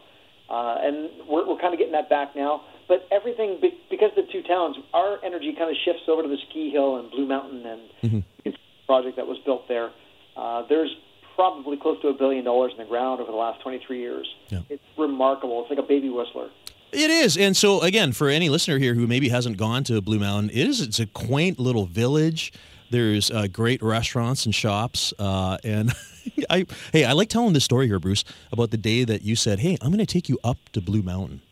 uh, 0.49 0.79
and 0.83 1.11
we're, 1.29 1.47
we're 1.49 1.61
kind 1.61 1.73
of 1.73 1.79
getting 1.79 1.93
that 1.93 2.11
back 2.11 2.35
now. 2.35 2.63
But 2.89 3.07
everything 3.13 3.59
be- 3.63 3.79
because 3.89 4.11
the 4.17 4.27
two 4.33 4.43
towns, 4.43 4.77
our 4.93 5.25
energy 5.25 5.55
kind 5.57 5.71
of 5.71 5.77
shifts 5.85 6.03
over 6.09 6.23
to 6.23 6.29
the 6.29 6.39
ski 6.51 6.71
hill 6.71 6.97
and 6.97 7.09
Blue 7.11 7.27
Mountain 7.27 7.65
and 7.65 8.25
a 8.45 8.53
project 8.87 9.17
that 9.17 9.29
was 9.29 9.39
built 9.47 9.69
there. 9.69 9.91
Uh, 10.37 10.67
there's 10.69 10.91
probably 11.41 11.79
close 11.79 11.99
to 12.03 12.09
a 12.09 12.13
billion 12.13 12.45
dollars 12.45 12.73
in 12.73 12.79
the 12.79 12.85
ground 12.85 13.19
over 13.19 13.31
the 13.31 13.37
last 13.37 13.63
23 13.63 13.99
years. 13.99 14.29
Yeah. 14.49 14.61
It's 14.69 14.83
remarkable. 14.99 15.63
It's 15.63 15.71
like 15.71 15.79
a 15.79 15.89
baby 15.89 16.11
whistler. 16.11 16.51
It 16.93 17.09
is, 17.09 17.39
and 17.39 17.57
so 17.57 17.81
again, 17.81 18.13
for 18.13 18.29
any 18.29 18.51
listener 18.51 18.77
here 18.77 18.95
who 18.95 19.07
maybe 19.07 19.31
hasn't 19.31 19.57
gone 19.57 19.85
to 19.85 20.03
Blue 20.03 20.19
Mountain, 20.19 20.51
it 20.51 20.69
is. 20.69 20.81
It's 20.83 20.99
a 20.99 21.07
quaint 21.07 21.59
little 21.59 21.87
village. 21.87 22.53
There's 22.91 23.31
uh, 23.31 23.47
great 23.47 23.81
restaurants 23.81 24.45
and 24.45 24.55
shops, 24.55 25.15
uh, 25.19 25.57
and 25.63 25.95
I 26.51 26.67
hey, 26.93 27.05
I 27.05 27.13
like 27.13 27.29
telling 27.29 27.53
this 27.53 27.65
story 27.65 27.87
here, 27.87 28.01
Bruce, 28.01 28.25
about 28.53 28.71
the 28.73 28.77
day 28.77 29.05
that 29.05 29.23
you 29.23 29.37
said, 29.37 29.61
"Hey, 29.61 29.79
I'm 29.81 29.91
going 29.91 30.05
to 30.05 30.13
take 30.13 30.29
you 30.29 30.39
up 30.43 30.59
to 30.73 30.81
Blue 30.81 31.01
Mountain." 31.01 31.43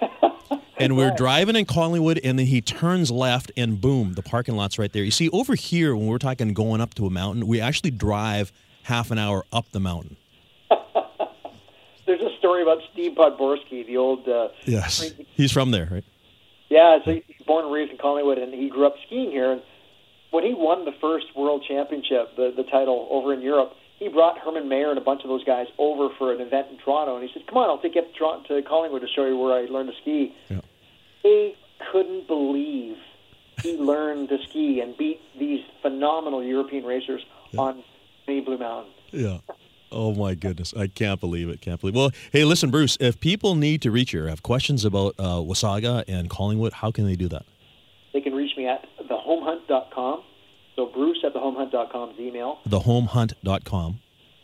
and 0.78 0.96
we're 0.96 1.14
driving 1.14 1.54
in 1.54 1.66
Collingwood, 1.66 2.18
and 2.24 2.38
then 2.38 2.46
he 2.46 2.62
turns 2.62 3.10
left, 3.10 3.52
and 3.58 3.78
boom, 3.78 4.14
the 4.14 4.22
parking 4.22 4.56
lot's 4.56 4.78
right 4.78 4.92
there. 4.92 5.04
You 5.04 5.10
see, 5.10 5.28
over 5.30 5.54
here, 5.54 5.94
when 5.94 6.06
we're 6.06 6.16
talking 6.16 6.54
going 6.54 6.80
up 6.80 6.94
to 6.94 7.04
a 7.04 7.10
mountain, 7.10 7.46
we 7.46 7.60
actually 7.60 7.90
drive 7.90 8.52
half 8.86 9.10
an 9.10 9.18
hour 9.18 9.44
up 9.52 9.70
the 9.72 9.80
mountain. 9.80 10.16
There's 12.06 12.20
a 12.20 12.36
story 12.38 12.62
about 12.62 12.78
Steve 12.92 13.12
Podborski, 13.12 13.84
the 13.84 13.96
old. 13.96 14.28
Uh, 14.28 14.48
Yes, 14.64 15.12
he's 15.34 15.50
from 15.52 15.72
there, 15.72 15.88
right? 15.90 16.04
Yeah, 16.68 16.98
so 17.04 17.12
he's 17.12 17.22
born 17.46 17.64
and 17.64 17.74
raised 17.74 17.90
in 17.90 17.98
Collingwood, 17.98 18.38
and 18.38 18.54
he 18.54 18.68
grew 18.68 18.86
up 18.86 18.94
skiing 19.06 19.30
here. 19.30 19.52
And 19.52 19.62
when 20.30 20.44
he 20.44 20.54
won 20.54 20.84
the 20.84 20.92
first 21.00 21.26
World 21.36 21.64
Championship, 21.66 22.36
the 22.36 22.52
the 22.56 22.62
title 22.64 23.08
over 23.10 23.34
in 23.34 23.40
Europe, 23.42 23.72
he 23.98 24.08
brought 24.08 24.38
Herman 24.38 24.68
Mayer 24.68 24.90
and 24.90 24.98
a 24.98 25.02
bunch 25.02 25.22
of 25.22 25.28
those 25.28 25.42
guys 25.44 25.66
over 25.78 26.08
for 26.16 26.32
an 26.32 26.40
event 26.40 26.68
in 26.70 26.78
Toronto, 26.78 27.16
and 27.16 27.26
he 27.28 27.32
said, 27.32 27.46
"Come 27.48 27.58
on, 27.58 27.68
I'll 27.68 27.78
take 27.78 27.96
you 27.96 28.02
up 28.02 28.12
to, 28.12 28.18
Toronto, 28.18 28.56
to 28.56 28.62
Collingwood 28.62 29.02
to 29.02 29.08
show 29.08 29.26
you 29.26 29.36
where 29.36 29.52
I 29.58 29.62
learned 29.66 29.90
to 29.90 29.96
ski." 30.00 30.32
Yeah. 30.48 30.60
They 31.24 31.56
couldn't 31.90 32.28
believe 32.28 32.96
he 33.62 33.76
learned 33.76 34.28
to 34.28 34.38
ski 34.48 34.80
and 34.80 34.96
beat 34.96 35.20
these 35.38 35.64
phenomenal 35.82 36.42
European 36.42 36.84
racers 36.84 37.22
on 37.58 37.82
Mini 38.26 38.40
Blue 38.40 38.58
Mountain. 38.58 38.92
Yeah. 39.12 39.38
Oh 39.92 40.14
my 40.14 40.34
goodness, 40.34 40.74
I 40.76 40.88
can't 40.88 41.20
believe 41.20 41.48
it. 41.48 41.60
Can't 41.60 41.80
believe. 41.80 41.94
Well, 41.94 42.10
hey, 42.32 42.44
listen, 42.44 42.70
Bruce. 42.70 42.96
If 43.00 43.20
people 43.20 43.54
need 43.54 43.82
to 43.82 43.90
reach 43.90 44.12
you, 44.12 44.24
or 44.24 44.28
have 44.28 44.42
questions 44.42 44.84
about 44.84 45.14
uh, 45.18 45.36
Wasaga 45.36 46.04
and 46.08 46.28
Collingwood, 46.28 46.74
how 46.74 46.90
can 46.90 47.06
they 47.06 47.14
do 47.14 47.28
that? 47.28 47.44
They 48.12 48.20
can 48.20 48.34
reach 48.34 48.56
me 48.56 48.66
at 48.66 48.84
thehomehunt.com. 49.08 50.22
So 50.74 50.86
Bruce 50.86 51.18
at 51.24 51.34
thehomehunt.com 51.34 52.10
is 52.10 52.18
email. 52.18 52.58
Thehomehunt.com. 52.68 54.00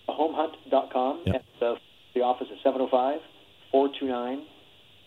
Thehomehunt.com. 0.09 1.21
Yep. 1.27 1.35
And 1.35 1.45
the, 1.61 1.77
the 2.15 2.21
office 2.23 2.49
is 2.49 2.59
705 2.63 3.21
429 3.73 4.47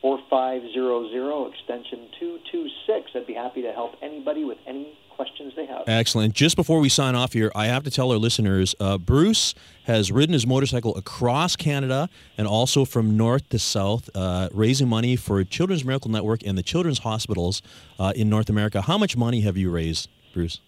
4500, 0.02 1.48
extension 1.48 2.08
226. 2.20 3.12
I'd 3.16 3.26
be 3.26 3.34
happy 3.34 3.62
to 3.64 3.72
help 3.72 3.94
anybody 4.02 4.44
with 4.44 4.58
any 4.68 4.98
questions 5.16 5.54
they 5.56 5.66
have. 5.66 5.84
Excellent. 5.88 6.34
Just 6.34 6.56
before 6.56 6.80
we 6.80 6.90
sign 6.90 7.16
off 7.16 7.34
here, 7.34 7.52
I 7.56 7.68
have 7.68 7.84
to 7.84 7.92
tell 7.92 8.12
our 8.12 8.18
listeners 8.18 8.76
uh, 8.80 8.98
Bruce 8.98 9.54
has 9.84 10.12
ridden 10.12 10.34
his 10.34 10.46
motorcycle 10.46 10.96
across 10.98 11.56
Canada 11.56 12.10
and 12.38 12.48
also 12.48 12.86
from 12.86 13.16
north 13.16 13.48
to 13.50 13.60
south, 13.60 14.10
uh, 14.16 14.50
raising 14.52 14.88
money 14.88 15.16
for 15.16 15.44
Children's 15.44 15.86
Miracle 15.86 16.12
Network 16.12 16.42
and 16.46 16.58
the 16.58 16.64
children's 16.64 17.00
hospitals 17.00 17.62
uh, 18.00 18.14
in 18.16 18.30
North 18.30 18.50
America. 18.50 18.82
How 18.82 18.98
much 18.98 19.16
money 19.16 19.42
have 19.42 19.58
you 19.58 19.72
raised, 19.72 20.10
Bruce? 20.34 20.60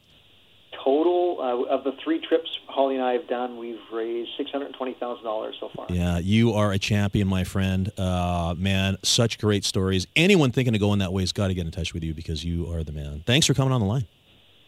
Total 0.84 1.38
uh, 1.40 1.76
of 1.76 1.84
the 1.84 1.94
three 2.04 2.20
trips 2.20 2.50
Holly 2.78 2.94
and 2.94 3.04
I 3.04 3.14
have 3.14 3.28
done, 3.28 3.58
we've 3.58 3.80
raised 3.92 4.30
$620,000 4.40 5.60
so 5.60 5.72
far. 5.76 5.88
Yeah, 5.90 6.20
you 6.20 6.54
are 6.54 6.72
a 6.72 6.78
champion, 6.78 7.28
my 7.28 7.44
friend. 7.44 7.92
Uh, 7.98 8.54
man, 8.56 8.98
such 9.02 9.40
great 9.40 9.66
stories. 9.66 10.06
Anyone 10.16 10.52
thinking 10.52 10.76
of 10.76 10.80
going 10.80 11.00
that 11.00 11.12
way 11.12 11.24
has 11.24 11.32
got 11.32 11.48
to 11.48 11.56
get 11.56 11.66
in 11.66 11.72
touch 11.72 11.96
with 11.96 12.04
you 12.04 12.14
because 12.14 12.46
you 12.46 12.72
are 12.72 12.84
the 12.84 12.92
man. 12.92 13.24
Thanks 13.26 13.48
for 13.48 13.56
coming 13.56 13.74
on 13.74 13.82
the 13.82 13.88
line. 13.88 14.06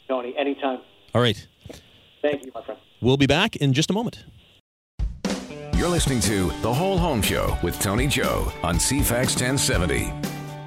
Tony, 0.10 0.34
anytime. 0.38 0.80
All 1.13 1.22
right. 1.22 1.48
Thank 2.22 2.43
you, 2.43 2.52
my 2.54 2.63
friend. 2.63 2.82
We'll 3.00 3.15
be 3.15 3.28
back 3.28 3.56
in 3.56 3.74
just 3.74 3.91
a 3.91 3.93
moment. 3.93 4.26
You're 5.76 5.88
listening 5.88 6.19
to 6.22 6.52
The 6.62 6.74
Whole 6.74 6.98
Home 6.98 7.22
Show 7.22 7.58
with 7.63 7.80
Tony 7.80 8.08
Joe 8.08 8.52
on 8.63 8.76
CFAX 8.76 9.39
1070. 9.39 10.12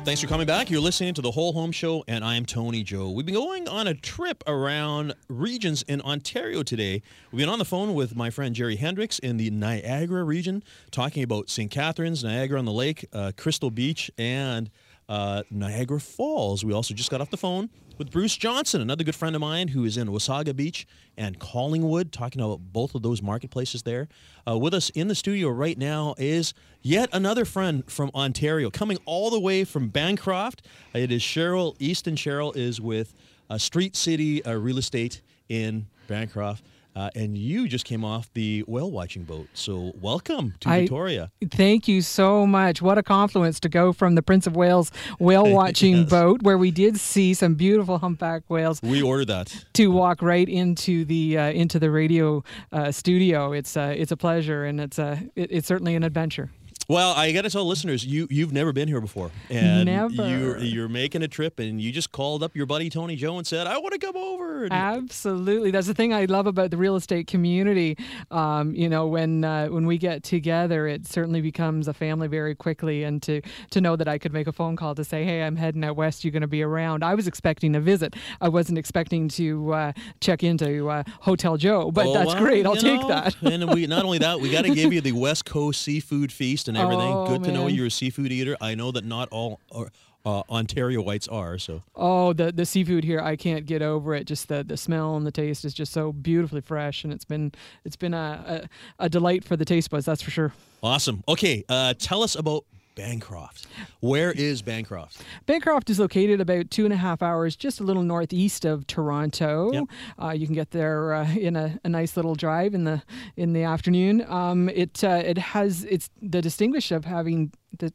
Thanks 0.04 0.20
for 0.20 0.26
coming 0.26 0.46
back. 0.46 0.70
You're 0.70 0.80
listening 0.80 1.12
to 1.14 1.22
the 1.22 1.30
Whole 1.30 1.52
Home 1.52 1.70
Show, 1.70 2.02
and 2.08 2.24
I'm 2.24 2.46
Tony 2.46 2.82
Joe. 2.82 3.10
We've 3.10 3.26
been 3.26 3.34
going 3.34 3.68
on 3.68 3.86
a 3.88 3.94
trip 3.94 4.42
around 4.46 5.14
regions 5.28 5.82
in 5.82 6.00
Ontario 6.00 6.62
today. 6.62 7.02
We've 7.30 7.40
been 7.40 7.48
on 7.48 7.58
the 7.58 7.64
phone 7.64 7.94
with 7.94 8.16
my 8.16 8.30
friend 8.30 8.54
Jerry 8.54 8.76
Hendriks 8.76 9.20
in 9.20 9.36
the 9.36 9.50
Niagara 9.50 10.24
region, 10.24 10.62
talking 10.92 11.22
about 11.22 11.50
St. 11.50 11.70
Catharines, 11.70 12.24
Niagara 12.24 12.58
on 12.58 12.64
the 12.64 12.72
Lake, 12.72 13.06
uh, 13.12 13.32
Crystal 13.36 13.70
Beach, 13.70 14.10
and 14.16 14.70
uh, 15.08 15.42
Niagara 15.50 16.00
Falls. 16.00 16.64
We 16.64 16.72
also 16.72 16.94
just 16.94 17.10
got 17.10 17.20
off 17.20 17.30
the 17.30 17.36
phone 17.36 17.70
with 17.98 18.10
Bruce 18.10 18.36
Johnson, 18.36 18.80
another 18.80 19.04
good 19.04 19.14
friend 19.14 19.34
of 19.34 19.40
mine 19.40 19.68
who 19.68 19.84
is 19.84 19.96
in 19.96 20.08
Wasaga 20.08 20.54
Beach 20.54 20.86
and 21.16 21.38
Collingwood, 21.38 22.12
talking 22.12 22.40
about 22.40 22.60
both 22.72 22.94
of 22.94 23.02
those 23.02 23.22
marketplaces 23.22 23.82
there. 23.82 24.08
Uh, 24.48 24.58
with 24.58 24.74
us 24.74 24.90
in 24.90 25.08
the 25.08 25.14
studio 25.14 25.48
right 25.48 25.76
now 25.76 26.14
is 26.18 26.54
yet 26.82 27.08
another 27.12 27.44
friend 27.44 27.84
from 27.90 28.10
Ontario, 28.14 28.70
coming 28.70 28.98
all 29.04 29.30
the 29.30 29.40
way 29.40 29.64
from 29.64 29.88
Bancroft. 29.88 30.62
It 30.94 31.12
is 31.12 31.22
Cheryl 31.22 31.76
Easton. 31.78 32.16
Cheryl 32.16 32.54
is 32.56 32.80
with 32.80 33.14
uh, 33.50 33.58
Street 33.58 33.96
City 33.96 34.44
uh, 34.44 34.54
Real 34.54 34.78
Estate 34.78 35.20
in 35.48 35.86
Bancroft. 36.08 36.64
Uh, 36.94 37.08
and 37.14 37.38
you 37.38 37.68
just 37.68 37.84
came 37.86 38.04
off 38.04 38.30
the 38.34 38.60
whale 38.66 38.90
watching 38.90 39.22
boat. 39.24 39.48
So 39.54 39.92
welcome 40.00 40.54
to 40.60 40.68
I- 40.68 40.80
Victoria. 40.80 41.30
Thank 41.50 41.88
you 41.88 42.02
so 42.02 42.46
much. 42.46 42.82
What 42.82 42.98
a 42.98 43.02
confluence 43.02 43.58
to 43.60 43.68
go 43.70 43.92
from 43.94 44.14
the 44.14 44.22
Prince 44.22 44.46
of 44.46 44.56
Whales 44.56 44.92
whale 45.18 45.50
watching 45.54 45.96
Yes. 45.98 46.10
boat, 46.10 46.42
where 46.42 46.58
we 46.58 46.70
did 46.70 46.98
see 46.98 47.32
some 47.34 47.54
beautiful 47.54 47.98
humpback 47.98 48.42
whales, 48.48 48.80
We 48.82 49.00
ordered 49.00 49.28
that. 49.28 49.64
to 49.74 49.88
walk 49.88 50.20
right 50.20 50.48
into 50.48 51.04
the 51.06 51.38
uh, 51.38 51.50
into 51.52 51.78
the 51.78 51.90
radio 51.90 52.44
uh, 52.72 52.92
studio. 52.92 53.52
It's 53.52 53.76
uh, 53.76 53.94
it's 53.96 54.12
a 54.12 54.16
pleasure, 54.16 54.64
and 54.64 54.80
it's 54.80 54.98
a 54.98 55.22
it, 55.34 55.48
it's 55.50 55.66
certainly 55.68 55.94
an 55.94 56.02
adventure. 56.02 56.50
Well, 56.92 57.12
I 57.16 57.32
got 57.32 57.42
to 57.42 57.50
tell 57.50 57.64
listeners, 57.64 58.04
you 58.04 58.28
you've 58.30 58.52
never 58.52 58.70
been 58.72 58.86
here 58.86 59.00
before, 59.00 59.30
and 59.48 59.86
Never. 59.86 60.28
You're, 60.28 60.58
you're 60.58 60.88
making 60.90 61.22
a 61.22 61.28
trip, 61.28 61.58
and 61.58 61.80
you 61.80 61.90
just 61.90 62.12
called 62.12 62.42
up 62.42 62.54
your 62.54 62.66
buddy 62.66 62.90
Tony 62.90 63.16
Joe 63.16 63.38
and 63.38 63.46
said, 63.46 63.66
"I 63.66 63.78
want 63.78 63.94
to 63.94 63.98
come 63.98 64.14
over." 64.14 64.64
And- 64.64 64.72
Absolutely, 64.74 65.70
that's 65.70 65.86
the 65.86 65.94
thing 65.94 66.12
I 66.12 66.26
love 66.26 66.46
about 66.46 66.70
the 66.70 66.76
real 66.76 66.94
estate 66.96 67.26
community. 67.26 67.96
Um, 68.30 68.74
you 68.74 68.90
know, 68.90 69.06
when 69.06 69.42
uh, 69.42 69.68
when 69.68 69.86
we 69.86 69.96
get 69.96 70.22
together, 70.22 70.86
it 70.86 71.06
certainly 71.06 71.40
becomes 71.40 71.88
a 71.88 71.94
family 71.94 72.28
very 72.28 72.54
quickly. 72.54 73.04
And 73.04 73.22
to 73.22 73.40
to 73.70 73.80
know 73.80 73.96
that 73.96 74.06
I 74.06 74.18
could 74.18 74.34
make 74.34 74.46
a 74.46 74.52
phone 74.52 74.76
call 74.76 74.94
to 74.96 75.02
say, 75.04 75.24
"Hey, 75.24 75.42
I'm 75.42 75.56
heading 75.56 75.82
out 75.84 75.96
west. 75.96 76.24
You're 76.24 76.32
going 76.32 76.42
to 76.42 76.46
be 76.46 76.62
around." 76.62 77.02
I 77.02 77.14
was 77.14 77.26
expecting 77.26 77.74
a 77.74 77.80
visit. 77.80 78.16
I 78.42 78.50
wasn't 78.50 78.76
expecting 78.76 79.28
to 79.30 79.72
uh, 79.72 79.92
check 80.20 80.42
into 80.42 80.90
uh, 80.90 81.04
Hotel 81.20 81.56
Joe, 81.56 81.90
but 81.90 82.06
Oh, 82.06 82.12
that's 82.12 82.26
well, 82.34 82.38
great. 82.42 82.66
I'll 82.66 82.76
take 82.76 83.00
know, 83.00 83.08
that. 83.08 83.34
and 83.42 83.72
we 83.72 83.86
not 83.86 84.04
only 84.04 84.18
that, 84.18 84.40
we 84.40 84.50
got 84.50 84.66
to 84.66 84.74
give 84.74 84.92
you 84.92 85.00
the 85.00 85.12
West 85.12 85.46
Coast 85.46 85.80
seafood 85.80 86.30
feast 86.30 86.68
and 86.68 86.81
everything. 86.82 87.14
Oh, 87.16 87.26
Good 87.26 87.44
to 87.44 87.52
know 87.52 87.66
you're 87.66 87.86
a 87.86 87.90
seafood 87.90 88.32
eater. 88.32 88.56
I 88.60 88.74
know 88.74 88.90
that 88.92 89.04
not 89.04 89.28
all 89.30 89.60
uh, 89.70 89.84
uh, 90.24 90.42
Ontarioites 90.44 91.30
are. 91.32 91.58
So 91.58 91.82
Oh, 91.96 92.32
the 92.32 92.52
the 92.52 92.64
seafood 92.66 93.04
here, 93.04 93.20
I 93.20 93.36
can't 93.36 93.66
get 93.66 93.82
over 93.82 94.14
it. 94.14 94.24
Just 94.24 94.48
the, 94.48 94.62
the 94.62 94.76
smell 94.76 95.16
and 95.16 95.26
the 95.26 95.32
taste 95.32 95.64
is 95.64 95.74
just 95.74 95.92
so 95.92 96.12
beautifully 96.12 96.60
fresh, 96.60 97.04
and 97.04 97.12
it's 97.12 97.24
been 97.24 97.52
it's 97.84 97.96
been 97.96 98.14
a, 98.14 98.68
a, 98.98 99.04
a 99.04 99.08
delight 99.08 99.44
for 99.44 99.56
the 99.56 99.64
taste 99.64 99.90
buds. 99.90 100.06
That's 100.06 100.22
for 100.22 100.30
sure. 100.30 100.52
awesome. 100.82 101.24
Okay, 101.28 101.64
uh, 101.68 101.94
tell 101.98 102.22
us 102.22 102.34
about 102.36 102.64
Bancroft. 102.94 103.66
Where 104.00 104.32
is 104.32 104.62
Bancroft? 104.62 105.22
Bancroft 105.46 105.90
is 105.90 105.98
located 105.98 106.40
about 106.40 106.70
two 106.70 106.84
and 106.84 106.92
a 106.92 106.96
half 106.96 107.22
hours, 107.22 107.56
just 107.56 107.80
a 107.80 107.82
little 107.82 108.02
northeast 108.02 108.64
of 108.64 108.86
Toronto. 108.86 109.70
Yep. 109.72 109.84
Uh, 110.20 110.30
you 110.30 110.46
can 110.46 110.54
get 110.54 110.70
there 110.70 111.14
uh, 111.14 111.32
in 111.34 111.56
a, 111.56 111.78
a 111.84 111.88
nice 111.88 112.16
little 112.16 112.34
drive 112.34 112.74
in 112.74 112.84
the 112.84 113.02
in 113.36 113.52
the 113.52 113.62
afternoon. 113.62 114.24
Um, 114.28 114.68
it 114.68 115.02
uh, 115.02 115.22
it 115.24 115.38
has 115.38 115.84
it's 115.84 116.10
the 116.20 116.42
distinguish 116.42 116.92
of 116.92 117.04
having 117.04 117.52
the 117.78 117.92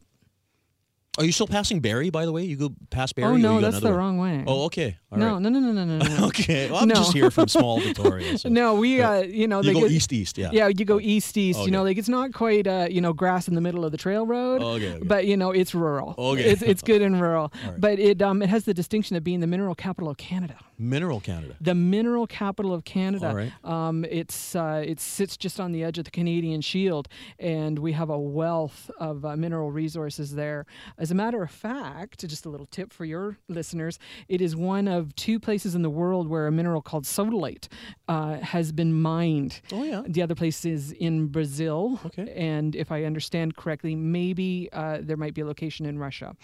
Are 1.18 1.26
you 1.26 1.32
still 1.32 1.48
passing 1.48 1.80
Barrie? 1.80 2.10
By 2.10 2.26
the 2.26 2.32
way, 2.32 2.44
you 2.44 2.56
go 2.56 2.74
past 2.90 3.16
Barrie. 3.16 3.34
oh 3.34 3.38
no 3.38 3.60
that's 3.60 3.80
the 3.80 3.92
wrong 3.94 4.18
way. 4.18 4.44
Oh, 4.46 4.66
okay. 4.66 4.98
All 5.12 5.18
no, 5.18 5.34
right. 5.34 5.42
no 5.42 5.50
no 5.50 5.60
no 5.60 5.72
no 5.72 5.84
no 5.86 5.98
no 5.98 6.06
no. 6.20 6.26
Okay. 6.28 6.70
Well, 6.70 6.82
I'm 6.82 6.88
No. 6.90 6.96
just 6.96 7.14
here 7.14 7.32
from 7.32 7.48
small 7.48 7.80
Victoria. 7.88 8.38
So. 8.38 8.50
No, 8.50 8.76
we 8.76 9.02
uh, 9.02 9.22
you 9.22 9.48
know 9.48 9.62
You 9.62 9.68
they 9.68 9.74
go 9.74 9.82
get- 9.88 9.92
east 9.92 10.14
east, 10.14 10.38
yeah. 10.38 10.50
Yeah, 10.52 10.68
you 10.68 10.86
go 10.86 11.00
east 11.00 11.36
east. 11.38 11.60
Okay. 11.60 11.66
You 11.66 11.72
know, 11.72 11.84
like 11.84 11.98
it's 11.98 12.10
not 12.10 12.34
quite 12.34 12.68
uh, 12.68 12.88
you 12.90 13.02
know 13.02 13.14
grass 13.14 13.48
in 13.48 13.56
the 13.56 13.62
middle 13.62 13.84
of 13.86 13.92
the 13.92 13.98
trail 13.98 14.26
road. 14.26 14.62
Okay, 14.62 14.94
okay. 14.94 15.04
But 15.06 15.26
you 15.26 15.36
know, 15.38 15.52
it's 15.52 15.74
rural. 15.74 16.14
Okay. 16.18 16.44
It's 16.44 16.62
it's 16.62 16.82
good 16.84 17.02
and 17.02 17.20
rural. 17.26 17.52
right. 17.66 17.80
But 17.80 18.00
it 18.00 18.22
um 18.22 18.42
it 18.42 18.50
has 18.50 18.66
the 18.66 18.74
distinction 18.74 19.16
of 19.16 19.24
being 19.24 19.40
the 19.40 19.48
mineral 19.48 19.76
capital 19.76 20.10
of 20.10 20.18
Canada. 20.18 20.56
Mineral 20.80 21.20
Canada. 21.20 21.56
The 21.60 21.74
mineral 21.74 22.28
capital 22.28 22.74
of 22.74 22.84
Canada. 22.84 23.30
All 23.30 23.36
right. 23.36 23.52
Um, 23.64 24.06
it's 24.06 24.56
uh, 24.56 24.84
it 24.86 25.00
sits 25.00 25.36
just 25.36 25.60
on 25.60 25.72
the 25.72 25.84
edge 25.84 25.98
of 25.98 26.06
the 26.06 26.12
Canadian 26.12 26.62
Shield, 26.62 27.08
and 27.40 27.80
we 27.80 27.94
have 27.94 28.10
a 28.10 28.20
wealth 28.20 28.92
of 29.00 29.26
uh, 29.26 29.36
mineral 29.36 29.72
resources 29.72 30.36
there. 30.36 30.66
As 30.98 31.10
a 31.10 31.16
matter 31.16 31.42
of 31.42 31.50
fact, 31.50 32.28
just 32.28 32.46
a 32.46 32.50
little 32.50 32.68
tip 32.68 32.94
for 32.94 33.06
your 33.06 33.38
listeners: 33.48 33.98
it 34.28 34.40
is 34.40 34.56
one 34.56 34.88
of 34.88 35.16
two 35.16 35.40
places 35.40 35.74
in 35.74 35.82
the 35.82 35.90
world 35.90 36.28
where 36.28 36.46
a 36.46 36.52
mineral 36.52 36.82
called 36.82 37.06
sodalite 37.06 37.68
uh, 38.08 38.38
has 38.38 38.72
been 38.72 38.94
mined. 38.94 39.62
Oh, 39.72 39.84
yeah. 39.84 40.04
The 40.06 40.22
other 40.22 40.36
place 40.36 40.64
is 40.64 40.92
in 40.92 41.28
Brazil. 41.28 42.00
Okay. 42.06 42.32
And 42.36 42.76
if 42.76 42.92
I 42.92 43.04
understand 43.04 43.56
correctly, 43.56 43.96
maybe 43.96 44.70
uh, 44.74 45.00
there 45.02 45.18
might 45.18 45.34
be 45.34 45.42
a 45.42 45.46
location 45.46 45.86
in 45.86 45.98
Russia. 45.98 46.36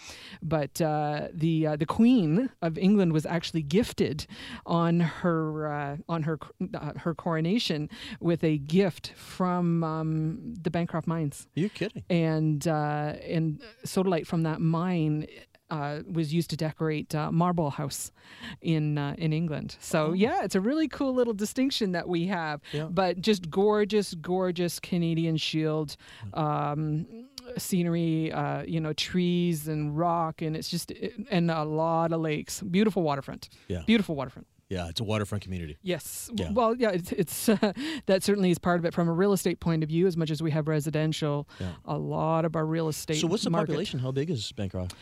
But 0.42 0.80
uh, 0.80 1.28
the 1.32 1.68
uh, 1.68 1.76
the 1.76 1.86
Queen 1.86 2.50
of 2.62 2.76
England 2.78 3.12
was 3.12 3.26
actually 3.26 3.62
gifted 3.62 4.23
on 4.66 5.00
her 5.00 5.72
uh, 5.72 5.96
on 6.08 6.22
her 6.22 6.38
uh, 6.74 6.92
her 6.96 7.14
coronation 7.14 7.88
with 8.20 8.44
a 8.44 8.58
gift 8.58 9.12
from 9.16 9.84
um, 9.84 10.54
the 10.60 10.70
Bancroft 10.70 11.06
mines. 11.06 11.46
You're 11.54 11.68
kidding. 11.70 12.04
And 12.10 12.66
uh, 12.66 13.14
and 13.26 13.62
sodalite 13.84 14.26
from 14.26 14.42
that 14.42 14.60
mine 14.60 15.26
uh, 15.70 16.00
was 16.10 16.32
used 16.32 16.50
to 16.50 16.56
decorate 16.56 17.14
uh, 17.14 17.32
Marlborough 17.32 17.70
House 17.70 18.12
in 18.60 18.98
uh, 18.98 19.14
in 19.18 19.32
England. 19.32 19.76
So 19.80 20.12
yeah, 20.12 20.44
it's 20.44 20.54
a 20.54 20.60
really 20.60 20.88
cool 20.88 21.14
little 21.14 21.34
distinction 21.34 21.92
that 21.92 22.08
we 22.08 22.26
have. 22.26 22.60
Yeah. 22.72 22.84
But 22.84 23.20
just 23.20 23.50
gorgeous, 23.50 24.14
gorgeous 24.14 24.78
Canadian 24.78 25.36
Shield 25.36 25.96
um, 26.34 27.06
scenery. 27.56 28.32
Uh, 28.32 28.62
you 28.66 28.80
know, 28.80 28.92
trees 28.92 29.68
and 29.68 29.96
rock, 29.96 30.42
and 30.42 30.56
it's 30.56 30.68
just 30.68 30.92
and 31.30 31.50
a 31.50 31.64
lot 31.64 32.12
of 32.12 32.20
lakes. 32.20 32.60
Beautiful 32.62 33.02
waterfront. 33.02 33.48
Yeah. 33.68 33.82
Beautiful 33.86 34.14
waterfront. 34.14 34.46
Yeah, 34.70 34.88
it's 34.88 34.98
a 34.98 35.04
waterfront 35.04 35.44
community. 35.44 35.76
Yes. 35.82 36.30
Yeah. 36.34 36.50
Well, 36.50 36.74
yeah, 36.74 36.88
it's, 36.90 37.12
it's 37.12 37.48
uh, 37.50 37.72
that 38.06 38.22
certainly 38.22 38.50
is 38.50 38.58
part 38.58 38.78
of 38.78 38.86
it 38.86 38.94
from 38.94 39.08
a 39.08 39.12
real 39.12 39.32
estate 39.34 39.60
point 39.60 39.82
of 39.82 39.90
view. 39.90 40.06
As 40.06 40.16
much 40.16 40.30
as 40.30 40.42
we 40.42 40.50
have 40.52 40.68
residential, 40.68 41.46
Yeah. 41.60 41.72
a 41.84 41.98
lot 41.98 42.44
of 42.46 42.56
our 42.56 42.64
real 42.64 42.88
estate. 42.88 43.16
So 43.20 43.26
what's 43.26 43.44
the 43.44 43.50
market- 43.50 43.66
population? 43.68 44.00
How 44.00 44.10
big 44.10 44.30
is 44.30 44.50
Bancroft? 44.52 44.94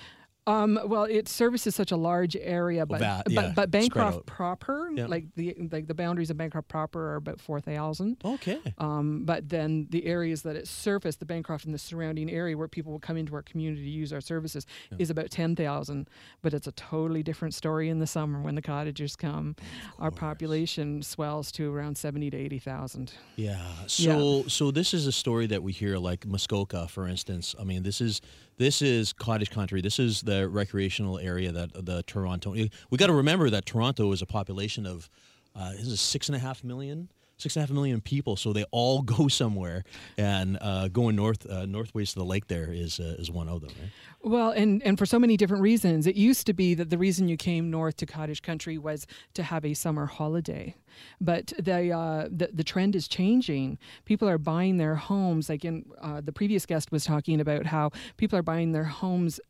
Um, 0.46 0.78
well, 0.86 1.04
it 1.04 1.28
services 1.28 1.74
such 1.76 1.92
a 1.92 1.96
large 1.96 2.34
area, 2.36 2.84
but 2.84 2.98
but, 2.98 3.30
yeah, 3.30 3.52
but 3.54 3.68
spread 3.68 3.70
Bancroft 3.70 4.26
proper, 4.26 4.90
Yeah. 4.92 5.06
like 5.06 5.26
the 5.36 5.54
like 5.70 5.86
the 5.86 5.94
boundaries 5.94 6.30
of 6.30 6.36
Bancroft 6.36 6.66
proper 6.66 7.12
are 7.12 7.16
about 7.16 7.40
four 7.40 7.60
thousand. 7.60 8.16
Okay. 8.24 8.58
Um, 8.78 9.24
but 9.24 9.48
then 9.48 9.86
the 9.90 10.04
areas 10.04 10.42
that 10.42 10.56
it 10.56 10.66
surfaced, 10.66 11.20
the 11.20 11.26
Bancroft 11.26 11.64
and 11.64 11.72
the 11.72 11.78
surrounding 11.78 12.28
area 12.28 12.56
where 12.56 12.66
people 12.66 12.90
will 12.90 12.98
come 12.98 13.16
into 13.16 13.34
our 13.36 13.42
community 13.42 13.82
to 13.84 13.88
use 13.90 14.12
our 14.12 14.20
services, 14.20 14.66
is 14.98 15.10
about 15.10 15.30
10,000. 15.30 16.08
But 16.42 16.54
it's 16.54 16.66
a 16.66 16.72
totally 16.72 17.22
different 17.22 17.54
story 17.54 17.88
in 17.88 18.00
the 18.00 18.06
summer 18.06 18.40
when 18.40 18.56
the 18.56 18.62
cottagers 18.62 19.14
come. 19.14 19.54
Our 20.00 20.10
population 20.10 21.02
swells 21.02 21.52
to 21.52 21.72
around 21.72 21.96
70 21.96 22.30
to 22.30 22.36
80,000. 22.36 23.12
Yeah. 23.36 23.64
So 23.86 24.44
so 24.48 24.72
this 24.72 24.92
is 24.92 25.06
a 25.06 25.12
story 25.12 25.46
that 25.46 25.62
we 25.62 25.70
hear 25.72 25.98
like 25.98 26.26
Muskoka, 26.26 26.88
for 26.88 27.06
instance. 27.06 27.54
I 27.60 27.64
mean, 27.64 27.84
this 27.84 28.00
is 28.00 28.20
this 28.58 28.82
is 28.82 29.12
cottage 29.12 29.50
country. 29.50 29.80
This 29.80 29.98
is 29.98 30.22
the 30.22 30.48
recreational 30.48 31.18
area 31.18 31.52
that 31.52 31.72
the 31.84 32.02
Toronto. 32.04 32.52
We 32.52 32.98
got 32.98 33.06
to 33.06 33.12
remember 33.12 33.50
that 33.50 33.66
Toronto 33.66 34.12
is 34.12 34.22
a 34.22 34.26
population 34.26 34.86
of 34.86 35.08
uh, 35.54 35.72
is 35.74 36.00
six 36.00 36.28
and 36.28 36.36
a 36.36 36.38
half 36.38 36.64
million. 36.64 37.08
Six 37.42 37.56
and 37.56 37.62
a 37.62 37.66
half 37.66 37.74
million 37.74 38.00
people, 38.00 38.36
so 38.36 38.52
they 38.52 38.64
all 38.70 39.02
go 39.16 39.26
somewhere, 39.26 39.82
and 40.16 40.58
uh, 40.60 40.88
going 40.88 41.16
north, 41.16 41.44
uh, 41.48 41.66
northways 41.66 42.12
to 42.12 42.20
the 42.20 42.24
lake 42.24 42.46
there 42.46 42.72
is 42.72 43.00
uh, 43.00 43.16
is 43.18 43.30
one 43.30 43.48
of 43.48 43.60
them. 43.60 43.70
Right? 43.80 43.90
Well, 44.24 44.50
and, 44.52 44.80
and 44.84 44.96
for 44.96 45.04
so 45.04 45.18
many 45.18 45.36
different 45.36 45.62
reasons. 45.62 46.06
It 46.06 46.14
used 46.14 46.46
to 46.46 46.52
be 46.52 46.74
that 46.74 46.90
the 46.90 46.98
reason 46.98 47.28
you 47.28 47.36
came 47.36 47.70
north 47.70 47.96
to 47.96 48.06
cottage 48.06 48.42
country 48.42 48.78
was 48.78 49.06
to 49.34 49.42
have 49.42 49.64
a 49.64 49.74
summer 49.74 50.06
holiday. 50.06 50.76
But 51.20 51.52
the, 51.58 51.90
uh, 51.90 52.28
the, 52.30 52.50
the 52.52 52.62
trend 52.62 52.94
is 52.94 53.08
changing. 53.08 53.78
People 54.04 54.28
are 54.28 54.38
buying 54.38 54.76
their 54.76 54.94
homes. 54.94 55.48
Like 55.48 55.64
in, 55.64 55.86
uh, 56.00 56.20
the 56.20 56.32
previous 56.32 56.66
guest 56.66 56.92
was 56.92 57.04
talking 57.04 57.40
about 57.40 57.66
how 57.66 57.90
people 58.16 58.38
are 58.38 58.44
buying 58.44 58.70
their 58.70 58.84
homes 58.84 59.40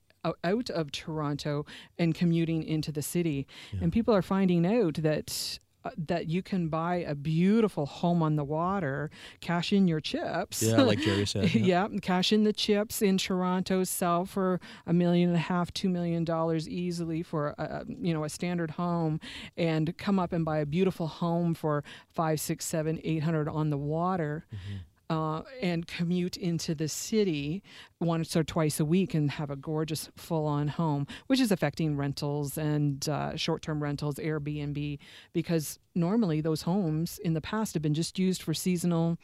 out 0.45 0.71
of 0.71 0.93
Toronto 0.93 1.67
and 1.99 2.15
commuting 2.15 2.63
into 2.63 2.93
the 2.93 3.03
city. 3.03 3.47
And 3.81 3.93
people 3.93 4.15
are 4.15 4.23
finding 4.23 4.65
out 4.65 4.95
that 5.03 5.59
Uh, 5.85 5.91
that 5.97 6.29
you 6.29 6.43
can 6.43 6.69
buy 6.69 6.97
a 6.97 7.15
beautiful 7.15 7.87
home 7.87 8.23
on 8.23 8.37
the 8.37 8.45
water, 8.45 9.11
cash 9.41 9.73
in 9.73 9.89
your 9.89 10.01
chips. 10.01 10.63
Yeah, 10.63 10.83
like 10.83 11.01
Jerry 11.01 11.27
said. 11.27 11.53
yeah, 11.55 11.89
cash 12.01 12.33
in 12.33 12.45
the 12.45 12.53
chips 12.53 13.03
in 13.03 13.19
Toronto, 13.19 13.83
sell 13.83 14.25
for 14.25 14.61
a 14.87 14.93
million 14.93 15.31
and 15.31 15.37
a 15.37 15.41
half, 15.41 15.73
two 15.73 15.89
million 15.89 16.25
dollars 16.25 16.69
easily 16.69 17.25
for 17.25 17.55
a, 17.59 17.63
a, 17.63 17.85
you 17.89 18.15
know 18.15 18.23
a 18.23 18.29
standard 18.29 18.73
home, 18.73 19.19
and 19.57 19.97
come 19.99 20.21
up 20.21 20.33
and 20.33 20.45
buy 20.45 20.59
a 20.59 20.67
beautiful 20.67 21.09
home 21.09 21.53
for 21.53 21.83
five, 22.09 22.39
six, 22.39 22.65
seven, 22.65 23.01
eight 23.03 23.25
hundred 23.25 23.49
on 23.49 23.71
the 23.71 23.79
water. 23.79 24.47
Mm-hmm. 24.55 24.77
Uh, 25.11 25.43
and 25.61 25.87
commute 25.87 26.39
into 26.39 26.75
the 26.75 26.89
city 26.89 27.63
once 28.01 28.35
or 28.35 28.43
twice 28.43 28.81
a 28.81 28.85
week 28.85 29.13
and 29.13 29.33
have 29.33 29.51
a 29.51 29.57
gorgeous 29.57 30.09
full-on 30.17 30.69
home, 30.69 31.07
which 31.27 31.39
is 31.39 31.53
affecting 31.53 31.99
rentals 31.99 32.57
and 32.57 33.11
uh, 33.11 33.37
short-term 33.37 33.83
rentals, 33.83 34.15
Airbnb, 34.15 34.99
because 35.35 35.79
normally 35.95 36.41
those 36.41 36.63
homes 36.63 37.19
in 37.19 37.35
the 37.35 37.43
past 37.43 37.75
have 37.75 37.83
been 37.83 37.93
just 37.93 38.19
used 38.19 38.43
for 38.43 38.55
seasonal 38.55 39.19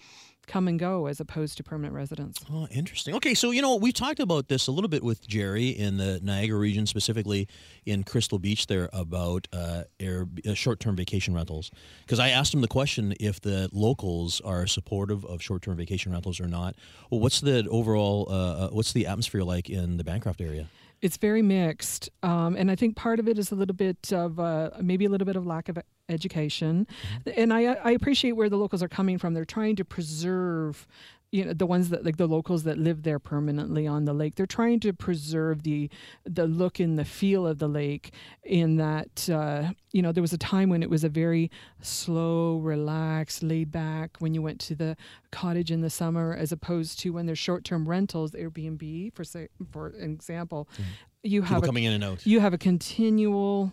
come 0.49 0.67
and 0.67 0.79
go 0.79 1.07
as 1.07 1.21
opposed 1.21 1.57
to 1.59 1.63
permanent 1.63 1.95
residents. 1.95 2.41
Oh, 2.51 2.67
interesting. 2.73 3.15
Okay, 3.15 3.35
so 3.35 3.53
you 3.53 3.63
know 3.63 3.77
we 3.77 3.93
talked 3.93 4.19
about 4.19 4.49
this 4.49 4.67
a 4.67 4.73
little 4.73 4.89
bit 4.89 5.05
with 5.05 5.29
Jerry 5.29 5.69
in 5.69 5.99
the 5.99 6.19
Niagara 6.23 6.59
region, 6.59 6.87
specifically 6.87 7.47
in 7.87 8.03
Crystal 8.03 8.39
Beach, 8.39 8.67
there 8.67 8.89
about 8.93 9.47
uh, 9.53 9.85
air, 10.01 10.27
uh, 10.49 10.55
short-term 10.55 10.97
vacation 10.97 11.35
rentals. 11.35 11.71
Because 12.03 12.19
I 12.19 12.31
asked 12.31 12.53
him 12.53 12.63
the 12.63 12.69
question 12.69 13.15
if 13.21 13.41
the 13.41 13.69
locals 13.73 14.41
are 14.41 14.67
supportive 14.67 15.25
of 15.25 15.43
short-term 15.43 15.77
vacation 15.77 16.13
rentals 16.13 16.41
or 16.41 16.49
not. 16.49 16.75
Well, 17.11 17.21
what's 17.21 17.41
the 17.41 17.69
overall? 17.71 18.27
Uh, 18.29 18.49
uh, 18.49 18.69
what's 18.71 18.93
the 18.93 19.07
atmosphere 19.07 19.43
like 19.43 19.71
in 19.71 19.99
the 19.99 20.05
Bancroft 20.05 20.41
area? 20.41 20.69
It's 21.01 21.17
very 21.17 21.43
mixed, 21.43 22.11
um, 22.25 22.57
and 22.57 22.71
I 22.71 22.75
think 22.75 22.97
part 22.97 23.21
of 23.21 23.29
it 23.29 23.39
is 23.39 23.53
a 23.53 23.55
little 23.55 23.75
bit 23.75 24.13
of 24.13 24.41
uh, 24.41 24.71
maybe 24.81 25.05
a 25.05 25.09
little 25.09 25.27
bit 25.27 25.37
of 25.37 25.47
lack 25.47 25.69
of 25.69 25.79
education, 26.09 26.89
and 27.37 27.53
I, 27.53 27.75
I 27.75 27.91
appreciate 27.93 28.33
where 28.33 28.49
the 28.49 28.57
locals 28.57 28.83
are 28.83 28.89
coming 28.89 29.17
from. 29.17 29.33
They're 29.33 29.45
trying 29.45 29.77
to 29.77 29.85
preserve, 29.85 30.89
you 31.31 31.45
know, 31.45 31.53
the 31.53 31.67
ones 31.67 31.91
that 31.91 32.05
like 32.05 32.17
the 32.17 32.27
locals 32.27 32.65
that 32.65 32.79
live 32.79 33.05
there 33.05 33.21
permanently 33.21 33.87
on 33.87 34.07
the 34.07 34.13
lake. 34.13 34.35
They're 34.35 34.47
trying 34.47 34.81
to 34.81 34.93
preserve 34.93 35.63
the 35.63 35.89
the 36.25 36.47
look 36.49 36.81
and 36.81 36.99
the 36.99 37.05
feel 37.05 37.47
of 37.47 37.59
the 37.59 37.69
lake. 37.69 38.13
In 38.43 38.77
that, 38.79 39.29
uh, 39.31 39.71
you 39.93 40.03
know, 40.03 40.11
there 40.11 40.23
was 40.23 40.33
a 40.33 40.39
time 40.39 40.69
when 40.69 40.83
it 40.83 40.91
was 40.91 41.05
a 41.05 41.09
very 41.09 41.51
slow, 41.81 42.57
relaxed, 42.57 43.43
laid 43.43 43.71
back. 43.71 44.17
When 44.19 44.35
you 44.35 44.43
went 44.43 44.59
to 44.61 44.75
the 44.75 44.97
cottage 45.31 45.71
in 45.71 45.81
the 45.81 45.91
summer, 45.91 46.35
as 46.35 46.53
opposed 46.53 46.99
to 47.01 47.11
when 47.11 47.27
there's 47.27 47.39
short 47.39 47.65
term 47.65 47.89
rentals, 47.89 48.33
Airbnb 48.33 49.15
for 49.15 49.25
say 49.25 49.49
for 49.71 49.89
example, 49.91 50.69
mm. 50.79 50.85
you 51.23 51.43
People 51.43 51.55
have 51.55 51.63
a, 51.65 51.67
coming 51.67 51.85
in 51.85 51.93
and 51.93 52.05
out. 52.05 52.27
you 52.27 52.41
have 52.41 52.55
a 52.55 52.59
continual 52.59 53.73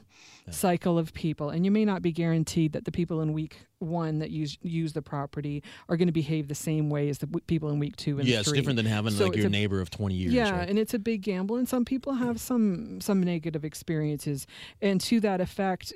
cycle 0.51 0.99
of 0.99 1.11
people 1.13 1.49
and 1.49 1.65
you 1.65 1.71
may 1.71 1.83
not 1.83 2.03
be 2.03 2.11
guaranteed 2.11 2.73
that 2.73 2.85
the 2.85 2.91
people 2.91 3.19
in 3.21 3.33
week 3.33 3.65
one 3.79 4.19
that 4.19 4.29
use 4.29 4.57
use 4.61 4.93
the 4.93 5.01
property 5.01 5.63
are 5.89 5.97
going 5.97 6.07
to 6.07 6.11
behave 6.11 6.47
the 6.47 6.53
same 6.55 6.87
way 6.89 7.09
as 7.09 7.17
the 7.17 7.25
w- 7.25 7.43
people 7.47 7.69
in 7.71 7.79
week 7.79 7.95
two 7.95 8.19
and 8.19 8.27
Yeah, 8.27 8.39
it's 8.41 8.49
three. 8.49 8.59
different 8.59 8.77
than 8.77 8.85
having 8.85 9.11
So 9.11 9.25
like 9.25 9.37
your 9.37 9.47
a- 9.47 9.49
neighbor 9.49 9.81
of 9.81 9.89
twenty 9.89 10.13
years. 10.15 10.33
yeah, 10.33 10.51
right? 10.59 10.69
and 10.69 10.77
it's 10.77 10.93
a 10.93 10.99
big 10.99 11.23
gamble, 11.23 11.55
and 11.55 11.67
some 11.67 11.83
people 11.83 12.13
have 12.13 12.39
some 12.39 13.01
some 13.01 13.23
negative 13.23 13.65
experiences, 13.65 14.45
and 14.81 15.01
to 15.01 15.19
that 15.21 15.41
effect, 15.41 15.93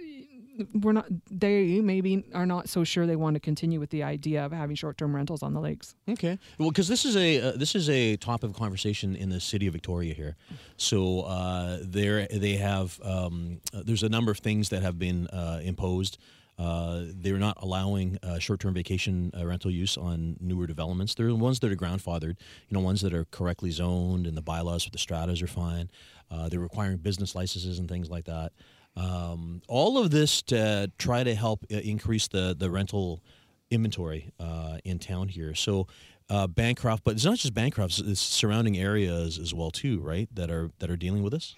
we're 0.74 0.92
not. 0.92 1.08
They 1.30 1.80
maybe 1.82 2.26
are 2.34 2.46
not 2.46 2.70
so 2.70 2.84
sure 2.84 3.06
they 3.06 3.16
want 3.16 3.36
to 3.36 3.40
continue 3.40 3.80
with 3.80 3.90
the 3.90 4.04
idea 4.04 4.46
of 4.46 4.52
having 4.52 4.76
short 4.76 4.98
term 4.98 5.16
rentals 5.16 5.44
on 5.44 5.54
the 5.54 5.60
lakes. 5.60 5.96
Okay. 6.08 6.38
Well, 6.58 6.70
because 6.70 6.88
this 6.88 7.06
is 7.06 7.16
a 7.16 7.42
uh, 7.42 7.52
this 7.56 7.76
is 7.76 7.90
a 7.90 8.18
topic 8.18 8.50
of 8.50 8.56
conversation 8.56 9.16
in 9.16 9.30
the 9.30 9.40
city 9.40 9.68
of 9.68 9.74
Victoria 9.74 10.14
here. 10.14 10.36
So 10.78 11.22
uh, 11.22 11.80
there 11.82 12.28
they 12.28 12.58
have 12.58 13.00
um, 13.04 13.62
uh, 13.74 13.82
there's 13.86 14.04
a 14.04 14.10
number 14.10 14.32
of 14.32 14.40
things 14.40 14.70
that 14.70 14.84
have 14.84 15.00
been 15.00 15.28
uh, 15.28 15.62
imposed. 15.64 16.18
Uh, 16.60 17.06
they're 17.16 17.38
not 17.38 17.58
allowing 17.62 18.18
uh, 18.22 18.38
short-term 18.38 18.74
vacation 18.74 19.32
uh, 19.40 19.46
rental 19.46 19.72
use 19.72 19.98
on 19.98 20.36
newer 20.42 20.68
developments. 20.68 21.16
They're 21.16 21.28
the 21.28 21.36
ones 21.36 21.62
that 21.62 21.72
are 21.72 21.76
grandfathered, 21.78 22.36
you 22.68 22.72
know, 22.78 22.82
ones 22.82 23.00
that 23.00 23.14
are 23.14 23.24
correctly 23.32 23.72
zoned 23.72 24.28
and 24.28 24.36
the 24.36 24.42
bylaws 24.42 24.84
with 24.84 24.92
the 24.92 25.00
stratas 25.00 25.42
are 25.42 25.48
fine. 25.48 25.90
Uh, 26.30 26.50
they're 26.50 26.60
requiring 26.60 26.98
business 26.98 27.34
licenses 27.34 27.80
and 27.80 27.88
things 27.88 28.10
like 28.10 28.26
that. 28.26 28.52
Um, 29.00 29.62
all 29.68 29.98
of 29.98 30.12
this 30.12 30.42
to 30.44 30.92
try 30.98 31.24
to 31.24 31.34
help 31.34 31.66
uh, 31.72 31.78
increase 31.78 32.28
the 32.28 32.56
the 32.58 32.70
rental 32.70 33.24
inventory 33.72 34.32
uh, 34.40 34.78
in 34.84 35.00
town 35.00 35.30
here. 35.30 35.56
So 35.56 35.88
uh, 36.30 36.48
Bancroft, 36.48 37.04
but 37.04 37.16
it's 37.16 37.26
not 37.26 37.38
just 37.38 37.54
Bancroft; 37.54 38.00
it's 38.00 38.20
surrounding 38.20 38.78
areas 38.78 39.40
as 39.40 39.54
well 39.54 39.72
too, 39.72 40.00
right? 40.02 40.28
That 40.34 40.52
are 40.52 40.72
that 40.80 40.90
are 40.90 40.98
dealing 40.98 41.24
with 41.24 41.34
this. 41.34 41.56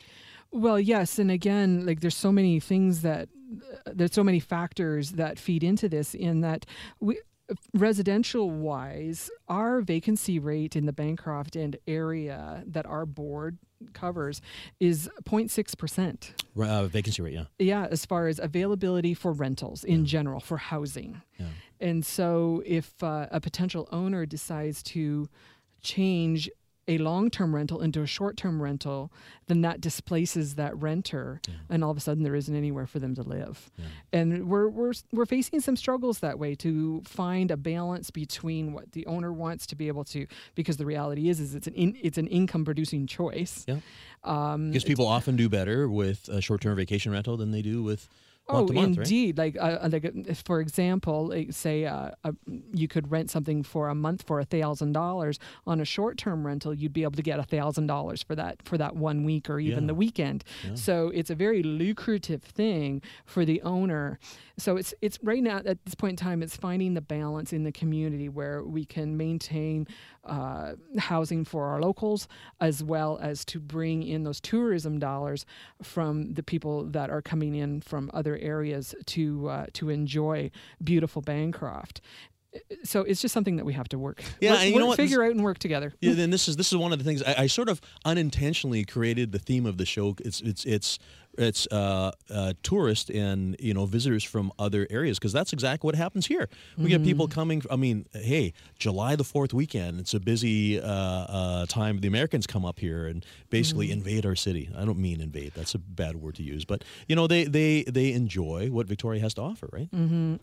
Well, 0.52 0.80
yes, 0.80 1.18
and 1.18 1.32
again, 1.32 1.86
like 1.86 2.02
there's 2.02 2.16
so 2.16 2.32
many 2.32 2.60
things 2.60 3.02
that 3.02 3.30
there's 3.86 4.14
so 4.14 4.24
many 4.24 4.40
factors 4.40 5.14
that 5.14 5.40
feed 5.40 5.64
into 5.64 5.90
this. 5.90 6.14
In 6.14 6.42
that 6.42 6.66
we 7.00 7.20
residential 7.74 8.50
wise, 8.50 9.30
our 9.48 9.82
vacancy 9.82 10.40
rate 10.40 10.76
in 10.76 10.86
the 10.86 10.94
Bancroft 10.94 11.56
and 11.56 11.78
area 11.88 12.64
that 12.66 12.86
our 12.86 13.06
board 13.06 13.58
covers 13.94 14.42
is 14.80 15.10
0.6 15.24 15.78
percent. 15.78 16.34
Uh, 16.60 16.86
vacancy 16.88 17.22
rate, 17.22 17.34
yeah. 17.34 17.46
Yeah, 17.60 17.88
as 17.90 18.06
far 18.06 18.28
as 18.28 18.40
availability 18.40 19.14
for 19.14 19.32
rentals 19.32 19.84
in 19.84 20.06
general 20.06 20.40
for 20.40 20.58
housing. 20.58 21.22
And 21.80 22.06
so, 22.06 22.62
if 22.64 23.02
uh, 23.02 23.26
a 23.32 23.42
potential 23.42 23.90
owner 23.92 24.28
decides 24.28 24.84
to 24.84 25.28
change 25.82 26.48
a 26.88 26.98
long-term 26.98 27.54
rental 27.56 27.80
into 27.82 28.02
a 28.02 28.08
short-term 28.08 28.62
rental, 28.62 29.12
then 29.48 29.62
that 29.62 29.80
displaces 29.80 30.56
that 30.56 30.76
renter, 30.76 31.40
and 31.70 31.84
all 31.84 31.92
of 31.92 31.98
a 31.98 32.00
sudden 32.00 32.24
there 32.24 32.36
isn't 32.36 32.56
anywhere 32.56 32.88
for 32.88 33.00
them 33.00 33.14
to 33.16 33.22
live. 33.22 33.70
And 34.12 34.50
we're 34.50 34.68
we're 34.68 34.94
we're 35.12 35.26
facing 35.26 35.62
some 35.62 35.76
struggles 35.76 36.20
that 36.20 36.40
way 36.40 36.56
to 36.56 37.02
find 37.06 37.52
a 37.52 37.58
balance 37.58 38.10
between 38.10 38.74
what 38.74 38.92
the 38.94 39.06
owner 39.06 39.32
wants 39.32 39.66
to 39.68 39.76
be 39.76 39.88
able 39.88 40.04
to, 40.06 40.26
because 40.56 40.78
the 40.78 40.86
reality 40.86 41.30
is 41.30 41.40
is 41.40 41.54
it's 41.56 41.68
an 41.68 41.76
in, 41.76 41.96
it's 42.02 42.18
an 42.18 42.28
income-producing 42.28 43.08
choice. 43.08 43.64
Yeah. 43.68 43.78
Um, 44.24 44.70
Because 44.70 44.84
people 44.84 45.08
often 45.08 45.36
do 45.36 45.50
better 45.50 45.88
with 45.88 46.30
a 46.30 46.42
short-term 46.42 46.76
vacation 46.76 47.12
rental 47.12 47.38
than 47.38 47.52
they 47.52 47.62
do 47.62 47.84
with 47.84 48.10
Oh, 48.48 48.64
month 48.64 48.74
month, 48.74 48.98
right? 48.98 49.08
indeed. 49.08 49.38
Like, 49.38 49.56
uh, 49.56 49.80
uh, 49.84 49.90
like, 49.92 50.04
uh, 50.06 50.34
for 50.34 50.60
example, 50.60 51.28
like, 51.28 51.54
say 51.54 51.86
uh, 51.86 52.12
uh, 52.26 52.32
you 52.74 52.88
could 52.88 53.10
rent 53.10 53.30
something 53.30 53.64
for 53.64 53.88
a 53.88 53.96
month 53.96 54.24
for 54.28 54.40
a 54.42 54.46
thousand 54.46 54.92
dollars 54.92 55.40
on 55.66 55.80
a 55.80 55.86
short-term 55.86 56.46
rental. 56.46 56.74
You'd 56.74 56.92
be 56.92 57.04
able 57.04 57.14
to 57.14 57.22
get 57.22 57.40
a 57.40 57.44
thousand 57.44 57.88
dollars 57.88 58.22
for 58.24 58.36
that 58.36 58.62
for 58.66 58.78
that 58.78 58.96
one 58.96 59.24
week 59.24 59.50
or 59.50 59.60
even 59.60 59.84
Yeah. 59.84 59.88
the 59.88 59.96
weekend. 59.96 60.44
So 60.74 61.10
it's 61.14 61.30
a 61.30 61.36
very 61.36 61.64
lucrative 61.64 62.44
thing 62.44 63.02
for 63.26 63.46
the 63.46 63.62
owner. 63.62 64.20
So 64.62 64.78
it's 64.78 64.94
it's 65.02 65.18
right 65.24 65.42
now 65.42 65.58
at 65.58 65.84
this 65.86 65.96
point 65.96 66.12
in 66.12 66.24
time, 66.24 66.44
it's 66.44 66.56
finding 66.56 66.94
the 66.94 67.02
balance 67.02 67.52
in 67.52 67.64
the 67.64 67.72
community 67.72 68.30
where 68.30 68.64
we 68.64 68.86
can 68.86 69.18
maintain 69.18 69.88
uh, 70.24 70.74
housing 71.00 71.44
for 71.46 71.66
our 71.66 71.82
locals 71.82 72.28
as 72.60 72.84
well 72.84 73.18
as 73.24 73.44
to 73.46 73.60
bring 73.60 74.04
in 74.04 74.24
those 74.24 74.40
tourism 74.40 75.00
dollars 75.00 75.48
from 75.82 76.36
the 76.36 76.44
people 76.44 76.84
that 76.86 77.10
are 77.10 77.24
coming 77.24 77.56
in 77.56 77.82
from 77.82 78.12
other 78.14 78.38
areas 78.38 78.94
to 79.08 79.50
uh, 79.50 79.66
to 79.74 79.90
enjoy 79.90 80.52
beautiful 80.84 81.24
Bancroft. 81.24 82.02
So 82.84 83.02
it's 83.02 83.22
just 83.22 83.34
something 83.34 83.56
that 83.56 83.66
we 83.66 83.74
have 83.74 83.88
to 83.90 83.98
work. 83.98 84.22
Yeah, 84.42 84.52
work, 84.52 84.62
and 84.62 84.74
you 84.74 84.80
know 84.80 84.86
what? 84.88 84.98
This- 84.98 85.10
Figure 85.10 85.24
out 85.24 85.32
and 85.32 85.44
work 85.44 85.58
together. 85.58 85.94
Yeah, 86.02 86.14
then 86.14 86.30
this 86.30 86.48
is 86.48 86.58
this 86.58 86.72
is 86.72 86.78
one 86.78 86.92
of 86.92 87.00
the 87.00 87.06
things 87.06 87.24
I, 87.24 87.36
I 87.44 87.48
sort 87.48 87.70
of 87.70 87.82
unintentionally 88.06 88.84
created 88.84 89.32
the 89.32 89.40
theme 89.40 89.66
of 89.66 89.78
the 89.78 89.86
show. 89.86 90.16
It's 90.24 90.42
it's 90.42 90.66
it's 90.66 91.00
it's 91.42 91.68
uh, 91.72 92.12
uh, 92.30 92.54
tourists 92.64 93.10
and 93.10 93.56
you 93.60 93.74
know 93.74 93.86
visitors 93.86 94.24
from 94.24 94.52
other 94.60 94.88
areas 94.90 95.20
because 95.20 95.34
that's 95.34 95.54
exactly 95.54 95.88
what 95.88 95.96
happens 95.96 96.26
here. 96.28 96.50
We 96.78 96.90
get 96.90 97.04
people 97.04 97.28
coming. 97.28 97.64
I 97.70 97.76
mean, 97.76 98.06
hey, 98.14 98.54
July 98.80 99.16
the 99.16 99.24
Fourth 99.24 99.54
weekend. 99.54 100.00
It's 100.00 100.14
a 100.14 100.20
busy 100.20 100.80
uh, 100.80 100.86
uh, 100.86 101.66
time. 101.68 102.00
The 102.00 102.08
Americans 102.08 102.48
come 102.48 102.66
up 102.66 102.80
here 102.80 103.06
and 103.08 103.26
basically 103.50 103.92
invade 103.92 104.26
our 104.26 104.36
city. 104.36 104.70
I 104.78 104.86
don't 104.86 104.98
mean 104.98 105.22
invade. 105.22 105.54
That's 105.56 105.76
a 105.76 105.80
bad 105.80 106.16
word 106.18 106.36
to 106.36 106.44
use, 106.44 106.66
but 106.66 106.84
you 107.08 107.16
know 107.16 107.28
they 107.28 107.46
they 107.46 107.84
they 107.84 108.14
enjoy 108.14 108.70
what 108.70 108.88
Victoria 108.88 109.22
has 109.22 109.34
to 109.36 109.42
offer, 109.42 109.70
right? 109.72 109.90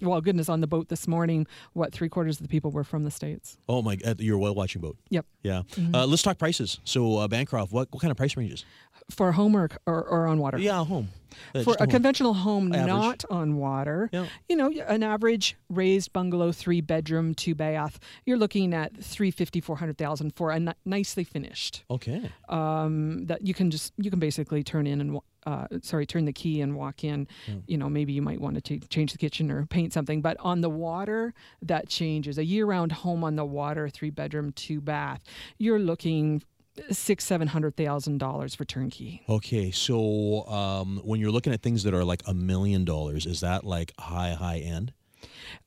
Well, 0.00 0.20
goodness, 0.20 0.48
on 0.48 0.60
the 0.60 0.66
boat 0.66 0.88
this 0.88 1.08
morning, 1.08 1.46
what 1.72 1.92
three 1.92 2.08
quarters 2.08 2.36
of 2.36 2.42
the 2.42 2.48
people 2.48 2.70
were 2.70 2.84
from 2.84 3.04
the 3.04 3.10
states. 3.10 3.58
Oh 3.68 3.82
my, 3.82 3.98
uh, 4.04 4.14
your 4.18 4.38
whale 4.38 4.54
watching 4.54 4.80
boat. 4.82 4.96
Yep. 5.10 5.26
Yeah. 5.42 5.62
Uh, 5.94 6.06
let's 6.06 6.22
talk 6.22 6.38
prices. 6.38 6.80
So 6.84 7.18
uh, 7.18 7.28
Bancroft, 7.28 7.72
what 7.72 7.88
what 7.90 8.00
kind 8.00 8.10
of 8.10 8.16
price 8.16 8.36
ranges? 8.36 8.64
For 9.10 9.32
home 9.32 9.56
or, 9.56 9.70
or, 9.86 10.02
or 10.04 10.26
on 10.26 10.38
water. 10.38 10.58
Yeah, 10.58 10.84
home. 10.84 11.08
Uh, 11.54 11.62
for 11.62 11.74
a 11.74 11.78
home. 11.80 11.88
conventional 11.90 12.34
home 12.34 12.72
Average. 12.74 12.86
not 12.88 13.24
on 13.30 13.56
water 13.56 14.08
Yeah. 14.12 14.26
you 14.48 14.56
know 14.56 14.70
an 14.88 15.02
average 15.02 15.56
raised 15.68 16.12
bungalow 16.12 16.50
three 16.52 16.80
bedroom 16.80 17.32
two 17.34 17.54
bath 17.54 18.00
you're 18.24 18.38
looking 18.38 18.74
at 18.74 18.92
350 18.96 19.60
400000 19.60 20.34
for 20.34 20.50
a 20.50 20.74
nicely 20.84 21.22
finished 21.24 21.84
Okay. 21.90 22.32
um, 22.48 23.26
that 23.26 23.46
you 23.46 23.54
can 23.54 23.70
just 23.70 23.92
you 23.98 24.10
can 24.10 24.18
basically 24.18 24.64
turn 24.64 24.86
in 24.86 25.00
and 25.00 25.18
uh, 25.46 25.66
sorry 25.82 26.06
turn 26.06 26.24
the 26.24 26.32
key 26.32 26.60
and 26.60 26.74
walk 26.74 27.04
in 27.04 27.28
you 27.66 27.76
know 27.76 27.88
maybe 27.90 28.12
you 28.12 28.22
might 28.22 28.40
want 28.40 28.62
to 28.64 28.78
change 28.88 29.12
the 29.12 29.18
kitchen 29.18 29.50
or 29.50 29.64
paint 29.66 29.92
something 29.92 30.20
but 30.22 30.36
on 30.40 30.60
the 30.62 30.70
water 30.70 31.34
that 31.62 31.88
changes 31.88 32.36
a 32.38 32.44
year-round 32.44 32.90
home 32.90 33.22
on 33.22 33.36
the 33.36 33.44
water 33.44 33.88
three 33.88 34.10
bedroom 34.10 34.50
two 34.52 34.80
bath 34.80 35.22
you're 35.58 35.78
looking 35.78 36.42
six 36.90 37.24
seven 37.24 37.48
hundred 37.48 37.76
thousand 37.76 38.18
dollars 38.18 38.54
for 38.54 38.64
turnkey 38.64 39.22
Okay. 39.28 39.70
So 39.70 40.46
um, 40.46 41.00
when 41.04 41.20
you're 41.20 41.30
looking 41.30 41.52
at 41.52 41.62
things 41.62 41.82
that 41.84 41.94
are 41.94 42.04
like 42.04 42.22
a 42.26 42.34
million 42.34 42.84
dollars, 42.84 43.26
is 43.26 43.40
that 43.40 43.64
like 43.64 43.92
high 43.98 44.32
high 44.34 44.58
end? 44.58 44.92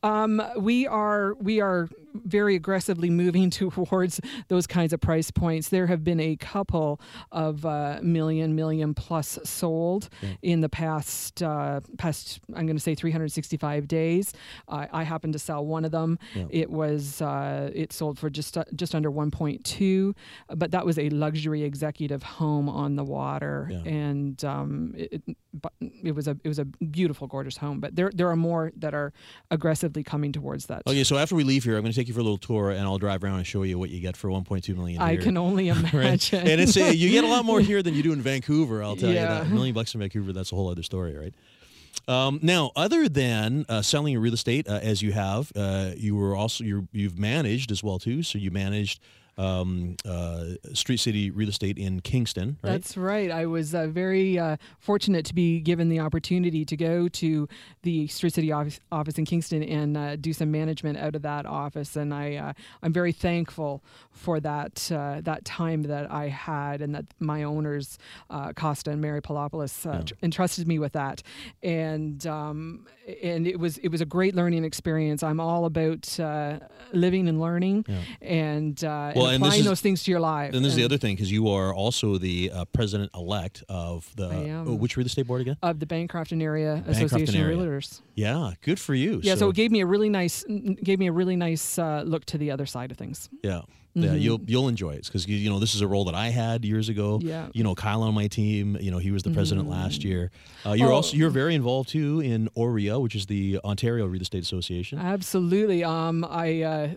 Um, 0.03 0.41
we 0.57 0.87
are 0.87 1.33
we 1.35 1.59
are 1.61 1.89
very 2.13 2.55
aggressively 2.55 3.09
moving 3.09 3.49
towards 3.61 4.19
those 4.47 4.67
kinds 4.67 4.93
of 4.93 4.99
price 5.01 5.31
points. 5.31 5.69
There 5.69 5.87
have 5.87 6.03
been 6.03 6.19
a 6.19 6.35
couple 6.35 6.99
of 7.31 7.65
uh, 7.65 7.99
million 8.01 8.55
million 8.55 8.93
plus 8.93 9.39
sold 9.43 10.09
in 10.41 10.61
the 10.61 10.69
past 10.69 10.81
past 11.37 11.43
past. 11.97 12.39
I'm 12.55 12.65
going 12.65 12.75
to 12.77 12.81
say 12.81 12.95
365 12.95 13.87
days. 13.87 14.33
I 14.67 14.87
I 14.91 15.03
happened 15.03 15.33
to 15.33 15.39
sell 15.39 15.65
one 15.65 15.85
of 15.85 15.91
them. 15.91 16.19
Yeah. 16.35 16.45
It 16.49 16.69
was 16.69 17.21
uh, 17.21 17.71
it 17.73 17.93
sold 17.93 18.19
for 18.19 18.29
just 18.29 18.57
uh, 18.57 18.63
just 18.75 18.93
under 18.95 19.11
1.2, 19.11 20.13
but 20.55 20.71
that 20.71 20.85
was 20.85 20.97
a 20.99 21.09
luxury 21.09 21.63
executive 21.63 22.23
home 22.23 22.67
on 22.69 22.95
the 22.95 23.03
water, 23.03 23.69
Yeah. 23.71 23.77
and 23.91 24.43
um, 24.45 24.93
it, 24.97 25.21
it, 25.27 25.35
it 26.03 26.11
was 26.15 26.27
a 26.27 26.37
it 26.43 26.47
was 26.47 26.59
a 26.59 26.65
beautiful, 26.65 27.27
gorgeous 27.27 27.57
home. 27.57 27.79
But 27.79 27.95
there 27.95 28.11
there 28.13 28.29
are 28.29 28.35
more 28.35 28.71
that 28.77 28.93
are 28.93 29.13
aggressively 29.49 30.03
coming 30.03 30.31
towards 30.31 30.65
that. 30.67 30.83
Okay. 30.87 31.03
So 31.03 31.17
after 31.17 31.35
we 31.35 31.43
leave 31.43 31.63
here, 31.63 31.75
I'm 31.75 31.81
going 31.81 31.91
to 31.91 31.95
take 32.01 32.07
you 32.07 32.13
for 32.13 32.19
a 32.19 32.23
little 32.23 32.37
tour, 32.37 32.71
and 32.71 32.81
I'll 32.81 32.97
drive 32.97 33.23
around 33.23 33.37
and 33.37 33.47
show 33.47 33.63
you 33.63 33.77
what 33.77 33.89
you 33.89 33.99
get 33.99 34.17
for 34.17 34.29
1.2 34.29 34.75
million. 34.75 35.01
I 35.01 35.11
here. 35.11 35.21
can 35.21 35.37
only 35.37 35.67
imagine. 35.69 35.97
Right. 35.97 36.33
And 36.33 36.59
it's 36.59 36.75
uh, 36.75 36.85
you 36.85 37.09
get 37.09 37.23
a 37.23 37.27
lot 37.27 37.45
more 37.45 37.59
here 37.71 37.83
than 37.83 37.93
you 37.93 38.03
do 38.03 38.11
in 38.13 38.21
Vancouver. 38.21 38.83
I'll 38.83 38.95
tell 38.95 39.09
you 39.09 39.15
that. 39.15 39.43
A 39.43 39.49
million 39.49 39.73
bucks 39.73 39.93
in 39.93 39.99
Vancouver, 39.99 40.33
that's 40.33 40.51
a 40.51 40.55
whole 40.55 40.69
other 40.69 40.83
story, 40.83 41.15
right? 41.15 41.33
Um, 42.07 42.39
now, 42.41 42.71
other 42.75 43.07
than 43.07 43.65
uh, 43.69 43.81
selling 43.81 44.13
your 44.13 44.21
real 44.21 44.33
estate 44.33 44.67
uh, 44.67 44.79
as 44.81 45.01
you 45.01 45.11
have, 45.11 45.51
uh, 45.55 45.91
you 45.95 46.15
were 46.15 46.35
also 46.35 46.63
you're, 46.63 46.87
you've 46.91 47.19
managed 47.19 47.71
as 47.71 47.83
well 47.83 47.99
too. 47.99 48.23
So 48.23 48.37
you 48.39 48.49
managed 48.49 49.01
um, 49.41 49.95
uh, 50.05 50.45
Street 50.73 50.97
City 50.99 51.31
Real 51.31 51.49
Estate 51.49 51.77
in 51.77 51.99
Kingston, 52.01 52.57
right? 52.63 52.71
That's 52.71 52.95
right. 52.95 53.31
I 53.31 53.45
was 53.45 53.73
uh, 53.73 53.87
very 53.87 54.37
uh, 54.37 54.57
fortunate 54.79 55.25
to 55.25 55.33
be 55.35 55.59
given 55.59 55.89
the 55.89 55.99
opportunity 55.99 56.63
to 56.65 56.77
go 56.77 57.07
to 57.07 57.47
the 57.83 58.07
Street 58.07 58.33
City 58.33 58.51
office, 58.51 58.79
office 58.91 59.17
in 59.17 59.25
Kingston 59.25 59.63
and 59.63 59.97
uh, 59.97 60.15
do 60.15 60.33
some 60.33 60.51
management 60.51 60.97
out 60.97 61.15
of 61.15 61.21
that 61.23 61.45
office, 61.45 61.95
and 61.95 62.13
I 62.13 62.35
uh, 62.35 62.53
I'm 62.83 62.93
very 62.93 63.11
thankful 63.11 63.83
for 64.11 64.39
that 64.41 64.91
uh, 64.91 65.21
that 65.21 65.43
time 65.45 65.83
that 65.83 66.11
I 66.11 66.27
had, 66.27 66.81
and 66.81 66.93
that 66.95 67.05
my 67.19 67.43
owners 67.43 67.97
uh, 68.29 68.53
Costa 68.53 68.91
and 68.91 69.01
Mary 69.01 69.21
Palopoulos 69.21 69.85
uh, 69.91 70.03
tr- 70.03 70.13
entrusted 70.21 70.67
me 70.67 70.77
with 70.79 70.93
that, 70.93 71.23
and 71.63 72.25
um, 72.27 72.85
and 73.23 73.47
it 73.47 73.59
was 73.59 73.77
it 73.79 73.89
was 73.89 74.01
a 74.01 74.05
great 74.05 74.35
learning 74.35 74.63
experience. 74.65 75.23
I'm 75.23 75.39
all 75.39 75.65
about 75.65 76.19
uh, 76.19 76.59
living 76.93 77.27
and 77.27 77.39
learning, 77.41 77.85
and, 78.21 78.83
uh, 78.83 79.13
Well, 79.15 79.30
and 79.31 79.35
and 79.35 79.43
this 79.43 79.47
applying 79.47 79.59
is- 79.61 79.65
those 79.65 79.81
things 79.81 80.03
to 80.03 80.11
your 80.11 80.19
life. 80.19 80.53
and 80.53 80.63
this 80.63 80.71
is 80.71 80.75
the 80.75 80.83
other 80.83 80.97
thing 80.97 81.15
because 81.15 81.31
you 81.31 81.49
are 81.49 81.73
also 81.73 82.17
the 82.17 82.51
uh, 82.53 82.65
president 82.65 83.11
elect 83.15 83.63
of 83.69 84.09
the 84.15 84.63
oh, 84.67 84.73
which 84.75 84.97
real 84.97 85.05
estate 85.05 85.27
board 85.27 85.41
again? 85.41 85.57
of 85.63 85.79
the 85.79 85.85
Bancroft 85.85 86.31
and 86.31 86.41
Area 86.41 86.83
Bancrofton 86.87 87.03
Association 87.05 87.35
area. 87.41 87.57
of 87.57 87.63
Realtors. 87.63 88.01
Yeah, 88.15 88.53
good 88.61 88.79
for 88.79 88.93
you. 88.93 89.19
Yeah, 89.23 89.35
so, 89.35 89.49
it 89.49 89.55
gave 89.55 89.71
me 89.71 89.81
a 89.81 89.85
really 89.85 90.09
nice 90.09 90.43
gave 90.83 90.99
me 90.99 91.07
a 91.07 91.11
really 91.11 91.35
nice 91.35 91.77
uh, 91.79 92.03
look 92.05 92.25
to 92.25 92.37
the 92.37 92.51
other 92.51 92.65
side 92.65 92.91
of 92.91 92.97
things. 92.97 93.29
Yeah. 93.43 93.61
Yeah, 93.93 94.13
you'll 94.13 94.39
you'll 94.47 94.67
enjoy 94.69 94.91
it 94.93 95.05
because 95.05 95.27
you, 95.27 95.35
you 95.35 95.49
know 95.49 95.59
this 95.59 95.75
is 95.75 95.81
a 95.81 95.87
role 95.87 96.05
that 96.05 96.15
I 96.15 96.29
had 96.29 96.63
years 96.63 96.87
ago. 96.89 97.19
Yeah. 97.21 97.49
You 97.53 97.63
know 97.63 97.75
Kyle 97.75 98.03
on 98.03 98.13
my 98.13 98.27
team. 98.27 98.77
You 98.79 98.89
know 98.91 98.99
he 98.99 99.11
was 99.11 99.23
the 99.23 99.31
president 99.31 99.67
last 99.69 100.03
year. 100.03 100.31
Uh, 100.65 100.71
you're 100.73 100.91
Oh. 100.91 100.95
also 100.95 101.17
you're 101.17 101.29
very 101.29 101.55
involved 101.55 101.89
too 101.89 102.21
in 102.21 102.47
OREA, 102.55 103.01
which 103.01 103.15
is 103.15 103.25
the 103.25 103.59
Ontario 103.65 104.05
Real 104.05 104.21
Estate 104.21 104.43
Association. 104.43 104.97
Absolutely. 104.99 105.83
Um, 105.83 106.23
I 106.29 106.61
uh, 106.61 106.89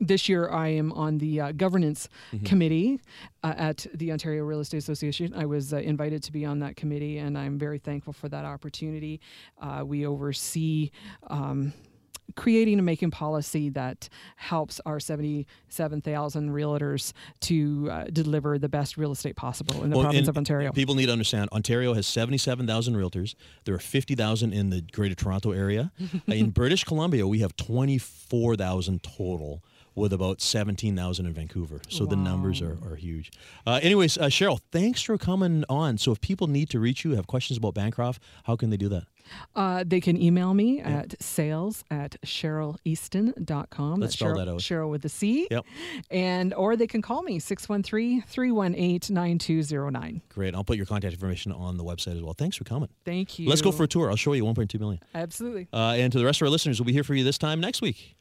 this 0.00 0.28
year 0.28 0.48
I 0.48 0.68
am 0.68 0.92
on 0.92 1.18
the 1.18 1.40
uh, 1.40 1.52
governance 1.52 2.08
Mm-hmm. 2.32 2.46
committee 2.46 3.00
uh, 3.42 3.54
at 3.56 3.86
the 3.94 4.10
Ontario 4.12 4.44
Real 4.44 4.60
Estate 4.60 4.78
Association. 4.78 5.34
I 5.34 5.44
was 5.44 5.72
uh, 5.74 5.76
invited 5.78 6.22
to 6.24 6.32
be 6.32 6.44
on 6.46 6.60
that 6.60 6.76
committee, 6.76 7.18
and 7.18 7.36
I'm 7.36 7.58
very 7.58 7.78
thankful 7.78 8.12
for 8.14 8.28
that 8.30 8.44
opportunity. 8.46 9.20
Uh, 9.60 9.82
we 9.86 10.06
oversee. 10.06 10.90
Um, 11.28 11.72
creating 12.36 12.78
and 12.78 12.86
making 12.86 13.10
policy 13.10 13.68
that 13.70 14.08
helps 14.36 14.80
our 14.86 15.00
77,000 15.00 16.50
realtors 16.50 17.12
to 17.40 17.88
uh, 17.90 18.04
deliver 18.04 18.58
the 18.58 18.68
best 18.68 18.96
real 18.96 19.12
estate 19.12 19.36
possible 19.36 19.82
in 19.82 19.90
the 19.90 19.96
Well, 19.96 20.04
province 20.04 20.28
of 20.28 20.36
Ontario. 20.36 20.72
People 20.72 20.94
need 20.94 21.06
to 21.06 21.12
understand 21.12 21.50
Ontario 21.52 21.94
has 21.94 22.06
77,000 22.06 22.94
realtors. 22.94 23.34
There 23.64 23.74
are 23.74 23.78
50,000 23.78 24.52
in 24.52 24.70
the 24.70 24.80
Greater 24.80 25.14
Toronto 25.14 25.52
area. 25.52 25.92
in 26.26 26.50
British 26.50 26.84
Columbia, 26.84 27.26
we 27.26 27.40
have 27.40 27.56
24,000 27.56 29.02
total. 29.02 29.62
With 29.94 30.12
about 30.12 30.40
17,000 30.40 31.26
in 31.26 31.32
Vancouver. 31.32 31.80
So 31.88 32.06
the 32.06 32.16
numbers 32.16 32.62
are, 32.62 32.78
are 32.84 32.96
huge. 32.96 33.30
Uh, 33.66 33.80
anyways, 33.82 34.16
uh, 34.16 34.26
Cheryl, 34.26 34.60
thanks 34.70 35.02
for 35.02 35.18
coming 35.18 35.64
on. 35.68 35.98
So 35.98 36.12
if 36.12 36.20
people 36.20 36.46
need 36.46 36.70
to 36.70 36.80
reach 36.80 37.04
you, 37.04 37.14
have 37.14 37.26
questions 37.26 37.58
about 37.58 37.74
Bancroft, 37.74 38.22
how 38.44 38.56
can 38.56 38.70
they 38.70 38.78
do 38.78 38.88
that? 38.88 39.04
Uh, 39.54 39.84
they 39.86 40.00
can 40.00 40.20
email 40.20 40.52
me 40.54 40.80
at 40.80 41.22
sales 41.22 41.84
at 41.90 42.16
cheryleaston.com. 42.24 44.00
Let's 44.00 44.00
That's 44.00 44.14
spell 44.14 44.34
Cheryl, 44.34 44.36
that 44.36 44.48
out. 44.48 44.60
Cheryl 44.60 44.90
with 44.90 45.02
the 45.02 45.08
C. 45.08 45.46
Yep. 45.50 45.64
And 46.10 46.54
or 46.54 46.76
they 46.76 46.86
can 46.86 47.02
call 47.02 47.22
me 47.22 47.40
613-318-9209. 47.40 50.20
Great. 50.28 50.54
I'll 50.54 50.62
put 50.64 50.76
your 50.76 50.86
contact 50.86 51.12
information 51.12 51.50
on 51.52 51.76
the 51.76 51.84
website 51.84 52.16
as 52.16 52.22
well. 52.22 52.34
Thanks 52.34 52.56
for 52.56 52.64
coming. 52.64 52.88
Thank 53.04 53.38
you. 53.38 53.48
Let's 53.48 53.62
go 53.62 53.70
for 53.72 53.84
a 53.84 53.88
tour. 53.88 54.10
I'll 54.10 54.16
show 54.16 54.32
you 54.32 54.44
1.2 54.44 54.80
million. 54.80 55.00
Absolutely. 55.14 55.68
Uh, 55.72 55.94
and 55.96 56.12
to 56.12 56.18
the 56.18 56.24
rest 56.24 56.40
of 56.40 56.46
our 56.46 56.50
listeners, 56.50 56.80
we'll 56.80 56.86
be 56.86 56.92
here 56.92 57.04
for 57.04 57.14
you 57.14 57.22
this 57.24 57.38
time 57.38 57.60
next 57.60 57.80
week. 57.82 58.16